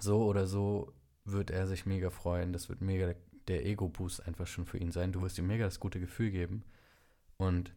so 0.00 0.24
oder 0.24 0.46
so 0.46 0.92
wird 1.24 1.50
er 1.50 1.66
sich 1.66 1.86
mega 1.86 2.10
freuen. 2.10 2.52
Das 2.52 2.68
wird 2.68 2.80
mega 2.80 3.14
der 3.48 3.64
Ego-Boost 3.64 4.26
einfach 4.26 4.46
schon 4.46 4.66
für 4.66 4.78
ihn 4.78 4.92
sein. 4.92 5.12
Du 5.12 5.22
wirst 5.22 5.38
ihm 5.38 5.46
mega 5.46 5.64
das 5.64 5.80
gute 5.80 6.00
Gefühl 6.00 6.30
geben. 6.30 6.64
Und 7.36 7.74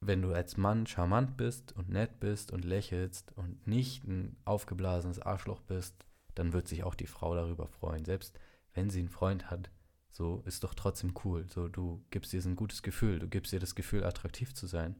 wenn 0.00 0.22
du 0.22 0.32
als 0.32 0.56
Mann 0.56 0.86
charmant 0.86 1.36
bist 1.36 1.72
und 1.72 1.88
nett 1.88 2.20
bist 2.20 2.52
und 2.52 2.64
lächelst 2.64 3.32
und 3.36 3.66
nicht 3.66 4.04
ein 4.04 4.36
aufgeblasenes 4.44 5.20
Arschloch 5.20 5.60
bist, 5.62 6.06
dann 6.34 6.52
wird 6.52 6.68
sich 6.68 6.84
auch 6.84 6.94
die 6.94 7.06
Frau 7.06 7.34
darüber 7.34 7.66
freuen. 7.66 8.04
Selbst 8.04 8.38
wenn 8.74 8.90
sie 8.90 9.00
einen 9.00 9.08
Freund 9.08 9.50
hat, 9.50 9.70
so 10.10 10.42
ist 10.46 10.64
doch 10.64 10.74
trotzdem 10.74 11.14
cool. 11.24 11.46
So, 11.48 11.68
du 11.68 12.04
gibst 12.10 12.32
ihr 12.32 12.44
ein 12.44 12.56
gutes 12.56 12.82
Gefühl, 12.82 13.18
du 13.18 13.28
gibst 13.28 13.52
ihr 13.52 13.60
das 13.60 13.74
Gefühl, 13.74 14.04
attraktiv 14.04 14.54
zu 14.54 14.66
sein. 14.66 14.96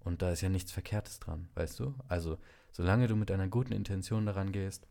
Und 0.00 0.20
da 0.20 0.30
ist 0.30 0.40
ja 0.40 0.48
nichts 0.48 0.72
Verkehrtes 0.72 1.20
dran, 1.20 1.48
weißt 1.54 1.80
du? 1.80 1.94
Also, 2.08 2.38
solange 2.72 3.06
du 3.06 3.16
mit 3.16 3.30
einer 3.30 3.48
guten 3.48 3.72
Intention 3.72 4.26
daran 4.26 4.52
gehst. 4.52 4.86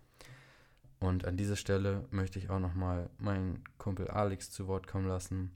Und 1.00 1.26
an 1.26 1.36
dieser 1.36 1.56
Stelle 1.56 2.06
möchte 2.12 2.40
ich 2.40 2.50
auch 2.50 2.60
nochmal 2.60 3.10
meinen 3.18 3.64
Kumpel 3.78 4.08
Alex 4.08 4.52
zu 4.52 4.68
Wort 4.68 4.88
kommen 4.88 5.08
lassen. 5.08 5.52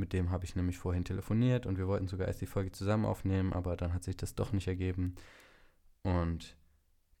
Mit 0.00 0.14
dem 0.14 0.30
habe 0.30 0.46
ich 0.46 0.56
nämlich 0.56 0.78
vorhin 0.78 1.04
telefoniert 1.04 1.66
und 1.66 1.76
wir 1.76 1.86
wollten 1.86 2.08
sogar 2.08 2.26
erst 2.26 2.40
die 2.40 2.46
Folge 2.46 2.72
zusammen 2.72 3.04
aufnehmen, 3.04 3.52
aber 3.52 3.76
dann 3.76 3.92
hat 3.92 4.02
sich 4.02 4.16
das 4.16 4.34
doch 4.34 4.50
nicht 4.50 4.66
ergeben. 4.66 5.14
Und 6.02 6.56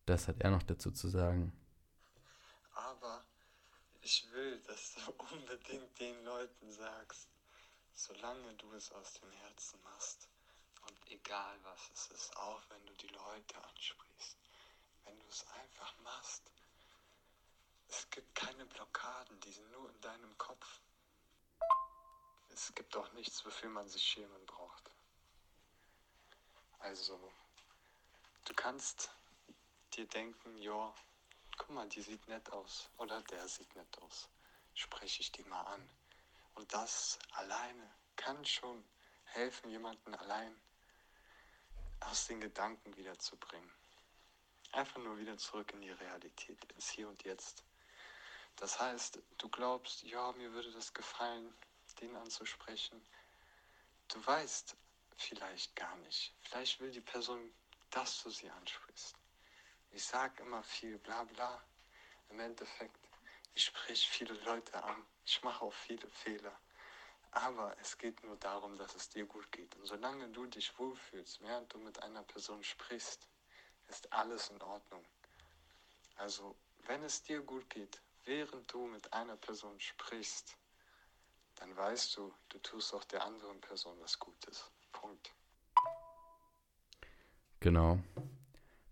das 0.06 0.28
hat 0.28 0.40
er 0.40 0.50
noch 0.50 0.62
dazu 0.62 0.90
zu 0.90 1.08
sagen. 1.08 1.52
Aber 2.72 3.22
ich 4.00 4.26
will, 4.32 4.60
dass 4.60 4.94
du 4.94 5.12
unbedingt 5.34 6.00
den 6.00 6.24
Leuten 6.24 6.72
sagst, 6.72 7.28
solange 7.92 8.54
du 8.54 8.72
es 8.72 8.90
aus 8.92 9.12
dem 9.20 9.30
Herzen 9.30 9.78
machst 9.82 10.30
und 10.88 11.12
egal 11.12 11.58
was 11.64 11.90
es 11.92 12.10
ist, 12.16 12.36
auch 12.38 12.62
wenn 12.70 12.86
du 12.86 12.94
die 12.94 13.12
Leute 13.12 13.62
ansprichst, 13.62 14.38
wenn 15.04 15.18
du 15.20 15.26
es 15.28 15.44
einfach 15.62 15.94
machst, 16.02 16.50
es 17.88 18.08
gibt 18.08 18.34
keine 18.34 18.64
Blockaden, 18.64 19.38
die 19.40 19.52
sind 19.52 19.70
nur 19.70 19.90
in 19.90 20.00
deinem 20.00 20.38
Kopf. 20.38 20.80
Es 22.52 22.74
gibt 22.74 22.96
auch 22.96 23.12
nichts, 23.12 23.44
wofür 23.44 23.70
man 23.70 23.88
sich 23.88 24.02
schämen 24.02 24.46
braucht. 24.46 24.90
Also, 26.80 27.32
du 28.44 28.54
kannst 28.54 29.10
dir 29.94 30.06
denken, 30.06 30.56
ja, 30.58 30.94
guck 31.56 31.70
mal, 31.70 31.88
die 31.88 32.02
sieht 32.02 32.26
nett 32.28 32.50
aus 32.52 32.88
oder 32.96 33.20
der 33.22 33.46
sieht 33.48 33.74
nett 33.76 33.98
aus. 34.02 34.28
Spreche 34.74 35.20
ich 35.20 35.32
die 35.32 35.44
mal 35.44 35.62
an. 35.62 35.90
Und 36.54 36.72
das 36.72 37.18
alleine 37.32 37.90
kann 38.16 38.44
schon 38.44 38.84
helfen, 39.24 39.70
jemanden 39.70 40.14
allein 40.14 40.60
aus 42.00 42.26
den 42.26 42.40
Gedanken 42.40 42.96
wiederzubringen. 42.96 43.70
Einfach 44.72 44.98
nur 44.98 45.18
wieder 45.18 45.36
zurück 45.36 45.72
in 45.72 45.82
die 45.82 45.90
Realität, 45.90 46.58
ins 46.72 46.90
Hier 46.90 47.08
und 47.08 47.22
Jetzt. 47.24 47.64
Das 48.56 48.78
heißt, 48.78 49.20
du 49.38 49.48
glaubst, 49.48 50.02
ja, 50.02 50.32
mir 50.32 50.52
würde 50.52 50.70
das 50.72 50.92
gefallen, 50.92 51.54
den 52.00 52.16
anzusprechen. 52.16 53.00
Du 54.08 54.24
weißt 54.26 54.76
vielleicht 55.16 55.76
gar 55.76 55.96
nicht. 55.98 56.34
Vielleicht 56.40 56.80
will 56.80 56.90
die 56.90 57.00
Person, 57.00 57.52
dass 57.90 58.22
du 58.22 58.30
sie 58.30 58.50
ansprichst. 58.50 59.14
Ich 59.92 60.04
sage 60.04 60.42
immer 60.42 60.62
viel, 60.62 60.98
bla 60.98 61.24
bla. 61.24 61.62
Im 62.30 62.40
Endeffekt, 62.40 63.08
ich 63.54 63.64
spreche 63.64 64.08
viele 64.08 64.34
Leute 64.44 64.82
an. 64.82 65.04
Ich 65.26 65.42
mache 65.42 65.64
auch 65.64 65.72
viele 65.72 66.08
Fehler. 66.08 66.58
Aber 67.32 67.76
es 67.80 67.96
geht 67.96 68.22
nur 68.24 68.36
darum, 68.36 68.76
dass 68.76 68.94
es 68.94 69.08
dir 69.08 69.24
gut 69.24 69.50
geht. 69.52 69.76
Und 69.76 69.86
solange 69.86 70.28
du 70.28 70.46
dich 70.46 70.76
wohlfühlst, 70.78 71.40
während 71.42 71.72
du 71.72 71.78
mit 71.78 72.02
einer 72.02 72.22
Person 72.24 72.62
sprichst, 72.62 73.28
ist 73.88 74.12
alles 74.12 74.48
in 74.50 74.60
Ordnung. 74.62 75.04
Also, 76.16 76.56
wenn 76.86 77.02
es 77.02 77.22
dir 77.22 77.40
gut 77.40 77.68
geht, 77.70 78.00
während 78.24 78.72
du 78.72 78.86
mit 78.86 79.12
einer 79.12 79.36
Person 79.36 79.78
sprichst, 79.78 80.56
dann 81.60 81.76
weißt 81.76 82.16
du, 82.16 82.32
du 82.48 82.58
tust 82.58 82.94
auch 82.94 83.04
der 83.04 83.24
anderen 83.24 83.60
Person 83.60 83.96
was 84.00 84.18
Gutes. 84.18 84.70
Punkt. 84.92 85.32
Genau. 87.60 88.00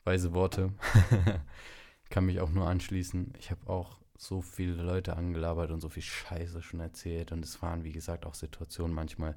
Weise 0.04 0.33
Worte. 0.35 0.72
Kann 2.11 2.26
mich 2.26 2.40
auch 2.40 2.50
nur 2.50 2.68
anschließen. 2.68 3.35
Ich 3.38 3.50
habe 3.50 3.68
auch 3.68 3.98
so 4.16 4.42
viele 4.42 4.83
Leute 4.83 5.16
angelabert 5.16 5.70
und 5.70 5.81
so 5.81 5.88
viel 5.88 6.02
Scheiße 6.02 6.62
schon 6.62 6.81
erzählt. 6.81 7.33
Und 7.33 7.44
es 7.44 7.61
waren, 7.62 7.85
wie 7.85 7.92
gesagt, 7.92 8.26
auch 8.26 8.35
Situationen 8.35 8.94
manchmal, 8.94 9.37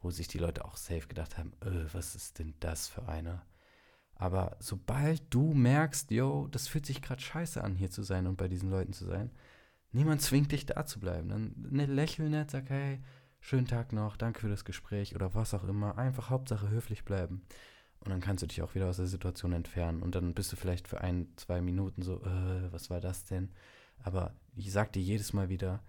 wo 0.00 0.10
sich 0.10 0.28
die 0.28 0.38
Leute 0.38 0.64
auch 0.64 0.76
safe 0.76 1.06
gedacht 1.06 1.36
haben, 1.36 1.52
öh, 1.62 1.86
was 1.92 2.14
ist 2.14 2.38
denn 2.38 2.54
das 2.60 2.88
für 2.88 3.06
eine? 3.08 3.42
Aber 4.14 4.56
sobald 4.60 5.22
du 5.30 5.52
merkst, 5.52 6.10
yo, 6.10 6.46
das 6.50 6.68
fühlt 6.68 6.86
sich 6.86 7.02
gerade 7.02 7.20
scheiße 7.20 7.62
an, 7.62 7.74
hier 7.74 7.90
zu 7.90 8.02
sein 8.02 8.26
und 8.26 8.36
bei 8.36 8.48
diesen 8.48 8.70
Leuten 8.70 8.92
zu 8.92 9.06
sein, 9.06 9.30
niemand 9.92 10.22
zwingt 10.22 10.52
dich 10.52 10.66
da 10.66 10.86
zu 10.86 11.00
bleiben. 11.00 11.28
Dann 11.28 11.54
ne, 11.56 11.86
lächel 11.86 12.28
nett, 12.28 12.50
sag, 12.50 12.70
hey, 12.70 13.00
schönen 13.40 13.66
Tag 13.66 13.92
noch, 13.92 14.16
danke 14.16 14.40
für 14.40 14.48
das 14.48 14.64
Gespräch 14.64 15.14
oder 15.14 15.34
was 15.34 15.54
auch 15.54 15.64
immer. 15.64 15.98
Einfach 15.98 16.30
Hauptsache 16.30 16.70
höflich 16.70 17.04
bleiben. 17.04 17.42
Und 18.00 18.10
dann 18.10 18.20
kannst 18.20 18.42
du 18.42 18.46
dich 18.46 18.62
auch 18.62 18.74
wieder 18.74 18.86
aus 18.88 18.96
der 18.96 19.06
Situation 19.06 19.52
entfernen. 19.52 20.02
Und 20.02 20.14
dann 20.14 20.32
bist 20.32 20.50
du 20.52 20.56
vielleicht 20.56 20.88
für 20.88 21.00
ein, 21.00 21.28
zwei 21.36 21.60
Minuten 21.60 22.02
so, 22.02 22.22
äh, 22.22 22.72
was 22.72 22.88
war 22.88 23.00
das 23.00 23.24
denn? 23.24 23.50
Aber 24.02 24.34
ich 24.56 24.72
sag 24.72 24.92
dir 24.92 25.02
jedes 25.02 25.34
Mal 25.34 25.50
wieder, 25.50 25.82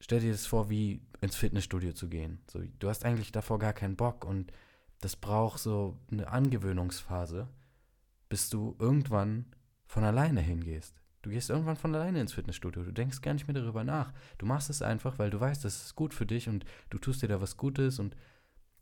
stell 0.00 0.20
dir 0.20 0.32
das 0.32 0.46
vor, 0.46 0.70
wie 0.70 1.02
ins 1.20 1.36
Fitnessstudio 1.36 1.92
zu 1.92 2.08
gehen. 2.08 2.40
So, 2.50 2.60
du 2.78 2.88
hast 2.88 3.04
eigentlich 3.04 3.30
davor 3.30 3.60
gar 3.60 3.72
keinen 3.72 3.96
Bock 3.96 4.24
und 4.24 4.52
das 5.00 5.14
braucht 5.14 5.60
so 5.60 5.98
eine 6.10 6.28
Angewöhnungsphase, 6.28 7.48
bis 8.28 8.50
du 8.50 8.74
irgendwann 8.80 9.46
von 9.86 10.02
alleine 10.02 10.40
hingehst. 10.40 11.00
Du 11.26 11.32
gehst 11.32 11.50
irgendwann 11.50 11.74
von 11.74 11.92
alleine 11.92 12.20
ins 12.20 12.34
Fitnessstudio. 12.34 12.84
Du 12.84 12.92
denkst 12.92 13.20
gar 13.20 13.34
nicht 13.34 13.48
mehr 13.48 13.60
darüber 13.60 13.82
nach. 13.82 14.12
Du 14.38 14.46
machst 14.46 14.70
es 14.70 14.80
einfach, 14.80 15.18
weil 15.18 15.28
du 15.28 15.40
weißt, 15.40 15.64
das 15.64 15.86
ist 15.86 15.96
gut 15.96 16.14
für 16.14 16.24
dich 16.24 16.48
und 16.48 16.64
du 16.88 16.98
tust 16.98 17.20
dir 17.20 17.26
da 17.26 17.40
was 17.40 17.56
Gutes 17.56 17.98
und 17.98 18.14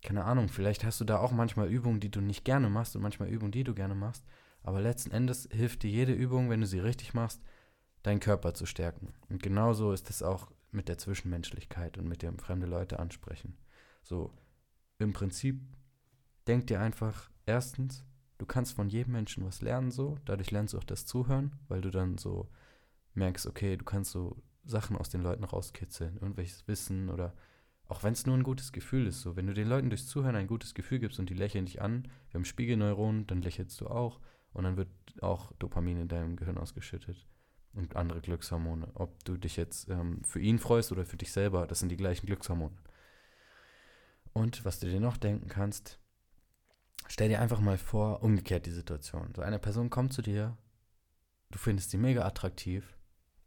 keine 0.02 0.24
Ahnung, 0.24 0.50
vielleicht 0.50 0.84
hast 0.84 1.00
du 1.00 1.06
da 1.06 1.20
auch 1.20 1.32
manchmal 1.32 1.68
Übungen, 1.68 2.00
die 2.00 2.10
du 2.10 2.20
nicht 2.20 2.44
gerne 2.44 2.68
machst 2.68 2.94
und 2.96 3.00
manchmal 3.00 3.30
Übungen, 3.30 3.50
die 3.50 3.64
du 3.64 3.72
gerne 3.72 3.94
machst. 3.94 4.26
Aber 4.62 4.82
letzten 4.82 5.10
Endes 5.10 5.48
hilft 5.52 5.84
dir 5.84 5.90
jede 5.90 6.12
Übung, 6.12 6.50
wenn 6.50 6.60
du 6.60 6.66
sie 6.66 6.80
richtig 6.80 7.14
machst, 7.14 7.40
deinen 8.02 8.20
Körper 8.20 8.52
zu 8.52 8.66
stärken. 8.66 9.14
Und 9.30 9.42
genauso 9.42 9.92
ist 9.92 10.10
es 10.10 10.22
auch 10.22 10.50
mit 10.70 10.90
der 10.90 10.98
Zwischenmenschlichkeit 10.98 11.96
und 11.96 12.06
mit 12.06 12.20
dem 12.20 12.38
fremde 12.38 12.66
Leute 12.66 12.98
ansprechen. 12.98 13.56
So, 14.02 14.34
im 14.98 15.14
Prinzip 15.14 15.62
denk 16.46 16.66
dir 16.66 16.82
einfach, 16.82 17.30
erstens, 17.46 18.04
du 18.38 18.46
kannst 18.46 18.74
von 18.74 18.88
jedem 18.88 19.12
Menschen 19.12 19.44
was 19.44 19.62
lernen, 19.62 19.90
so. 19.90 20.18
Dadurch 20.24 20.50
lernst 20.50 20.74
du 20.74 20.78
auch 20.78 20.84
das 20.84 21.06
Zuhören, 21.06 21.52
weil 21.68 21.80
du 21.80 21.90
dann 21.90 22.18
so 22.18 22.48
merkst, 23.14 23.46
okay, 23.46 23.76
du 23.76 23.84
kannst 23.84 24.10
so 24.10 24.42
Sachen 24.64 24.96
aus 24.96 25.10
den 25.10 25.22
Leuten 25.22 25.44
rauskitzeln, 25.44 26.14
irgendwelches 26.14 26.66
Wissen 26.66 27.08
oder 27.10 27.34
auch 27.86 28.02
wenn 28.02 28.14
es 28.14 28.26
nur 28.26 28.36
ein 28.36 28.42
gutes 28.42 28.72
Gefühl 28.72 29.06
ist, 29.06 29.20
so. 29.20 29.36
Wenn 29.36 29.46
du 29.46 29.54
den 29.54 29.68
Leuten 29.68 29.90
durchs 29.90 30.06
Zuhören 30.06 30.36
ein 30.36 30.46
gutes 30.46 30.74
Gefühl 30.74 30.98
gibst 30.98 31.18
und 31.18 31.28
die 31.28 31.34
lächeln 31.34 31.66
dich 31.66 31.82
an, 31.82 32.08
wir 32.30 32.38
haben 32.38 32.44
Spiegelneuronen, 32.44 33.26
dann 33.26 33.42
lächelst 33.42 33.80
du 33.80 33.88
auch 33.88 34.20
und 34.52 34.64
dann 34.64 34.76
wird 34.76 34.88
auch 35.20 35.52
Dopamin 35.58 36.00
in 36.00 36.08
deinem 36.08 36.36
Gehirn 36.36 36.56
ausgeschüttet 36.56 37.26
und 37.74 37.96
andere 37.96 38.20
Glückshormone. 38.20 38.88
Ob 38.94 39.22
du 39.24 39.36
dich 39.36 39.56
jetzt 39.56 39.88
ähm, 39.90 40.22
für 40.24 40.40
ihn 40.40 40.58
freust 40.58 40.92
oder 40.92 41.04
für 41.04 41.16
dich 41.16 41.30
selber, 41.30 41.66
das 41.66 41.80
sind 41.80 41.90
die 41.90 41.96
gleichen 41.96 42.26
Glückshormone. 42.26 42.74
Und 44.32 44.64
was 44.64 44.80
du 44.80 44.88
dir 44.88 45.00
noch 45.00 45.16
denken 45.16 45.48
kannst, 45.48 46.00
stell 47.08 47.28
dir 47.28 47.40
einfach 47.40 47.60
mal 47.60 47.78
vor, 47.78 48.22
umgekehrt 48.22 48.66
die 48.66 48.70
Situation. 48.70 49.32
So 49.34 49.42
eine 49.42 49.58
Person 49.58 49.90
kommt 49.90 50.12
zu 50.12 50.22
dir, 50.22 50.56
du 51.50 51.58
findest 51.58 51.90
sie 51.90 51.98
mega 51.98 52.24
attraktiv 52.24 52.96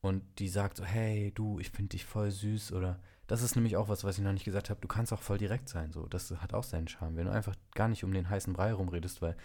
und 0.01 0.23
die 0.39 0.49
sagt 0.49 0.77
so, 0.77 0.85
hey, 0.85 1.31
du, 1.35 1.59
ich 1.59 1.71
finde 1.71 1.89
dich 1.89 2.05
voll 2.05 2.31
süß 2.31 2.71
oder 2.73 2.99
das 3.27 3.41
ist 3.41 3.55
nämlich 3.55 3.75
auch 3.75 3.89
was, 3.89 4.03
was 4.03 4.17
ich 4.17 4.23
noch 4.23 4.31
nicht 4.31 4.45
gesagt 4.45 4.69
habe, 4.69 4.79
du 4.79 4.87
kannst 4.87 5.11
auch 5.11 5.21
voll 5.21 5.37
direkt 5.37 5.67
sein, 5.67 5.91
so, 5.91 6.07
das 6.07 6.31
hat 6.31 6.53
auch 6.53 6.63
seinen 6.63 6.87
Charme, 6.87 7.17
wenn 7.17 7.25
du 7.25 7.33
einfach 7.33 7.55
gar 7.75 7.89
nicht 7.89 8.03
um 8.03 8.13
den 8.13 8.29
heißen 8.29 8.53
Brei 8.53 8.71
rumredest, 8.73 9.21
weil 9.21 9.35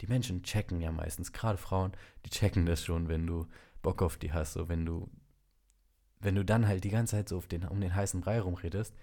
die 0.00 0.06
Menschen 0.06 0.42
checken 0.42 0.80
ja 0.80 0.92
meistens, 0.92 1.32
gerade 1.32 1.58
Frauen, 1.58 1.92
die 2.24 2.30
checken 2.30 2.66
das 2.66 2.84
schon, 2.84 3.08
wenn 3.08 3.26
du 3.26 3.46
Bock 3.82 4.02
auf 4.02 4.18
die 4.18 4.32
hast, 4.32 4.54
so 4.54 4.68
wenn 4.68 4.84
du, 4.84 5.10
wenn 6.20 6.34
du 6.34 6.44
dann 6.44 6.66
halt 6.66 6.84
die 6.84 6.90
ganze 6.90 7.16
Zeit 7.16 7.28
so 7.30 7.40
den, 7.40 7.64
um 7.64 7.80
den 7.80 7.94
heißen 7.94 8.20
Brei 8.20 8.40
rumredest, 8.40 8.94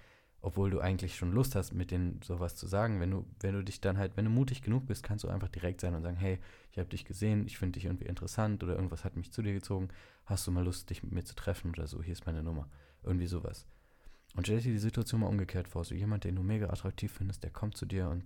obwohl 0.41 0.69
du 0.69 0.79
eigentlich 0.79 1.15
schon 1.15 1.31
Lust 1.31 1.55
hast, 1.55 1.73
mit 1.73 1.91
denen 1.91 2.21
sowas 2.23 2.55
zu 2.55 2.67
sagen, 2.67 2.99
wenn 2.99 3.11
du, 3.11 3.25
wenn 3.39 3.53
du 3.55 3.63
dich 3.63 3.81
dann 3.81 3.97
halt, 3.97 4.15
wenn 4.15 4.25
du 4.25 4.31
mutig 4.31 4.61
genug 4.61 4.85
bist, 4.85 5.03
kannst 5.03 5.23
du 5.23 5.29
einfach 5.29 5.49
direkt 5.49 5.81
sein 5.81 5.95
und 5.95 6.03
sagen, 6.03 6.17
hey, 6.17 6.39
ich 6.71 6.77
habe 6.77 6.89
dich 6.89 7.05
gesehen, 7.05 7.47
ich 7.47 7.57
finde 7.57 7.73
dich 7.73 7.85
irgendwie 7.85 8.05
interessant 8.05 8.63
oder 8.63 8.75
irgendwas 8.75 9.03
hat 9.03 9.15
mich 9.15 9.31
zu 9.31 9.41
dir 9.41 9.53
gezogen, 9.53 9.89
hast 10.25 10.45
du 10.45 10.51
mal 10.51 10.63
Lust, 10.63 10.89
dich 10.89 11.03
mit 11.03 11.11
mir 11.11 11.23
zu 11.23 11.35
treffen 11.35 11.71
oder 11.71 11.87
so, 11.87 12.03
hier 12.03 12.13
ist 12.13 12.25
meine 12.25 12.43
Nummer. 12.43 12.69
Irgendwie 13.03 13.27
sowas. 13.27 13.65
Und 14.35 14.45
stell 14.45 14.59
dir 14.59 14.73
die 14.73 14.79
Situation 14.79 15.21
mal 15.21 15.27
umgekehrt 15.27 15.67
vor, 15.67 15.83
so 15.83 15.95
jemand, 15.95 16.23
den 16.23 16.35
du 16.35 16.43
mega 16.43 16.69
attraktiv 16.69 17.11
findest, 17.11 17.43
der 17.43 17.51
kommt 17.51 17.75
zu 17.75 17.85
dir 17.85 18.09
und 18.09 18.23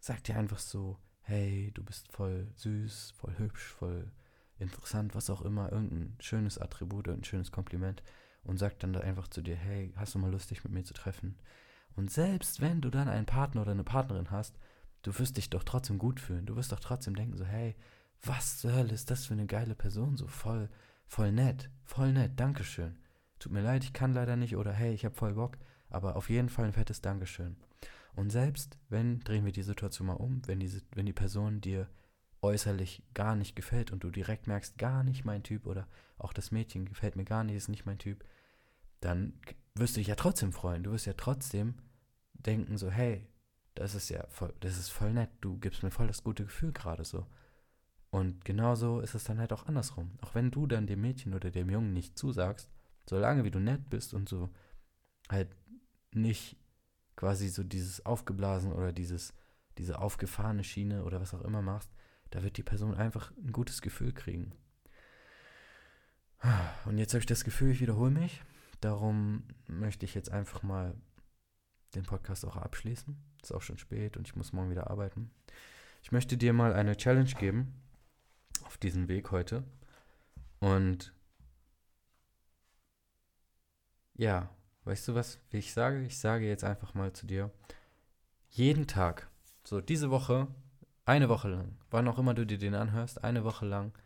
sagt 0.00 0.28
dir 0.28 0.36
einfach 0.36 0.58
so, 0.58 0.98
hey, 1.20 1.70
du 1.74 1.84
bist 1.84 2.10
voll 2.10 2.48
süß, 2.56 3.12
voll 3.16 3.38
hübsch, 3.38 3.64
voll 3.64 4.10
interessant, 4.58 5.14
was 5.14 5.30
auch 5.30 5.42
immer, 5.42 5.72
irgendein 5.72 6.16
schönes 6.20 6.58
Attribut, 6.58 7.08
ein 7.08 7.24
schönes 7.24 7.52
Kompliment 7.52 8.02
und 8.44 8.58
sagt 8.58 8.82
dann 8.82 8.92
da 8.92 9.00
einfach 9.00 9.28
zu 9.28 9.42
dir, 9.42 9.56
hey, 9.56 9.92
hast 9.96 10.14
du 10.14 10.18
mal 10.18 10.30
Lust, 10.30 10.50
dich 10.50 10.64
mit 10.64 10.72
mir 10.72 10.84
zu 10.84 10.94
treffen? 10.94 11.36
Und 11.96 12.10
selbst 12.10 12.60
wenn 12.60 12.80
du 12.80 12.90
dann 12.90 13.08
einen 13.08 13.26
Partner 13.26 13.62
oder 13.62 13.72
eine 13.72 13.84
Partnerin 13.84 14.30
hast, 14.30 14.58
du 15.02 15.16
wirst 15.18 15.36
dich 15.36 15.50
doch 15.50 15.64
trotzdem 15.64 15.98
gut 15.98 16.20
fühlen. 16.20 16.46
Du 16.46 16.56
wirst 16.56 16.72
doch 16.72 16.80
trotzdem 16.80 17.14
denken 17.14 17.36
so, 17.36 17.44
hey, 17.44 17.76
was 18.22 18.58
zur 18.58 18.72
Hölle 18.72 18.92
ist 18.92 19.10
das 19.10 19.26
für 19.26 19.34
eine 19.34 19.46
geile 19.46 19.74
Person? 19.74 20.16
So 20.16 20.26
voll, 20.26 20.68
voll 21.06 21.32
nett, 21.32 21.70
voll 21.84 22.12
nett, 22.12 22.32
Dankeschön. 22.36 22.96
Tut 23.38 23.52
mir 23.52 23.62
leid, 23.62 23.84
ich 23.84 23.92
kann 23.92 24.14
leider 24.14 24.36
nicht 24.36 24.56
oder 24.56 24.72
hey, 24.72 24.94
ich 24.94 25.04
hab 25.04 25.16
voll 25.16 25.34
Bock, 25.34 25.58
aber 25.90 26.16
auf 26.16 26.30
jeden 26.30 26.48
Fall 26.48 26.66
ein 26.66 26.72
fettes 26.72 27.00
Dankeschön. 27.00 27.56
Und 28.14 28.30
selbst 28.30 28.78
wenn, 28.88 29.20
drehen 29.20 29.44
wir 29.44 29.52
die 29.52 29.62
Situation 29.62 30.06
mal 30.06 30.14
um, 30.14 30.40
wenn 30.46 30.60
die, 30.60 30.80
wenn 30.94 31.06
die 31.06 31.12
Person 31.12 31.60
dir 31.60 31.88
äußerlich 32.42 33.02
gar 33.14 33.34
nicht 33.34 33.56
gefällt 33.56 33.90
und 33.90 34.04
du 34.04 34.10
direkt 34.10 34.46
merkst, 34.46 34.78
gar 34.78 35.02
nicht 35.02 35.24
mein 35.24 35.42
Typ 35.42 35.66
oder 35.66 35.88
auch 36.18 36.32
das 36.32 36.50
Mädchen 36.50 36.84
gefällt 36.84 37.16
mir 37.16 37.24
gar 37.24 37.42
nicht, 37.42 37.56
ist 37.56 37.68
nicht 37.68 37.86
mein 37.86 37.98
Typ, 37.98 38.24
dann 39.04 39.34
wirst 39.74 39.96
du 39.96 40.00
dich 40.00 40.08
ja 40.08 40.14
trotzdem 40.14 40.52
freuen. 40.52 40.82
Du 40.82 40.92
wirst 40.92 41.06
ja 41.06 41.14
trotzdem 41.14 41.74
denken 42.32 42.78
so, 42.78 42.90
hey, 42.90 43.26
das 43.74 43.94
ist 43.94 44.08
ja 44.08 44.24
voll, 44.28 44.54
das 44.60 44.78
ist 44.78 44.90
voll 44.90 45.12
nett, 45.12 45.30
du 45.40 45.58
gibst 45.58 45.82
mir 45.82 45.90
voll 45.90 46.06
das 46.06 46.22
gute 46.22 46.44
Gefühl 46.44 46.72
gerade 46.72 47.04
so. 47.04 47.26
Und 48.10 48.44
genauso 48.44 49.00
ist 49.00 49.14
es 49.14 49.24
dann 49.24 49.40
halt 49.40 49.52
auch 49.52 49.66
andersrum. 49.66 50.12
Auch 50.22 50.34
wenn 50.34 50.50
du 50.50 50.66
dann 50.66 50.86
dem 50.86 51.00
Mädchen 51.00 51.34
oder 51.34 51.50
dem 51.50 51.68
Jungen 51.68 51.92
nicht 51.92 52.16
zusagst, 52.16 52.70
solange 53.08 53.44
wie 53.44 53.50
du 53.50 53.58
nett 53.58 53.90
bist 53.90 54.14
und 54.14 54.28
so 54.28 54.48
halt 55.28 55.48
nicht 56.12 56.56
quasi 57.16 57.48
so 57.48 57.64
dieses 57.64 58.06
aufgeblasen 58.06 58.72
oder 58.72 58.92
dieses, 58.92 59.34
diese 59.78 59.98
aufgefahrene 59.98 60.62
Schiene 60.62 61.04
oder 61.04 61.20
was 61.20 61.34
auch 61.34 61.42
immer 61.42 61.62
machst, 61.62 61.90
da 62.30 62.42
wird 62.42 62.56
die 62.56 62.62
Person 62.62 62.94
einfach 62.94 63.32
ein 63.36 63.52
gutes 63.52 63.82
Gefühl 63.82 64.12
kriegen. 64.12 64.52
Und 66.84 66.98
jetzt 66.98 67.14
habe 67.14 67.20
ich 67.20 67.26
das 67.26 67.44
Gefühl, 67.44 67.72
ich 67.72 67.80
wiederhole 67.80 68.10
mich. 68.10 68.42
Darum 68.84 69.44
möchte 69.66 70.04
ich 70.04 70.14
jetzt 70.14 70.30
einfach 70.30 70.62
mal 70.62 70.94
den 71.94 72.02
Podcast 72.02 72.44
auch 72.44 72.58
abschließen. 72.58 73.16
Ist 73.42 73.54
auch 73.54 73.62
schon 73.62 73.78
spät 73.78 74.18
und 74.18 74.28
ich 74.28 74.36
muss 74.36 74.52
morgen 74.52 74.68
wieder 74.68 74.90
arbeiten. 74.90 75.30
Ich 76.02 76.12
möchte 76.12 76.36
dir 76.36 76.52
mal 76.52 76.74
eine 76.74 76.94
Challenge 76.94 77.32
geben 77.32 77.80
auf 78.64 78.76
diesem 78.76 79.08
Weg 79.08 79.30
heute. 79.30 79.64
Und 80.60 81.14
ja, 84.16 84.50
weißt 84.84 85.08
du 85.08 85.14
was, 85.14 85.40
wie 85.48 85.56
ich 85.56 85.72
sage? 85.72 86.02
Ich 86.02 86.18
sage 86.18 86.46
jetzt 86.46 86.62
einfach 86.62 86.92
mal 86.92 87.10
zu 87.14 87.26
dir, 87.26 87.50
jeden 88.50 88.86
Tag, 88.86 89.30
so 89.66 89.80
diese 89.80 90.10
Woche, 90.10 90.46
eine 91.06 91.30
Woche 91.30 91.48
lang, 91.48 91.78
wann 91.88 92.06
auch 92.06 92.18
immer 92.18 92.34
du 92.34 92.44
dir 92.44 92.58
den 92.58 92.74
anhörst, 92.74 93.24
eine 93.24 93.44
Woche 93.44 93.64
lang, 93.64 93.96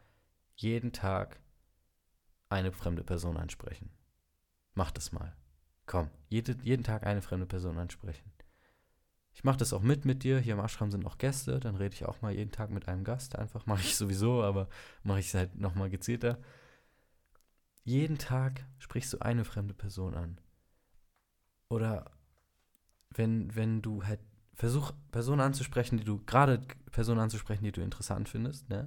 jeden 0.54 0.92
Tag 0.92 1.40
eine 2.48 2.70
fremde 2.70 3.02
Person 3.02 3.36
ansprechen. 3.36 3.97
Mach 4.78 4.92
das 4.92 5.10
mal. 5.10 5.34
Komm, 5.86 6.08
jede, 6.28 6.56
jeden 6.62 6.84
Tag 6.84 7.04
eine 7.04 7.20
fremde 7.20 7.46
Person 7.46 7.78
ansprechen. 7.78 8.30
Ich 9.32 9.42
mache 9.42 9.56
das 9.56 9.72
auch 9.72 9.82
mit 9.82 10.04
mit 10.04 10.22
dir. 10.22 10.38
Hier 10.38 10.52
im 10.52 10.60
Ashram 10.60 10.92
sind 10.92 11.04
auch 11.04 11.18
Gäste. 11.18 11.58
Dann 11.58 11.74
rede 11.74 11.96
ich 11.96 12.06
auch 12.06 12.22
mal 12.22 12.32
jeden 12.32 12.52
Tag 12.52 12.70
mit 12.70 12.86
einem 12.86 13.02
Gast. 13.02 13.34
Einfach 13.34 13.66
mache 13.66 13.80
ich 13.80 13.96
sowieso, 13.96 14.44
aber 14.44 14.68
mache 15.02 15.18
ich 15.18 15.26
es 15.26 15.34
halt 15.34 15.56
nochmal 15.56 15.90
gezielter. 15.90 16.38
Jeden 17.82 18.18
Tag 18.18 18.66
sprichst 18.78 19.12
du 19.12 19.18
eine 19.18 19.44
fremde 19.44 19.74
Person 19.74 20.14
an. 20.14 20.40
Oder 21.70 22.12
wenn, 23.10 23.52
wenn 23.56 23.82
du 23.82 24.04
halt 24.04 24.20
versuch 24.54 24.92
Personen 25.10 25.40
anzusprechen, 25.40 25.98
die 25.98 26.04
du, 26.04 26.24
gerade 26.24 26.60
Personen 26.92 27.18
anzusprechen, 27.18 27.64
die 27.64 27.72
du 27.72 27.80
interessant 27.80 28.28
findest, 28.28 28.68
ne? 28.68 28.86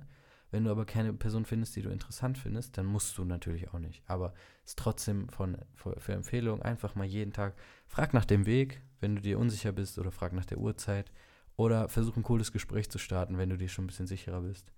Wenn 0.52 0.66
du 0.66 0.72
aber 0.72 0.86
keine 0.86 1.14
Person 1.14 1.46
findest, 1.46 1.78
die 1.78 1.82
du 1.82 1.90
interessant 1.90 2.38
findest, 2.38 2.78
dann 2.78 2.86
musst 2.86 3.18
du 3.18 3.24
natürlich 3.24 3.74
auch 3.74 3.80
nicht. 3.80 4.04
Aber 4.06 4.34
es 4.66 4.72
ist 4.72 4.80
trotzdem 4.80 5.30
von, 5.30 5.58
für, 5.74 5.98
für 6.00 6.12
Empfehlung 6.12 6.62
einfach 6.62 6.94
mal 6.94 7.06
jeden 7.06 7.32
Tag, 7.32 7.56
frag 7.88 8.14
nach 8.14 8.26
dem 8.26 8.46
Weg, 8.46 8.82
wenn 9.00 9.16
du 9.16 9.22
dir 9.22 9.40
unsicher 9.40 9.72
bist, 9.72 9.98
oder 9.98 10.12
frag 10.12 10.34
nach 10.34 10.46
der 10.46 10.58
Uhrzeit. 10.58 11.12
Oder 11.56 11.88
versuch 11.88 12.18
ein 12.18 12.24
cooles 12.24 12.52
Gespräch 12.52 12.90
zu 12.90 12.98
starten, 12.98 13.38
wenn 13.38 13.50
du 13.50 13.58
dir 13.58 13.70
schon 13.70 13.86
ein 13.86 13.88
bisschen 13.88 14.08
sicherer 14.08 14.42
bist. 14.42 14.74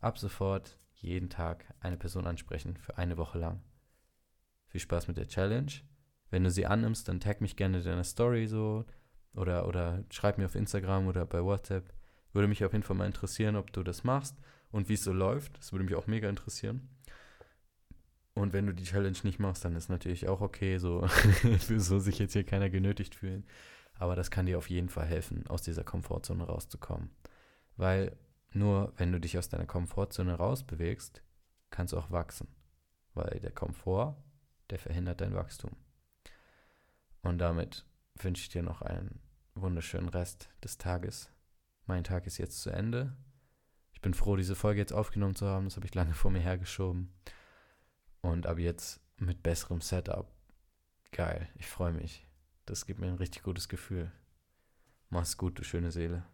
Ab 0.00 0.18
sofort 0.18 0.78
jeden 0.94 1.28
Tag 1.28 1.64
eine 1.80 1.96
Person 1.96 2.26
ansprechen 2.26 2.76
für 2.76 2.96
eine 2.96 3.16
Woche 3.16 3.38
lang. 3.38 3.62
Viel 4.68 4.80
Spaß 4.80 5.08
mit 5.08 5.16
der 5.16 5.28
Challenge. 5.28 5.72
Wenn 6.30 6.44
du 6.44 6.50
sie 6.50 6.66
annimmst, 6.66 7.08
dann 7.08 7.20
tag 7.20 7.40
mich 7.40 7.56
gerne 7.56 7.78
in 7.78 7.84
deiner 7.84 8.04
Story 8.04 8.46
so 8.46 8.84
oder, 9.34 9.66
oder 9.66 10.04
schreib 10.10 10.38
mir 10.38 10.46
auf 10.46 10.54
Instagram 10.54 11.08
oder 11.08 11.26
bei 11.26 11.42
WhatsApp. 11.42 11.92
Würde 12.32 12.48
mich 12.48 12.64
auf 12.64 12.72
jeden 12.72 12.82
Fall 12.82 12.96
mal 12.96 13.06
interessieren, 13.06 13.56
ob 13.56 13.72
du 13.72 13.82
das 13.82 14.04
machst 14.04 14.36
und 14.70 14.88
wie 14.88 14.94
es 14.94 15.04
so 15.04 15.12
läuft. 15.12 15.58
Das 15.58 15.72
würde 15.72 15.84
mich 15.84 15.94
auch 15.94 16.06
mega 16.06 16.28
interessieren. 16.28 16.88
Und 18.34 18.52
wenn 18.52 18.66
du 18.66 18.74
die 18.74 18.84
Challenge 18.84 19.16
nicht 19.22 19.38
machst, 19.38 19.64
dann 19.64 19.76
ist 19.76 19.88
natürlich 19.88 20.28
auch 20.28 20.40
okay, 20.40 20.78
so, 20.78 21.08
so 21.58 21.98
sich 21.98 22.18
jetzt 22.18 22.34
hier 22.34 22.44
keiner 22.44 22.68
genötigt 22.68 23.14
fühlen. 23.14 23.46
Aber 23.98 24.14
das 24.14 24.30
kann 24.30 24.46
dir 24.46 24.58
auf 24.58 24.68
jeden 24.68 24.90
Fall 24.90 25.06
helfen, 25.06 25.46
aus 25.46 25.62
dieser 25.62 25.84
Komfortzone 25.84 26.44
rauszukommen. 26.44 27.10
Weil 27.76 28.16
nur 28.52 28.92
wenn 28.96 29.12
du 29.12 29.20
dich 29.20 29.38
aus 29.38 29.48
deiner 29.48 29.66
Komfortzone 29.66 30.34
rausbewegst, 30.34 31.22
kannst 31.70 31.92
du 31.92 31.98
auch 31.98 32.10
wachsen. 32.10 32.48
Weil 33.14 33.40
der 33.40 33.52
Komfort, 33.52 34.16
der 34.70 34.78
verhindert 34.78 35.22
dein 35.22 35.34
Wachstum. 35.34 35.72
Und 37.22 37.38
damit 37.38 37.86
wünsche 38.14 38.42
ich 38.42 38.48
dir 38.50 38.62
noch 38.62 38.82
einen 38.82 39.20
wunderschönen 39.54 40.08
Rest 40.08 40.50
des 40.62 40.78
Tages. 40.78 41.30
Mein 41.86 42.04
Tag 42.04 42.26
ist 42.26 42.38
jetzt 42.38 42.60
zu 42.60 42.70
Ende. 42.70 43.16
Bin 44.06 44.14
froh, 44.14 44.36
diese 44.36 44.54
Folge 44.54 44.78
jetzt 44.78 44.92
aufgenommen 44.92 45.34
zu 45.34 45.46
haben. 45.46 45.64
Das 45.64 45.74
habe 45.74 45.84
ich 45.84 45.92
lange 45.96 46.14
vor 46.14 46.30
mir 46.30 46.38
hergeschoben. 46.38 47.12
Und 48.20 48.46
ab 48.46 48.56
jetzt 48.56 49.00
mit 49.16 49.42
besserem 49.42 49.80
Setup. 49.80 50.32
Geil, 51.10 51.48
ich 51.56 51.66
freue 51.66 51.92
mich. 51.92 52.24
Das 52.66 52.86
gibt 52.86 53.00
mir 53.00 53.08
ein 53.08 53.16
richtig 53.16 53.42
gutes 53.42 53.68
Gefühl. 53.68 54.12
Mach's 55.10 55.36
gut, 55.36 55.58
du 55.58 55.64
schöne 55.64 55.90
Seele. 55.90 56.24